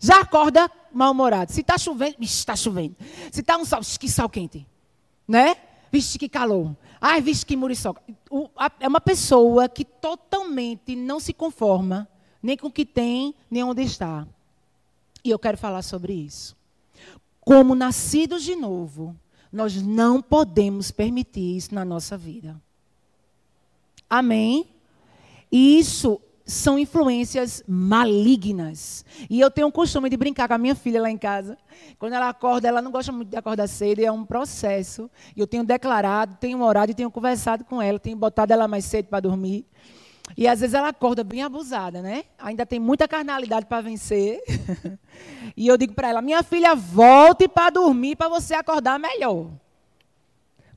Já 0.00 0.22
acorda 0.22 0.68
mal-humorado. 0.92 1.52
Se 1.52 1.60
está 1.60 1.78
chovendo, 1.78 2.16
está 2.20 2.56
chovendo. 2.56 2.96
Se 3.30 3.38
está 3.38 3.56
um 3.56 3.64
sol, 3.64 3.82
que 4.00 4.10
sol 4.10 4.28
quente 4.28 4.66
né? 5.32 5.56
Vixe, 5.90 6.18
que 6.18 6.28
calor. 6.28 6.76
Ai, 7.00 7.22
vixe, 7.22 7.46
que 7.46 7.56
muriçoca. 7.56 8.02
O, 8.30 8.50
a, 8.54 8.70
é 8.78 8.86
uma 8.86 9.00
pessoa 9.00 9.66
que 9.66 9.82
totalmente 9.82 10.94
não 10.94 11.18
se 11.18 11.32
conforma 11.32 12.06
nem 12.42 12.54
com 12.54 12.66
o 12.66 12.72
que 12.72 12.84
tem, 12.84 13.34
nem 13.50 13.64
onde 13.64 13.82
está. 13.82 14.26
E 15.24 15.30
eu 15.30 15.38
quero 15.38 15.56
falar 15.56 15.80
sobre 15.80 16.12
isso. 16.12 16.54
Como 17.40 17.74
nascidos 17.74 18.42
de 18.42 18.54
novo, 18.54 19.16
nós 19.50 19.80
não 19.80 20.20
podemos 20.20 20.90
permitir 20.90 21.56
isso 21.56 21.74
na 21.74 21.84
nossa 21.84 22.18
vida. 22.18 22.60
Amém? 24.10 24.68
E 25.50 25.78
isso 25.78 26.20
são 26.44 26.78
influências 26.78 27.62
malignas. 27.66 29.04
E 29.30 29.40
eu 29.40 29.50
tenho 29.50 29.68
o 29.68 29.72
costume 29.72 30.08
de 30.08 30.16
brincar 30.16 30.48
com 30.48 30.54
a 30.54 30.58
minha 30.58 30.74
filha 30.74 31.00
lá 31.00 31.10
em 31.10 31.18
casa. 31.18 31.56
Quando 31.98 32.14
ela 32.14 32.28
acorda, 32.28 32.68
ela 32.68 32.82
não 32.82 32.90
gosta 32.90 33.12
muito 33.12 33.28
de 33.28 33.36
acordar 33.36 33.68
cedo, 33.68 34.00
e 34.00 34.04
é 34.04 34.12
um 34.12 34.24
processo. 34.24 35.10
E 35.36 35.40
eu 35.40 35.46
tenho 35.46 35.64
declarado, 35.64 36.36
tenho 36.40 36.60
orado 36.62 36.92
tenho 36.94 37.10
conversado 37.10 37.64
com 37.64 37.80
ela, 37.80 37.98
tenho 37.98 38.16
botado 38.16 38.52
ela 38.52 38.66
mais 38.66 38.84
cedo 38.84 39.06
para 39.06 39.20
dormir. 39.20 39.66
E 40.36 40.48
às 40.48 40.60
vezes 40.60 40.74
ela 40.74 40.88
acorda 40.88 41.22
bem 41.22 41.42
abusada, 41.42 42.00
né? 42.00 42.24
Ainda 42.38 42.64
tem 42.64 42.78
muita 42.78 43.06
carnalidade 43.06 43.66
para 43.66 43.82
vencer. 43.82 44.40
e 45.56 45.66
eu 45.66 45.76
digo 45.76 45.94
para 45.94 46.08
ela: 46.08 46.22
minha 46.22 46.42
filha, 46.42 46.74
volte 46.74 47.48
para 47.48 47.70
dormir 47.70 48.16
para 48.16 48.28
você 48.28 48.54
acordar 48.54 48.98
melhor. 48.98 49.50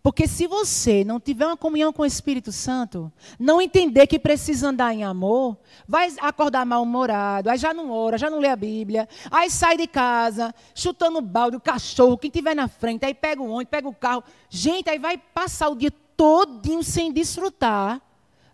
Porque 0.06 0.28
se 0.28 0.46
você 0.46 1.04
não 1.04 1.20
tiver 1.20 1.48
uma 1.48 1.58
comunhão 1.58 1.92
com 1.92 2.04
o 2.04 2.06
Espírito 2.06 2.52
Santo, 2.52 3.12
não 3.40 3.60
entender 3.60 4.06
que 4.06 4.20
precisa 4.20 4.70
andar 4.70 4.94
em 4.94 5.04
amor, 5.04 5.58
vai 5.88 6.14
acordar 6.20 6.64
mal-humorado, 6.64 7.50
aí 7.50 7.58
já 7.58 7.74
não 7.74 7.90
ora, 7.90 8.16
já 8.16 8.30
não 8.30 8.38
lê 8.38 8.48
a 8.48 8.56
Bíblia, 8.56 9.10
aí 9.32 9.50
sai 9.50 9.78
de 9.78 9.88
casa, 9.88 10.54
chutando 10.76 11.18
o 11.18 11.24
balde, 11.24 11.58
o 11.58 11.60
cachorro, 11.60 12.20
quem 12.20 12.30
tiver 12.30 12.54
na 12.54 12.68
frente, 12.68 13.04
aí 13.04 13.16
pega 13.16 13.42
o 13.42 13.50
ônibus, 13.50 13.72
pega 13.72 13.88
o 13.90 13.96
carro. 13.96 14.24
Gente, 14.48 14.92
aí 14.92 15.00
vai 15.00 15.18
passar 15.18 15.70
o 15.70 15.76
dia 15.76 15.92
todinho 16.16 16.84
sem 16.84 17.12
desfrutar 17.12 18.00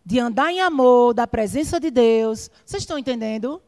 de 0.06 0.20
andar 0.20 0.54
em 0.54 0.62
amor, 0.62 1.14
da 1.14 1.28
presença 1.28 1.82
de 1.82 1.92
Deus. 1.92 2.50
Vocês 2.66 2.84
estão 2.84 2.98
entendendo? 2.98 3.62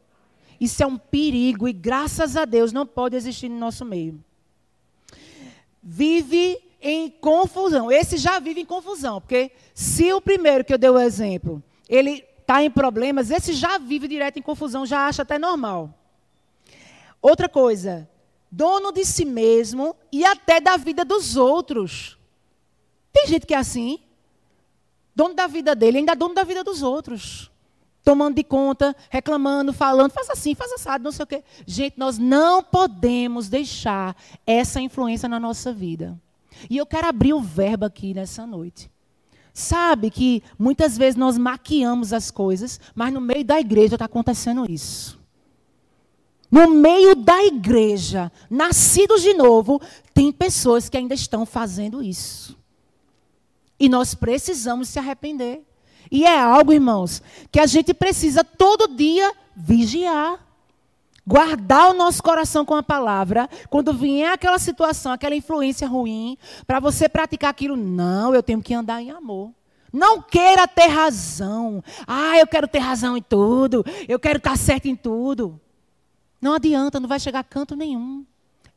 Isso 0.58 0.82
é 0.82 0.86
um 0.86 0.96
perigo 0.96 1.68
e 1.68 1.72
graças 1.74 2.34
a 2.34 2.46
Deus 2.46 2.72
não 2.72 2.86
pode 2.86 3.14
existir 3.14 3.50
no 3.50 3.58
nosso 3.58 3.84
meio. 3.84 4.24
Vive 5.82 6.64
em 6.84 7.08
confusão. 7.08 7.90
Esse 7.90 8.18
já 8.18 8.38
vive 8.38 8.60
em 8.60 8.66
confusão, 8.66 9.18
porque 9.18 9.50
se 9.74 10.12
o 10.12 10.20
primeiro 10.20 10.62
que 10.62 10.74
eu 10.74 10.78
dei 10.78 10.90
o 10.90 11.00
exemplo, 11.00 11.62
ele 11.88 12.22
está 12.38 12.62
em 12.62 12.70
problemas, 12.70 13.30
esse 13.30 13.54
já 13.54 13.78
vive 13.78 14.06
direto 14.06 14.38
em 14.38 14.42
confusão, 14.42 14.84
já 14.84 15.06
acha 15.06 15.22
até 15.22 15.38
normal. 15.38 15.98
Outra 17.22 17.48
coisa, 17.48 18.06
dono 18.50 18.92
de 18.92 19.02
si 19.06 19.24
mesmo 19.24 19.96
e 20.12 20.26
até 20.26 20.60
da 20.60 20.76
vida 20.76 21.06
dos 21.06 21.36
outros. 21.36 22.18
Tem 23.10 23.26
gente 23.26 23.46
que 23.46 23.54
é 23.54 23.56
assim, 23.56 23.98
dono 25.16 25.34
da 25.34 25.46
vida 25.46 25.74
dele, 25.74 25.98
ainda 25.98 26.14
dono 26.14 26.34
da 26.34 26.44
vida 26.44 26.62
dos 26.62 26.82
outros. 26.82 27.50
Tomando 28.04 28.34
de 28.34 28.44
conta, 28.44 28.94
reclamando, 29.08 29.72
falando, 29.72 30.12
faz 30.12 30.28
assim, 30.28 30.54
faz 30.54 30.70
assado, 30.72 31.02
não 31.02 31.12
sei 31.12 31.22
o 31.22 31.26
quê. 31.26 31.42
Gente, 31.66 31.98
nós 31.98 32.18
não 32.18 32.62
podemos 32.62 33.48
deixar 33.48 34.14
essa 34.46 34.78
influência 34.78 35.26
na 35.26 35.40
nossa 35.40 35.72
vida. 35.72 36.20
E 36.68 36.76
eu 36.76 36.86
quero 36.86 37.06
abrir 37.06 37.32
o 37.32 37.40
verbo 37.40 37.84
aqui 37.84 38.14
nessa 38.14 38.46
noite. 38.46 38.90
Sabe 39.52 40.10
que 40.10 40.42
muitas 40.58 40.98
vezes 40.98 41.14
nós 41.14 41.38
maquiamos 41.38 42.12
as 42.12 42.30
coisas, 42.30 42.80
mas 42.94 43.12
no 43.12 43.20
meio 43.20 43.44
da 43.44 43.60
igreja 43.60 43.94
está 43.94 44.06
acontecendo 44.06 44.70
isso. 44.70 45.22
No 46.50 46.68
meio 46.68 47.14
da 47.14 47.44
igreja, 47.44 48.30
nascidos 48.50 49.22
de 49.22 49.34
novo, 49.34 49.80
tem 50.12 50.32
pessoas 50.32 50.88
que 50.88 50.96
ainda 50.96 51.14
estão 51.14 51.46
fazendo 51.46 52.02
isso. 52.02 52.56
E 53.78 53.88
nós 53.88 54.14
precisamos 54.14 54.88
se 54.88 54.98
arrepender. 54.98 55.62
E 56.10 56.24
é 56.24 56.38
algo, 56.38 56.72
irmãos, 56.72 57.22
que 57.50 57.58
a 57.58 57.66
gente 57.66 57.92
precisa 57.94 58.44
todo 58.44 58.94
dia 58.94 59.32
vigiar 59.56 60.43
guardar 61.26 61.90
o 61.90 61.94
nosso 61.94 62.22
coração 62.22 62.64
com 62.64 62.74
a 62.74 62.82
palavra, 62.82 63.48
quando 63.70 63.92
vier 63.92 64.32
aquela 64.32 64.58
situação, 64.58 65.12
aquela 65.12 65.34
influência 65.34 65.88
ruim, 65.88 66.36
para 66.66 66.80
você 66.80 67.08
praticar 67.08 67.50
aquilo, 67.50 67.76
não, 67.76 68.34
eu 68.34 68.42
tenho 68.42 68.62
que 68.62 68.74
andar 68.74 69.00
em 69.00 69.10
amor. 69.10 69.52
Não 69.92 70.20
queira 70.20 70.66
ter 70.66 70.88
razão. 70.88 71.82
Ah, 72.06 72.36
eu 72.36 72.48
quero 72.48 72.66
ter 72.66 72.80
razão 72.80 73.16
em 73.16 73.22
tudo. 73.22 73.84
Eu 74.08 74.18
quero 74.18 74.38
estar 74.38 74.58
certo 74.58 74.86
em 74.86 74.96
tudo. 74.96 75.60
Não 76.40 76.52
adianta, 76.54 76.98
não 76.98 77.08
vai 77.08 77.20
chegar 77.20 77.38
a 77.38 77.44
canto 77.44 77.76
nenhum. 77.76 78.26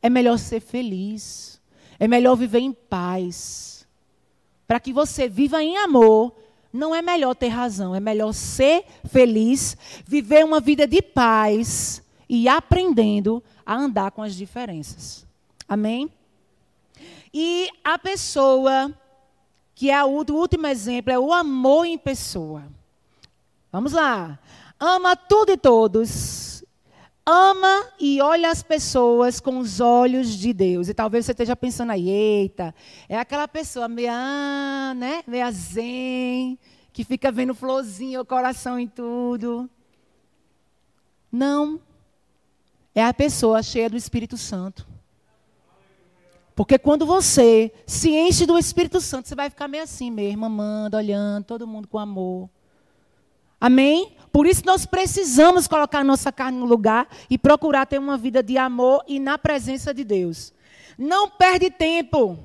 É 0.00 0.08
melhor 0.08 0.38
ser 0.38 0.60
feliz. 0.60 1.60
É 1.98 2.06
melhor 2.06 2.36
viver 2.36 2.60
em 2.60 2.72
paz. 2.72 3.84
Para 4.64 4.78
que 4.78 4.92
você 4.92 5.28
viva 5.28 5.60
em 5.60 5.76
amor, 5.78 6.32
não 6.72 6.94
é 6.94 7.02
melhor 7.02 7.34
ter 7.34 7.48
razão, 7.48 7.96
é 7.96 8.00
melhor 8.00 8.32
ser 8.32 8.84
feliz, 9.08 9.76
viver 10.06 10.44
uma 10.44 10.60
vida 10.60 10.86
de 10.86 11.02
paz 11.02 12.00
e 12.28 12.48
aprendendo 12.48 13.42
a 13.64 13.74
andar 13.74 14.10
com 14.10 14.22
as 14.22 14.34
diferenças. 14.34 15.26
Amém? 15.68 16.10
E 17.32 17.68
a 17.84 17.98
pessoa, 17.98 18.92
que 19.74 19.90
é 19.90 20.04
o 20.04 20.08
último 20.08 20.66
exemplo, 20.66 21.12
é 21.12 21.18
o 21.18 21.32
amor 21.32 21.84
em 21.84 21.96
pessoa. 21.96 22.64
Vamos 23.70 23.92
lá. 23.92 24.38
Ama 24.78 25.16
tudo 25.16 25.52
e 25.52 25.56
todos. 25.56 26.64
Ama 27.30 27.86
e 28.00 28.22
olha 28.22 28.50
as 28.50 28.62
pessoas 28.62 29.38
com 29.38 29.58
os 29.58 29.80
olhos 29.80 30.30
de 30.30 30.52
Deus. 30.54 30.88
E 30.88 30.94
talvez 30.94 31.26
você 31.26 31.32
esteja 31.32 31.54
pensando 31.54 31.92
aí, 31.92 32.08
eita, 32.08 32.74
é 33.06 33.18
aquela 33.18 33.46
pessoa 33.46 33.86
meio, 33.86 34.08
ah, 34.10 34.94
né, 34.96 35.22
meio 35.26 35.50
zen, 35.52 36.58
que 36.90 37.04
fica 37.04 37.30
vendo 37.30 37.54
florzinha, 37.54 38.20
o 38.20 38.24
coração 38.24 38.78
em 38.78 38.88
tudo. 38.88 39.68
Não. 41.30 41.78
É 42.98 43.04
a 43.04 43.14
pessoa 43.14 43.62
cheia 43.62 43.88
do 43.88 43.96
Espírito 43.96 44.36
Santo. 44.36 44.84
Porque 46.52 46.76
quando 46.76 47.06
você 47.06 47.72
se 47.86 48.10
enche 48.10 48.44
do 48.44 48.58
Espírito 48.58 49.00
Santo, 49.00 49.28
você 49.28 49.36
vai 49.36 49.48
ficar 49.48 49.68
meio 49.68 49.84
assim 49.84 50.10
mesmo, 50.10 50.44
amando, 50.44 50.96
olhando, 50.96 51.44
todo 51.44 51.64
mundo 51.64 51.86
com 51.86 51.96
amor. 51.96 52.50
Amém? 53.60 54.16
Por 54.32 54.48
isso 54.48 54.64
nós 54.66 54.84
precisamos 54.84 55.68
colocar 55.68 56.02
nossa 56.02 56.32
carne 56.32 56.58
no 56.58 56.64
lugar 56.64 57.06
e 57.30 57.38
procurar 57.38 57.86
ter 57.86 58.00
uma 58.00 58.16
vida 58.18 58.42
de 58.42 58.58
amor 58.58 59.04
e 59.06 59.20
na 59.20 59.38
presença 59.38 59.94
de 59.94 60.02
Deus. 60.02 60.52
Não 60.98 61.30
perde 61.30 61.70
tempo. 61.70 62.36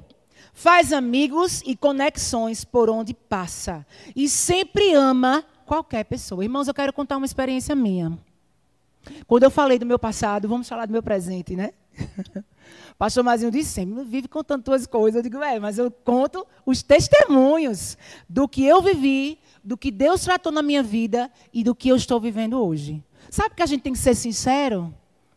Faz 0.54 0.94
amigos 0.94 1.64
e 1.66 1.76
conexões 1.76 2.64
por 2.64 2.92
onde 2.92 3.16
passa. 3.16 3.84
E 4.16 4.30
sempre 4.30 4.94
ama 4.94 5.44
qualquer 5.66 6.04
pessoa. 6.04 6.44
Irmãos, 6.44 6.68
eu 6.68 6.76
quero 6.76 6.94
contar 6.94 7.18
uma 7.18 7.26
experiência 7.26 7.74
minha. 7.74 8.20
Quando 9.28 9.44
eu 9.44 9.52
falei 9.52 9.78
do 9.78 9.86
meu 9.86 10.00
passado, 10.00 10.48
vamos 10.48 10.68
falar 10.68 10.86
do 10.86 10.92
meu 10.92 11.04
presente, 11.04 11.56
né? 11.56 11.72
Pastor 12.98 13.24
Mazinho 13.24 13.52
disse 13.52 13.72
sempre, 13.72 14.04
vive 14.04 14.28
contando 14.28 14.64
tuas 14.64 14.86
coisas. 14.88 15.18
Eu 15.18 15.24
digo, 15.24 15.44
é, 15.44 15.60
mas 15.60 15.78
eu 15.78 15.92
conto 15.92 16.46
os 16.66 16.82
testemunhos 16.82 17.98
do 18.30 18.48
que 18.48 18.66
eu 18.66 18.82
vivi, 18.82 19.40
do 19.64 19.78
que 19.78 19.92
Deus 19.92 20.22
tratou 20.22 20.52
na 20.52 20.62
minha 20.62 20.84
vida 20.84 21.32
e 21.54 21.64
do 21.64 21.76
que 21.76 21.90
eu 21.90 21.96
estou 21.96 22.20
vivendo 22.20 22.62
hoje. 22.62 23.04
Sabe 23.30 23.56
que 23.56 23.64
a 23.64 23.66
gente 23.66 23.82
tem 23.82 23.94
que 23.94 24.00
ser 24.00 24.16
sincero? 24.16 24.94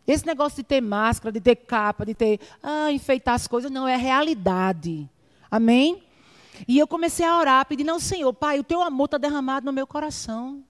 Esse 0.07 0.27
negócio 0.27 0.57
de 0.57 0.63
ter 0.63 0.81
máscara, 0.81 1.33
de 1.33 1.41
ter 1.41 1.57
capa, 1.57 2.07
de 2.07 2.15
ter, 2.15 2.41
ah, 2.63 2.93
enfeitar 2.93 3.35
as 3.35 3.47
coisas, 3.49 3.71
não, 3.71 3.89
é 3.89 3.97
realidade. 3.97 5.09
Amém? 5.51 6.03
E 6.67 6.79
eu 6.79 6.87
comecei 6.87 7.27
a 7.27 7.39
orar, 7.39 7.67
pedindo 7.67 7.91
ao 7.91 8.01
Senhor, 8.01 8.33
Pai, 8.33 8.59
o 8.59 8.65
teu 8.65 8.83
amor 8.83 9.07
está 9.07 9.19
derramado 9.19 9.67
no 9.67 9.73
meu 9.73 9.87
coração. 9.87 10.63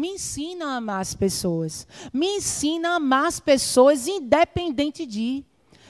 Me 0.00 0.08
ensina 0.12 0.64
a 0.64 0.76
amar 0.76 1.02
as 1.02 1.12
pessoas. 1.12 1.86
Me 2.10 2.26
ensina 2.36 2.92
a 2.92 2.94
amar 2.94 3.26
as 3.26 3.38
pessoas, 3.38 4.08
independente 4.08 5.04
de. 5.04 5.44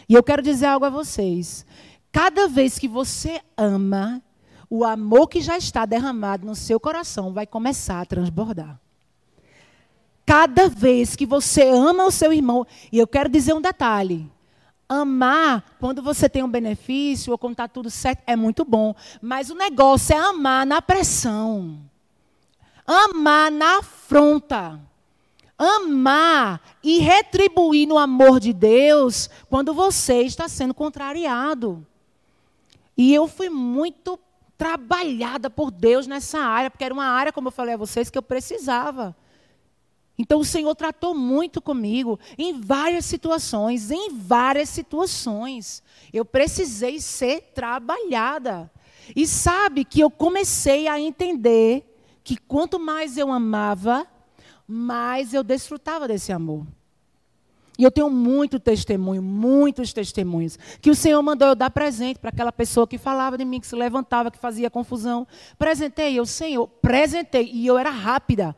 E 0.08 0.14
eu 0.14 0.20
quero 0.24 0.42
dizer 0.42 0.66
algo 0.66 0.84
a 0.84 0.90
vocês. 0.90 1.64
Cada 2.10 2.48
vez 2.48 2.76
que 2.76 2.88
você 2.88 3.40
ama, 3.56 4.20
o 4.68 4.84
amor 4.84 5.28
que 5.28 5.40
já 5.40 5.56
está 5.56 5.86
derramado 5.86 6.44
no 6.44 6.56
seu 6.56 6.80
coração 6.80 7.32
vai 7.32 7.46
começar 7.46 8.00
a 8.00 8.04
transbordar. 8.04 8.80
Cada 10.26 10.68
vez 10.68 11.14
que 11.14 11.24
você 11.24 11.68
ama 11.68 12.04
o 12.04 12.10
seu 12.10 12.32
irmão, 12.32 12.66
e 12.90 12.98
eu 12.98 13.06
quero 13.06 13.28
dizer 13.28 13.54
um 13.54 13.60
detalhe: 13.60 14.28
amar 14.88 15.76
quando 15.78 16.02
você 16.02 16.28
tem 16.28 16.42
um 16.42 16.50
benefício 16.50 17.30
ou 17.30 17.38
quando 17.38 17.52
está 17.52 17.68
tudo 17.68 17.88
certo 17.88 18.24
é 18.26 18.34
muito 18.34 18.64
bom, 18.64 18.92
mas 19.22 19.50
o 19.50 19.54
negócio 19.54 20.16
é 20.16 20.18
amar 20.18 20.66
na 20.66 20.82
pressão, 20.82 21.88
amar 22.90 23.50
na 23.50 23.78
afronta 23.78 24.80
amar 25.60 26.78
e 26.82 27.00
retribuir 27.00 27.86
no 27.86 27.98
amor 27.98 28.40
de 28.40 28.50
Deus 28.50 29.28
quando 29.50 29.74
você 29.74 30.22
está 30.22 30.48
sendo 30.48 30.72
contrariado. 30.72 31.86
E 32.96 33.14
eu 33.14 33.28
fui 33.28 33.50
muito 33.50 34.18
trabalhada 34.56 35.50
por 35.50 35.70
Deus 35.70 36.06
nessa 36.06 36.38
área, 36.38 36.70
porque 36.70 36.84
era 36.84 36.94
uma 36.94 37.04
área, 37.04 37.32
como 37.32 37.48
eu 37.48 37.52
falei 37.52 37.74
a 37.74 37.78
vocês, 37.78 38.08
que 38.08 38.16
eu 38.16 38.22
precisava. 38.22 39.14
Então 40.18 40.40
o 40.40 40.44
Senhor 40.44 40.74
tratou 40.74 41.14
muito 41.14 41.60
comigo 41.60 42.18
em 42.38 42.58
várias 42.58 43.04
situações, 43.04 43.90
em 43.90 44.10
várias 44.14 44.70
situações. 44.70 45.82
Eu 46.10 46.24
precisei 46.24 47.00
ser 47.00 47.52
trabalhada. 47.54 48.70
E 49.14 49.26
sabe 49.26 49.84
que 49.84 50.00
eu 50.00 50.10
comecei 50.10 50.88
a 50.88 50.98
entender 50.98 51.89
que 52.22 52.36
quanto 52.36 52.78
mais 52.78 53.16
eu 53.16 53.32
amava, 53.32 54.06
mais 54.66 55.34
eu 55.34 55.42
desfrutava 55.42 56.06
desse 56.06 56.32
amor. 56.32 56.66
E 57.80 57.82
eu 57.82 57.90
tenho 57.90 58.10
muito 58.10 58.60
testemunho, 58.60 59.22
muitos 59.22 59.90
testemunhos, 59.92 60.58
que 60.82 60.90
o 60.90 60.94
Senhor 60.94 61.22
mandou 61.22 61.48
eu 61.48 61.54
dar 61.54 61.70
presente 61.70 62.18
para 62.18 62.28
aquela 62.28 62.52
pessoa 62.52 62.86
que 62.86 62.98
falava 62.98 63.38
de 63.38 63.44
mim, 63.44 63.58
que 63.58 63.66
se 63.66 63.74
levantava, 63.74 64.30
que 64.30 64.38
fazia 64.38 64.68
confusão. 64.68 65.26
Presentei, 65.58 66.18
eu, 66.18 66.26
Senhor, 66.26 66.66
presentei. 66.66 67.50
E 67.50 67.66
eu 67.66 67.78
era 67.78 67.88
rápida. 67.88 68.54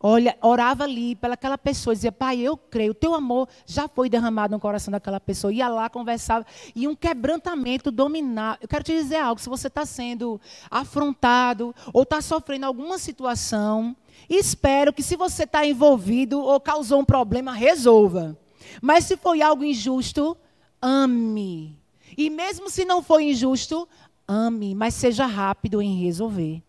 Olha, 0.00 0.36
orava 0.40 0.84
ali 0.84 1.16
pelaquela 1.16 1.58
pessoa, 1.58 1.94
dizia, 1.94 2.12
pai, 2.12 2.38
eu 2.38 2.56
creio, 2.56 2.92
o 2.92 2.94
teu 2.94 3.14
amor 3.14 3.48
já 3.66 3.88
foi 3.88 4.08
derramado 4.08 4.54
no 4.54 4.60
coração 4.60 4.92
daquela 4.92 5.18
pessoa. 5.18 5.52
Ia 5.52 5.68
lá, 5.68 5.90
conversava, 5.90 6.46
e 6.74 6.86
um 6.86 6.94
quebrantamento 6.94 7.90
dominar. 7.90 8.58
Eu 8.60 8.68
quero 8.68 8.84
te 8.84 8.92
dizer 8.92 9.16
algo, 9.16 9.40
se 9.40 9.48
você 9.48 9.66
está 9.66 9.84
sendo 9.84 10.40
afrontado 10.70 11.74
ou 11.92 12.02
está 12.02 12.20
sofrendo 12.20 12.66
alguma 12.66 12.98
situação, 12.98 13.96
Espero 14.28 14.92
que 14.92 15.02
se 15.02 15.16
você 15.16 15.44
está 15.44 15.66
envolvido 15.66 16.40
ou 16.40 16.60
causou 16.60 17.00
um 17.00 17.04
problema, 17.04 17.52
resolva. 17.52 18.36
Mas 18.80 19.04
se 19.04 19.16
foi 19.16 19.40
algo 19.40 19.64
injusto, 19.64 20.36
ame. 20.80 21.78
E 22.16 22.28
mesmo 22.28 22.68
se 22.68 22.84
não 22.84 23.02
foi 23.02 23.30
injusto, 23.30 23.88
ame, 24.26 24.74
mas 24.74 24.94
seja 24.94 25.26
rápido 25.26 25.80
em 25.80 26.02
resolver. 26.02 26.62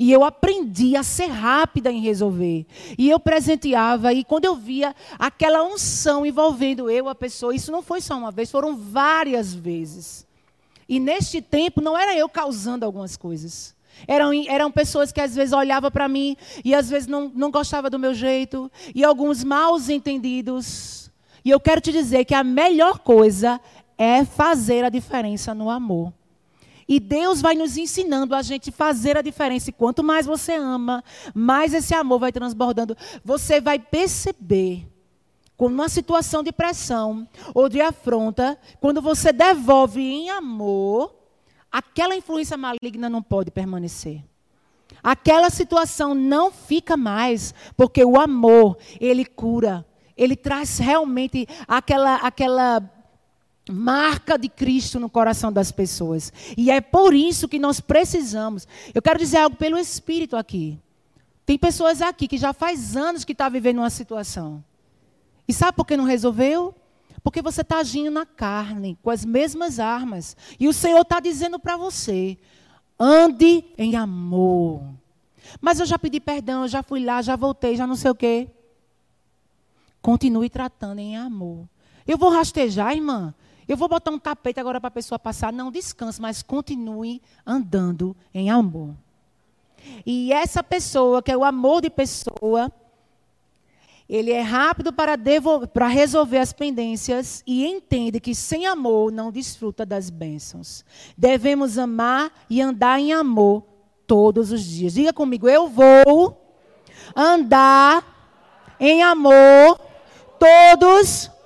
E 0.00 0.10
eu 0.10 0.24
aprendi 0.24 0.96
a 0.96 1.02
ser 1.02 1.26
rápida 1.26 1.92
em 1.92 2.00
resolver. 2.00 2.64
E 2.96 3.10
eu 3.10 3.20
presenteava, 3.20 4.14
e 4.14 4.24
quando 4.24 4.46
eu 4.46 4.56
via 4.56 4.96
aquela 5.18 5.62
unção 5.62 6.24
envolvendo 6.24 6.90
eu, 6.90 7.06
a 7.06 7.14
pessoa, 7.14 7.54
isso 7.54 7.70
não 7.70 7.82
foi 7.82 8.00
só 8.00 8.16
uma 8.16 8.30
vez, 8.30 8.50
foram 8.50 8.74
várias 8.74 9.52
vezes. 9.52 10.26
E 10.88 10.98
neste 10.98 11.42
tempo, 11.42 11.82
não 11.82 11.98
era 11.98 12.16
eu 12.16 12.30
causando 12.30 12.86
algumas 12.86 13.14
coisas. 13.14 13.76
Eram, 14.08 14.32
eram 14.48 14.72
pessoas 14.72 15.12
que 15.12 15.20
às 15.20 15.34
vezes 15.34 15.52
olhavam 15.52 15.90
para 15.90 16.08
mim 16.08 16.34
e 16.64 16.74
às 16.74 16.88
vezes 16.88 17.06
não, 17.06 17.30
não 17.34 17.50
gostavam 17.50 17.90
do 17.90 17.98
meu 17.98 18.14
jeito, 18.14 18.72
e 18.94 19.04
alguns 19.04 19.44
maus 19.44 19.90
entendidos. 19.90 21.10
E 21.44 21.50
eu 21.50 21.60
quero 21.60 21.82
te 21.82 21.92
dizer 21.92 22.24
que 22.24 22.34
a 22.34 22.42
melhor 22.42 23.00
coisa 23.00 23.60
é 23.98 24.24
fazer 24.24 24.82
a 24.82 24.88
diferença 24.88 25.52
no 25.54 25.68
amor. 25.68 26.10
E 26.90 26.98
Deus 26.98 27.40
vai 27.40 27.54
nos 27.54 27.76
ensinando 27.76 28.34
a 28.34 28.42
gente 28.42 28.72
fazer 28.72 29.16
a 29.16 29.22
diferença. 29.22 29.70
E 29.70 29.72
quanto 29.72 30.02
mais 30.02 30.26
você 30.26 30.54
ama, 30.54 31.04
mais 31.32 31.72
esse 31.72 31.94
amor 31.94 32.18
vai 32.18 32.32
transbordando. 32.32 32.96
Você 33.24 33.60
vai 33.60 33.78
perceber, 33.78 34.88
quando 35.56 35.74
uma 35.74 35.88
situação 35.88 36.42
de 36.42 36.50
pressão 36.50 37.28
ou 37.54 37.68
de 37.68 37.80
afronta, 37.80 38.58
quando 38.80 39.00
você 39.00 39.32
devolve 39.32 40.02
em 40.02 40.30
amor, 40.30 41.14
aquela 41.70 42.16
influência 42.16 42.56
maligna 42.56 43.08
não 43.08 43.22
pode 43.22 43.52
permanecer. 43.52 44.24
Aquela 45.00 45.48
situação 45.48 46.12
não 46.12 46.50
fica 46.50 46.96
mais, 46.96 47.54
porque 47.76 48.04
o 48.04 48.18
amor, 48.18 48.76
ele 49.00 49.24
cura. 49.24 49.86
Ele 50.16 50.34
traz 50.34 50.78
realmente 50.78 51.46
aquela 51.68 52.16
aquela 52.16 52.99
marca 53.70 54.38
de 54.38 54.48
Cristo 54.48 54.98
no 55.00 55.08
coração 55.08 55.52
das 55.52 55.70
pessoas. 55.70 56.32
E 56.56 56.70
é 56.70 56.80
por 56.80 57.14
isso 57.14 57.48
que 57.48 57.58
nós 57.58 57.80
precisamos. 57.80 58.66
Eu 58.94 59.00
quero 59.00 59.18
dizer 59.18 59.38
algo 59.38 59.56
pelo 59.56 59.78
Espírito 59.78 60.36
aqui. 60.36 60.78
Tem 61.46 61.58
pessoas 61.58 62.02
aqui 62.02 62.28
que 62.28 62.38
já 62.38 62.52
faz 62.52 62.96
anos 62.96 63.24
que 63.24 63.32
estão 63.32 63.46
tá 63.46 63.50
vivendo 63.50 63.78
uma 63.78 63.90
situação. 63.90 64.62
E 65.48 65.52
sabe 65.52 65.76
por 65.76 65.84
que 65.84 65.96
não 65.96 66.04
resolveu? 66.04 66.74
Porque 67.22 67.42
você 67.42 67.60
está 67.60 67.78
agindo 67.78 68.10
na 68.10 68.24
carne, 68.24 68.98
com 69.02 69.10
as 69.10 69.24
mesmas 69.24 69.78
armas. 69.78 70.36
E 70.58 70.68
o 70.68 70.72
Senhor 70.72 71.00
está 71.00 71.20
dizendo 71.20 71.58
para 71.58 71.76
você: 71.76 72.38
ande 72.98 73.64
em 73.76 73.96
amor. 73.96 74.82
Mas 75.60 75.80
eu 75.80 75.86
já 75.86 75.98
pedi 75.98 76.20
perdão, 76.20 76.62
eu 76.62 76.68
já 76.68 76.82
fui 76.82 77.04
lá, 77.04 77.20
já 77.20 77.34
voltei, 77.36 77.76
já 77.76 77.86
não 77.86 77.96
sei 77.96 78.10
o 78.10 78.14
quê. 78.14 78.48
Continue 80.00 80.48
tratando 80.48 81.00
em 81.00 81.16
amor. 81.16 81.68
Eu 82.06 82.16
vou 82.16 82.30
rastejar, 82.30 82.94
irmã. 82.94 83.34
Eu 83.70 83.76
vou 83.76 83.86
botar 83.86 84.10
um 84.10 84.18
tapete 84.18 84.58
agora 84.58 84.80
para 84.80 84.88
a 84.88 84.90
pessoa 84.90 85.16
passar. 85.16 85.52
Não 85.52 85.70
descanse, 85.70 86.20
mas 86.20 86.42
continue 86.42 87.22
andando 87.46 88.16
em 88.34 88.50
amor. 88.50 88.96
E 90.04 90.32
essa 90.32 90.60
pessoa, 90.60 91.22
que 91.22 91.30
é 91.30 91.36
o 91.36 91.44
amor 91.44 91.80
de 91.80 91.88
pessoa, 91.88 92.72
Ele 94.08 94.32
é 94.32 94.40
rápido 94.40 94.92
para, 94.92 95.16
para 95.72 95.86
resolver 95.86 96.38
as 96.38 96.52
pendências 96.52 97.44
e 97.46 97.64
entende 97.64 98.18
que 98.18 98.34
sem 98.34 98.66
amor 98.66 99.12
não 99.12 99.30
desfruta 99.30 99.86
das 99.86 100.10
bênçãos. 100.10 100.84
Devemos 101.16 101.78
amar 101.78 102.32
e 102.50 102.60
andar 102.60 102.98
em 102.98 103.12
amor 103.12 103.62
todos 104.04 104.50
os 104.50 104.64
dias. 104.64 104.94
Diga 104.94 105.12
comigo, 105.12 105.48
eu 105.48 105.68
vou 105.68 106.36
andar 107.14 108.74
em 108.80 109.00
amor 109.04 109.78
todos 110.40 111.30
os 111.38 111.39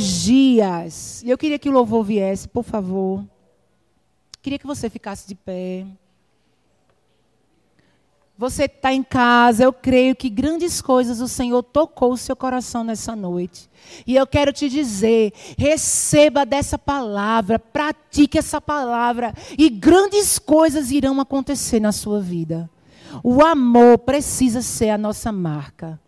dias. 0.00 1.22
Eu 1.26 1.36
queria 1.36 1.58
que 1.58 1.68
o 1.68 1.72
louvor 1.72 2.02
viesse, 2.02 2.48
por 2.48 2.64
favor. 2.64 3.22
Queria 4.40 4.58
que 4.58 4.66
você 4.66 4.88
ficasse 4.88 5.28
de 5.28 5.34
pé. 5.34 5.86
Você 8.38 8.64
está 8.64 8.92
em 8.92 9.02
casa, 9.02 9.64
eu 9.64 9.72
creio 9.72 10.16
que 10.16 10.30
grandes 10.30 10.80
coisas 10.80 11.20
o 11.20 11.28
Senhor 11.28 11.62
tocou 11.62 12.12
o 12.12 12.16
seu 12.16 12.34
coração 12.34 12.84
nessa 12.84 13.14
noite. 13.14 13.68
E 14.06 14.16
eu 14.16 14.26
quero 14.26 14.52
te 14.52 14.68
dizer: 14.68 15.32
receba 15.58 16.46
dessa 16.46 16.78
palavra, 16.78 17.58
pratique 17.58 18.38
essa 18.38 18.60
palavra, 18.60 19.34
e 19.58 19.68
grandes 19.68 20.38
coisas 20.38 20.90
irão 20.90 21.20
acontecer 21.20 21.80
na 21.80 21.92
sua 21.92 22.20
vida. 22.20 22.70
O 23.22 23.42
amor 23.44 23.98
precisa 23.98 24.62
ser 24.62 24.88
a 24.88 24.98
nossa 24.98 25.30
marca. 25.32 26.00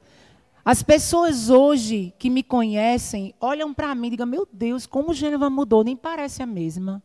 As 0.68 0.82
pessoas 0.82 1.48
hoje 1.48 2.12
que 2.18 2.28
me 2.28 2.42
conhecem 2.42 3.32
olham 3.40 3.72
para 3.72 3.94
mim 3.94 4.08
e 4.08 4.10
digam: 4.10 4.26
Meu 4.26 4.46
Deus, 4.52 4.84
como 4.84 5.14
Gêneva 5.14 5.48
mudou, 5.48 5.82
nem 5.82 5.96
parece 5.96 6.42
a 6.42 6.46
mesma. 6.46 7.02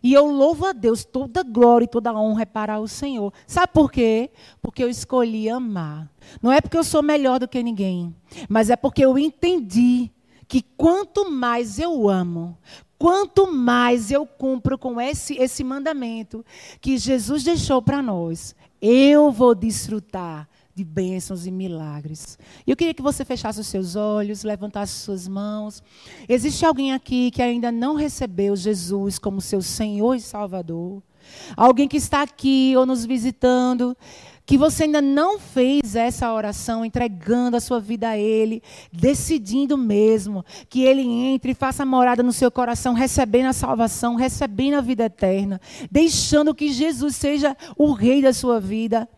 E 0.00 0.12
eu 0.12 0.26
louvo 0.26 0.64
a 0.64 0.72
Deus, 0.72 1.04
toda 1.04 1.42
glória 1.42 1.86
e 1.86 1.88
toda 1.88 2.14
honra 2.14 2.42
é 2.42 2.44
para 2.44 2.78
o 2.78 2.86
Senhor. 2.86 3.32
Sabe 3.48 3.72
por 3.72 3.90
quê? 3.90 4.30
Porque 4.62 4.80
eu 4.80 4.88
escolhi 4.88 5.48
amar. 5.48 6.08
Não 6.40 6.52
é 6.52 6.60
porque 6.60 6.78
eu 6.78 6.84
sou 6.84 7.02
melhor 7.02 7.40
do 7.40 7.48
que 7.48 7.60
ninguém, 7.64 8.14
mas 8.48 8.70
é 8.70 8.76
porque 8.76 9.04
eu 9.04 9.18
entendi 9.18 10.08
que 10.46 10.62
quanto 10.62 11.28
mais 11.28 11.80
eu 11.80 12.08
amo, 12.08 12.56
quanto 12.96 13.52
mais 13.52 14.12
eu 14.12 14.24
cumpro 14.24 14.78
com 14.78 15.00
esse, 15.00 15.36
esse 15.36 15.64
mandamento 15.64 16.46
que 16.80 16.96
Jesus 16.96 17.42
deixou 17.42 17.82
para 17.82 18.00
nós, 18.00 18.54
eu 18.80 19.32
vou 19.32 19.52
desfrutar 19.52 20.48
de 20.74 20.84
bênçãos 20.84 21.46
e 21.46 21.50
milagres. 21.50 22.38
E 22.66 22.70
eu 22.70 22.76
queria 22.76 22.94
que 22.94 23.02
você 23.02 23.24
fechasse 23.24 23.60
os 23.60 23.66
seus 23.66 23.94
olhos, 23.94 24.42
levantasse 24.42 24.92
suas 24.92 25.28
mãos. 25.28 25.82
Existe 26.28 26.66
alguém 26.66 26.92
aqui 26.92 27.30
que 27.30 27.40
ainda 27.40 27.70
não 27.70 27.94
recebeu 27.94 28.56
Jesus 28.56 29.18
como 29.18 29.40
seu 29.40 29.62
Senhor 29.62 30.14
e 30.14 30.20
Salvador? 30.20 31.02
Alguém 31.56 31.88
que 31.88 31.96
está 31.96 32.22
aqui 32.22 32.74
ou 32.76 32.84
nos 32.84 33.06
visitando, 33.06 33.96
que 34.44 34.58
você 34.58 34.84
ainda 34.84 35.00
não 35.00 35.38
fez 35.38 35.96
essa 35.96 36.32
oração, 36.32 36.84
entregando 36.84 37.56
a 37.56 37.60
sua 37.60 37.80
vida 37.80 38.10
a 38.10 38.18
Ele, 38.18 38.62
decidindo 38.92 39.78
mesmo 39.78 40.44
que 40.68 40.82
Ele 40.82 41.02
entre 41.02 41.52
e 41.52 41.54
faça 41.54 41.86
morada 41.86 42.22
no 42.22 42.32
seu 42.32 42.50
coração, 42.50 42.92
recebendo 42.94 43.46
a 43.46 43.52
salvação, 43.52 44.16
recebendo 44.16 44.74
a 44.74 44.80
vida 44.80 45.04
eterna, 45.04 45.60
deixando 45.90 46.54
que 46.54 46.72
Jesus 46.72 47.16
seja 47.16 47.56
o 47.78 47.92
Rei 47.92 48.20
da 48.20 48.32
sua 48.32 48.60
vida. 48.60 49.08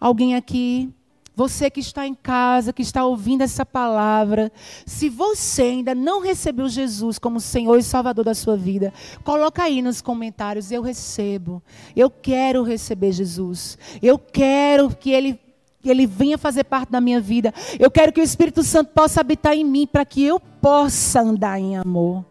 Alguém 0.00 0.34
aqui, 0.34 0.90
você 1.36 1.70
que 1.70 1.80
está 1.80 2.06
em 2.06 2.14
casa, 2.14 2.72
que 2.72 2.82
está 2.82 3.04
ouvindo 3.04 3.42
essa 3.42 3.64
palavra, 3.64 4.50
se 4.84 5.08
você 5.08 5.62
ainda 5.62 5.94
não 5.94 6.20
recebeu 6.20 6.68
Jesus 6.68 7.18
como 7.18 7.40
Senhor 7.40 7.78
e 7.78 7.82
Salvador 7.82 8.24
da 8.24 8.34
sua 8.34 8.56
vida, 8.56 8.92
coloca 9.24 9.62
aí 9.62 9.80
nos 9.80 10.02
comentários, 10.02 10.70
eu 10.72 10.82
recebo. 10.82 11.62
Eu 11.94 12.10
quero 12.10 12.62
receber 12.62 13.12
Jesus. 13.12 13.78
Eu 14.02 14.18
quero 14.18 14.94
que 14.94 15.10
ele 15.10 15.38
ele 15.82 16.06
venha 16.06 16.36
fazer 16.36 16.64
parte 16.64 16.90
da 16.90 17.00
minha 17.00 17.20
vida. 17.20 17.54
Eu 17.78 17.90
quero 17.90 18.12
que 18.12 18.20
o 18.20 18.22
Espírito 18.22 18.62
Santo 18.62 18.92
possa 18.92 19.22
habitar 19.22 19.54
em 19.54 19.64
mim 19.64 19.86
para 19.86 20.04
que 20.04 20.22
eu 20.22 20.38
possa 20.38 21.22
andar 21.22 21.58
em 21.58 21.78
amor. 21.78 22.22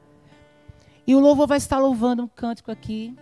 E 1.08 1.16
o 1.16 1.20
louvor 1.20 1.48
vai 1.48 1.58
estar 1.58 1.80
louvando 1.80 2.22
um 2.22 2.28
cântico 2.28 2.72
aqui. 2.72 3.16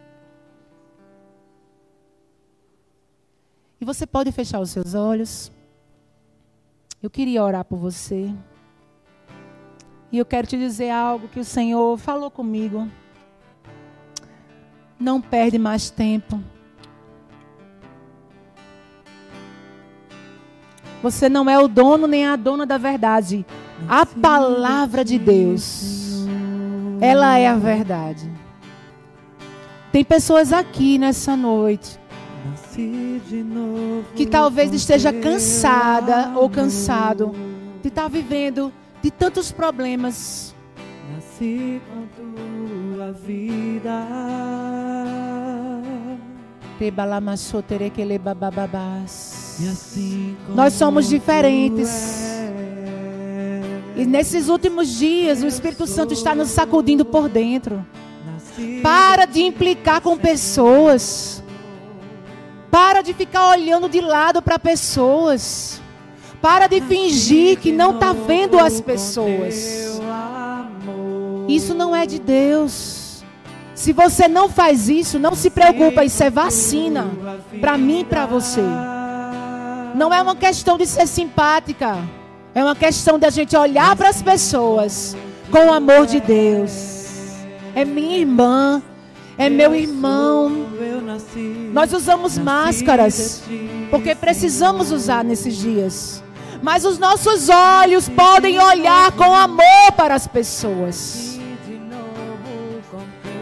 E 3.79 3.85
você 3.85 4.07
pode 4.07 4.31
fechar 4.31 4.59
os 4.59 4.71
seus 4.71 4.95
olhos. 4.95 5.51
Eu 7.01 7.09
queria 7.09 7.43
orar 7.43 7.63
por 7.63 7.77
você. 7.77 8.33
E 10.11 10.17
eu 10.17 10.25
quero 10.25 10.47
te 10.47 10.57
dizer 10.57 10.89
algo 10.89 11.27
que 11.27 11.39
o 11.39 11.45
Senhor 11.45 11.97
falou 11.97 12.31
comigo. 12.31 12.89
Não 14.99 15.21
perde 15.21 15.59
mais 15.59 15.91
tempo. 15.91 16.41
Você 21.03 21.29
não 21.29 21.47
é 21.47 21.59
o 21.59 21.67
dono 21.67 22.07
nem 22.07 22.25
a 22.25 22.35
dona 22.35 22.65
da 22.65 22.79
verdade. 22.79 23.45
A 23.87 24.07
palavra 24.07 25.05
de 25.05 25.19
Deus, 25.19 26.25
ela 26.99 27.37
é 27.37 27.47
a 27.47 27.55
verdade. 27.55 28.27
Tem 29.91 30.03
pessoas 30.03 30.51
aqui 30.51 30.97
nessa 30.97 31.35
noite 31.35 31.99
que 34.15 34.25
talvez 34.25 34.71
esteja 34.73 35.11
cansada 35.11 36.33
ou 36.35 36.49
cansado 36.49 37.33
de 37.81 37.87
estar 37.87 38.07
vivendo 38.07 38.71
de 39.01 39.09
tantos 39.09 39.51
problemas. 39.51 40.55
Nasci 41.13 41.81
com 41.87 42.05
tua 42.95 43.11
vida. 43.13 44.05
Assim 49.71 50.37
Nós 50.49 50.73
somos 50.73 51.07
diferentes. 51.07 52.37
E 53.95 54.05
nesses 54.05 54.47
últimos 54.47 54.89
dias, 54.89 55.41
o 55.41 55.47
Espírito 55.47 55.87
Santo 55.87 56.13
está 56.13 56.35
nos 56.35 56.49
sacudindo 56.49 57.03
por 57.03 57.27
dentro. 57.27 57.83
Para 58.83 59.25
de 59.25 59.41
implicar 59.41 60.01
com 60.01 60.15
pessoas. 60.15 61.36
Para 62.77 63.01
de 63.01 63.11
ficar 63.11 63.49
olhando 63.49 63.89
de 63.89 63.99
lado 63.99 64.39
para 64.39 64.59
pessoas. 64.59 65.81
Para 66.39 66.67
de 66.67 66.79
fingir 66.79 67.57
que 67.57 67.71
não 67.71 67.95
está 67.95 68.13
vendo 68.13 68.59
as 68.59 68.79
pessoas. 68.79 69.99
Isso 71.47 71.73
não 71.73 71.95
é 71.95 72.05
de 72.05 72.19
Deus. 72.19 73.23
Se 73.73 73.91
você 73.91 74.27
não 74.27 74.47
faz 74.47 74.89
isso, 74.89 75.17
não 75.17 75.33
se 75.33 75.49
preocupa, 75.49 76.05
isso 76.05 76.23
é 76.23 76.29
vacina 76.29 77.07
para 77.59 77.79
mim 77.79 78.01
e 78.01 78.05
para 78.05 78.27
você. 78.27 78.61
Não 79.95 80.13
é 80.13 80.21
uma 80.21 80.35
questão 80.35 80.77
de 80.77 80.85
ser 80.85 81.07
simpática, 81.07 81.97
é 82.53 82.63
uma 82.63 82.75
questão 82.75 83.17
de 83.17 83.25
a 83.25 83.31
gente 83.31 83.57
olhar 83.57 83.95
para 83.95 84.09
as 84.09 84.21
pessoas 84.21 85.17
com 85.49 85.65
o 85.65 85.73
amor 85.73 86.05
de 86.05 86.19
Deus. 86.19 87.23
É 87.73 87.83
minha 87.83 88.19
irmã, 88.19 88.83
é 89.37 89.49
meu 89.49 89.75
irmão. 89.75 90.67
Nós 91.71 91.93
usamos 91.93 92.37
máscaras 92.37 93.43
porque 93.89 94.15
precisamos 94.15 94.91
usar 94.91 95.23
nesses 95.23 95.55
dias. 95.55 96.23
Mas 96.61 96.83
os 96.83 96.97
nossos 96.97 97.49
olhos 97.49 98.09
podem 98.09 98.59
olhar 98.59 99.11
com 99.11 99.33
amor 99.33 99.91
para 99.95 100.15
as 100.15 100.25
pessoas. 100.25 101.39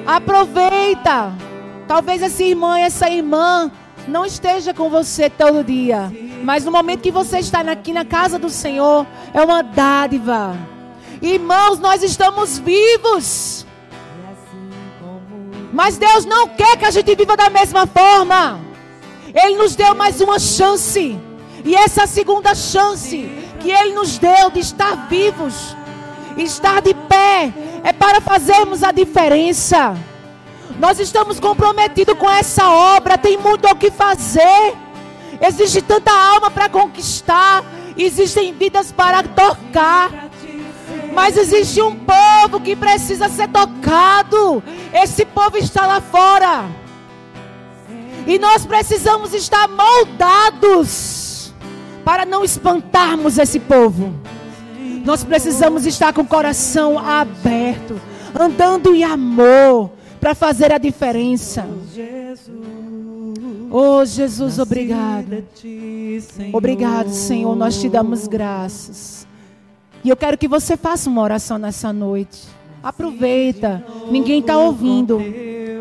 Aproveita. 0.06 1.34
Talvez 1.88 2.22
esse 2.22 2.43
irmão 2.43 2.78
e 2.78 2.82
essa 2.82 3.10
irmã 3.10 3.72
não 4.08 4.26
esteja 4.26 4.74
com 4.74 4.89
você 4.89 5.30
todo 5.30 5.64
dia, 5.64 6.12
mas 6.43 6.66
no 6.66 6.72
momento 6.72 7.02
que 7.02 7.12
você 7.12 7.39
está 7.39 7.62
aqui 7.62 7.93
na 7.93 8.06
casa 8.06 8.38
do 8.38 8.50
Senhor, 8.50 9.06
é 9.34 9.41
uma 9.41 9.62
dádiva. 9.62 10.56
Irmãos, 11.22 11.80
nós 11.80 12.04
estamos 12.04 12.60
vivos. 12.60 13.66
Mas 15.76 15.98
Deus 15.98 16.24
não 16.24 16.48
quer 16.48 16.78
que 16.78 16.86
a 16.86 16.90
gente 16.90 17.14
viva 17.14 17.36
da 17.36 17.50
mesma 17.50 17.86
forma. 17.86 18.62
Ele 19.34 19.58
nos 19.58 19.76
deu 19.76 19.94
mais 19.94 20.22
uma 20.22 20.40
chance. 20.40 21.20
E 21.66 21.76
essa 21.76 22.08
segunda 22.08 22.56
chance 22.56 23.30
que 23.60 23.72
Ele 23.72 23.94
nos 23.94 24.18
deu 24.18 24.50
de 24.52 24.62
estar 24.62 25.10
vivos, 25.10 25.76
estar 26.38 26.82
de 26.82 26.94
pé, 26.94 27.52
é 27.84 27.92
para 27.92 28.22
fazermos 28.22 28.84
a 28.84 28.94
diferença. 28.94 29.98
Nós 30.80 30.98
estamos 30.98 31.42
comprometidos 31.42 32.18
com 32.18 32.32
essa 32.32 32.70
obra, 32.70 33.18
tem 33.18 33.38
muito 33.38 33.68
o 33.68 33.76
que 33.76 33.92
fazer. 33.92 34.74
Existe 35.42 35.82
tanta 35.82 36.10
alma 36.10 36.50
para 36.50 36.70
conquistar, 36.70 37.66
existem 37.98 38.54
vidas 38.54 38.94
para 38.94 39.24
tocar. 39.24 40.25
Mas 41.16 41.38
existe 41.38 41.82
um 41.82 41.95
povo 41.95 42.59
que 42.59 42.76
precisa 42.76 43.30
ser 43.30 43.47
tocado. 43.47 44.61
Esse 44.93 45.26
povo 45.26 45.57
está 45.57 45.88
lá 45.88 46.01
fora. 46.01 46.66
E 48.28 48.38
nós 48.38 48.66
precisamos 48.66 49.34
estar 49.34 49.70
moldados 49.70 51.53
para 52.03 52.26
não 52.26 52.43
espantarmos 52.43 53.38
esse 53.38 53.61
povo. 53.61 54.13
Nós 55.05 55.24
precisamos 55.24 55.86
estar 55.86 56.11
com 56.11 56.22
o 56.22 56.28
coração 56.28 56.99
aberto, 56.99 57.99
andando 58.38 58.93
em 58.93 59.03
amor 59.03 59.91
para 60.20 60.36
fazer 60.36 60.74
a 60.74 60.78
diferença. 60.78 61.66
Oh 63.72 64.03
Jesus, 64.03 64.59
obrigado. 64.59 65.43
Obrigado, 66.51 67.09
Senhor. 67.11 67.55
Nós 67.55 67.80
te 67.80 67.88
damos 67.88 68.28
graças. 68.28 69.25
E 70.06 70.10
eu 70.10 70.16
quero 70.16 70.38
que 70.38 70.47
você 70.47 70.78
faça 70.78 71.10
uma 71.10 71.24
oração 71.24 71.58
nessa 71.58 71.91
noite. 71.91 72.43
Aproveita. 72.84 73.84
Ninguém 74.12 74.39
está 74.39 74.56
ouvindo. 74.56 75.20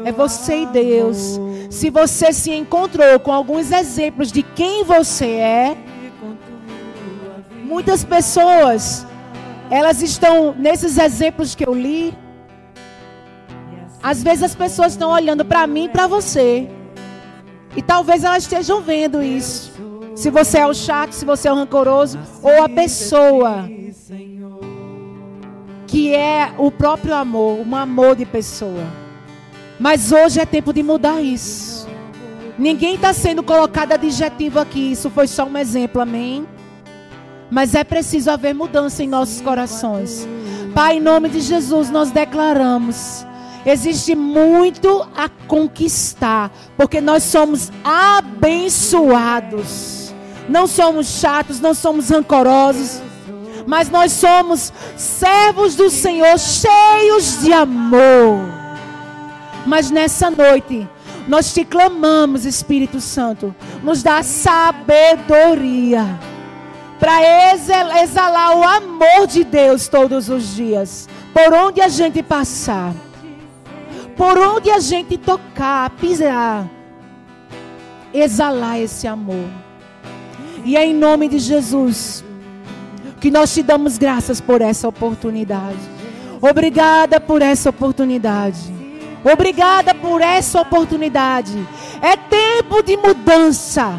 É 0.03 0.11
você 0.11 0.63
e 0.63 0.67
Deus. 0.67 1.39
Se 1.69 1.91
você 1.91 2.33
se 2.33 2.51
encontrou 2.51 3.21
com 3.21 3.31
alguns 3.31 3.71
exemplos 3.71 4.33
de 4.33 4.43
quem 4.43 4.83
você 4.83 5.27
é, 5.27 5.77
muitas 7.65 8.03
pessoas, 8.03 9.07
elas 9.71 10.01
estão 10.01 10.55
nesses 10.57 10.97
exemplos 10.97 11.55
que 11.55 11.69
eu 11.69 11.75
li. 11.75 12.17
Às 14.03 14.23
vezes 14.23 14.45
as 14.45 14.55
pessoas 14.55 14.93
estão 14.93 15.11
olhando 15.11 15.45
para 15.45 15.67
mim 15.67 15.85
e 15.85 15.89
para 15.91 16.07
você. 16.07 16.67
E 17.77 17.83
talvez 17.83 18.25
elas 18.25 18.45
estejam 18.45 18.81
vendo 18.81 19.23
isso. 19.23 19.71
Se 20.17 20.31
você 20.31 20.61
é 20.61 20.67
o 20.67 20.73
chato, 20.73 21.13
se 21.13 21.27
você 21.27 21.47
é 21.47 21.53
o 21.53 21.57
rancoroso, 21.57 22.19
ou 22.43 22.65
a 22.65 22.71
pessoa 22.71 23.69
que 25.87 26.15
é 26.15 26.53
o 26.59 26.71
próprio 26.71 27.15
amor, 27.15 27.67
um 27.67 27.75
amor 27.75 28.17
de 28.17 28.27
pessoa. 28.27 28.85
Mas 29.79 30.13
hoje 30.13 30.41
é 30.41 30.47
tempo 30.47 30.73
de 30.73 30.83
mudar 30.83 31.23
isso. 31.23 31.89
Ninguém 32.59 32.95
está 32.95 33.13
sendo 33.13 33.43
colocado 33.43 33.93
adjetivo 33.93 34.61
aqui, 34.61 34.93
isso 34.93 35.11
foi 35.11 35.27
só 35.27 35.45
um 35.45 35.57
exemplo, 35.57 36.01
amém? 36.01 36.47
Mas 37.51 37.75
é 37.75 37.85
preciso 37.85 38.31
haver 38.31 38.55
mudança 38.55 39.03
em 39.03 39.09
nossos 39.09 39.41
corações. 39.41 40.27
Pai, 40.75 40.97
em 40.97 41.01
nome 41.01 41.29
de 41.29 41.41
Jesus, 41.41 41.91
nós 41.91 42.11
declaramos 42.11 43.27
Existe 43.67 44.15
muito 44.15 45.09
a 45.17 45.27
conquistar, 45.49 46.53
porque 46.77 47.01
nós 47.01 47.23
somos 47.23 47.73
abençoados. 47.83 50.13
Não 50.47 50.67
somos 50.67 51.07
chatos, 51.07 51.61
não 51.61 51.73
somos 51.73 52.11
rancorosos, 52.11 53.01
mas 53.67 53.89
nós 53.91 54.13
somos 54.13 54.73
servos 54.97 55.75
do 55.75 55.91
Senhor, 55.91 56.39
cheios 56.39 57.43
de 57.43 57.53
amor. 57.53 58.41
Mas 59.67 59.91
nessa 59.91 60.31
noite, 60.31 60.89
nós 61.27 61.53
te 61.53 61.65
clamamos, 61.65 62.45
Espírito 62.45 63.01
Santo, 63.01 63.55
nos 63.83 64.03
dá 64.03 64.23
sabedoria 64.23 66.05
para 66.99 68.03
exalar 68.03 68.57
o 68.57 68.63
amor 68.63 69.27
de 69.27 69.45
Deus 69.45 69.89
todos 69.89 70.29
os 70.29 70.55
dias, 70.55 71.09
por 71.33 71.53
onde 71.53 71.81
a 71.81 71.89
gente 71.89 72.23
passar. 72.23 72.95
Por 74.17 74.39
onde 74.39 74.71
a 74.71 74.79
gente 74.79 75.19
tocar, 75.19 75.91
pisar, 75.91 76.71
exalar 78.13 78.79
esse 78.81 79.09
amor. 79.09 79.49
E 80.65 80.77
é 80.77 80.87
em 80.87 80.95
nome 80.95 81.29
de 81.29 81.41
Jesus 81.41 82.25
que 83.25 83.31
nós 83.31 83.55
te 83.55 83.63
damos 83.63 83.97
graças 83.97 84.39
por 84.39 84.61
essa 84.61 84.87
oportunidade. 84.87 85.79
Obrigada 86.43 87.19
por 87.19 87.41
essa 87.41 87.71
oportunidade. 87.71 88.71
Obrigada 89.25 89.95
por 89.95 90.21
essa 90.21 90.61
oportunidade. 90.61 91.67
É 92.03 92.19
tempo 92.19 92.83
de 92.83 92.99
mudança. 92.99 93.99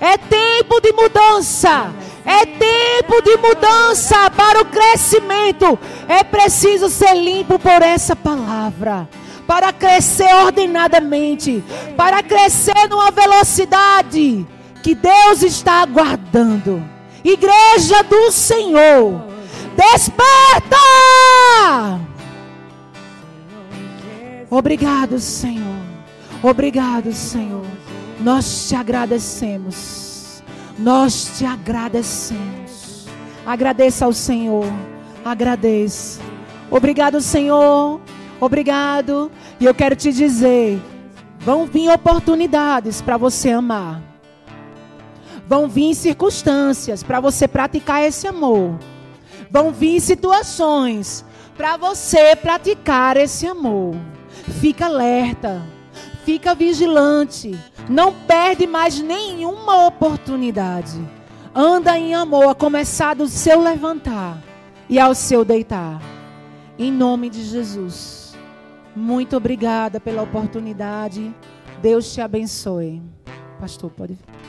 É 0.00 0.16
tempo 0.16 0.80
de 0.80 0.94
mudança. 0.94 1.92
É 2.24 2.46
tempo 2.46 3.20
de 3.22 3.36
mudança 3.36 4.30
para 4.30 4.62
o 4.62 4.64
crescimento. 4.64 5.78
É 6.08 6.24
preciso 6.24 6.88
ser 6.88 7.12
limpo 7.12 7.58
por 7.58 7.82
essa 7.82 8.16
palavra 8.16 9.06
para 9.46 9.74
crescer 9.74 10.34
ordenadamente, 10.36 11.62
para 11.98 12.22
crescer 12.22 12.88
numa 12.88 13.10
velocidade 13.10 14.46
que 14.82 14.94
Deus 14.94 15.42
está 15.42 15.82
aguardando. 15.82 16.93
Igreja 17.24 18.02
do 18.02 18.30
Senhor, 18.30 19.24
desperta! 19.76 20.76
Obrigado, 24.50 25.18
Senhor. 25.18 25.64
Obrigado, 26.42 27.12
Senhor. 27.12 27.64
Nós 28.20 28.68
te 28.68 28.76
agradecemos. 28.76 30.42
Nós 30.78 31.38
te 31.38 31.46
agradecemos. 31.46 33.08
Agradeça 33.46 34.04
ao 34.04 34.12
Senhor. 34.12 34.66
Agradeça. 35.24 36.20
Obrigado, 36.70 37.20
Senhor 37.20 38.00
Obrigado. 38.40 39.30
E 39.58 39.64
eu 39.64 39.74
quero 39.74 39.96
te 39.96 40.12
dizer: 40.12 40.80
vão 41.38 41.66
vir 41.66 41.90
oportunidades 41.90 43.00
para 43.00 43.16
você 43.16 43.50
amar. 43.50 44.02
Vão 45.46 45.68
vir 45.68 45.94
circunstâncias 45.94 47.02
para 47.02 47.20
você 47.20 47.46
praticar 47.46 48.02
esse 48.02 48.26
amor. 48.26 48.78
Vão 49.50 49.70
vir 49.70 50.00
situações 50.00 51.24
para 51.56 51.76
você 51.76 52.34
praticar 52.34 53.16
esse 53.16 53.46
amor. 53.46 53.94
Fica 54.60 54.86
alerta. 54.86 55.62
Fica 56.24 56.54
vigilante. 56.54 57.58
Não 57.88 58.12
perde 58.12 58.66
mais 58.66 58.98
nenhuma 58.98 59.86
oportunidade. 59.86 60.98
Anda 61.54 61.98
em 61.98 62.14
amor, 62.14 62.48
a 62.48 62.54
começar 62.54 63.14
do 63.14 63.28
seu 63.28 63.60
levantar 63.60 64.42
e 64.88 64.98
ao 64.98 65.14
seu 65.14 65.44
deitar. 65.44 66.00
Em 66.78 66.90
nome 66.90 67.30
de 67.30 67.44
Jesus. 67.44 68.34
Muito 68.96 69.36
obrigada 69.36 70.00
pela 70.00 70.22
oportunidade. 70.22 71.34
Deus 71.80 72.12
te 72.12 72.20
abençoe. 72.20 73.02
Pastor, 73.60 73.90
pode 73.90 74.14
vir. 74.14 74.43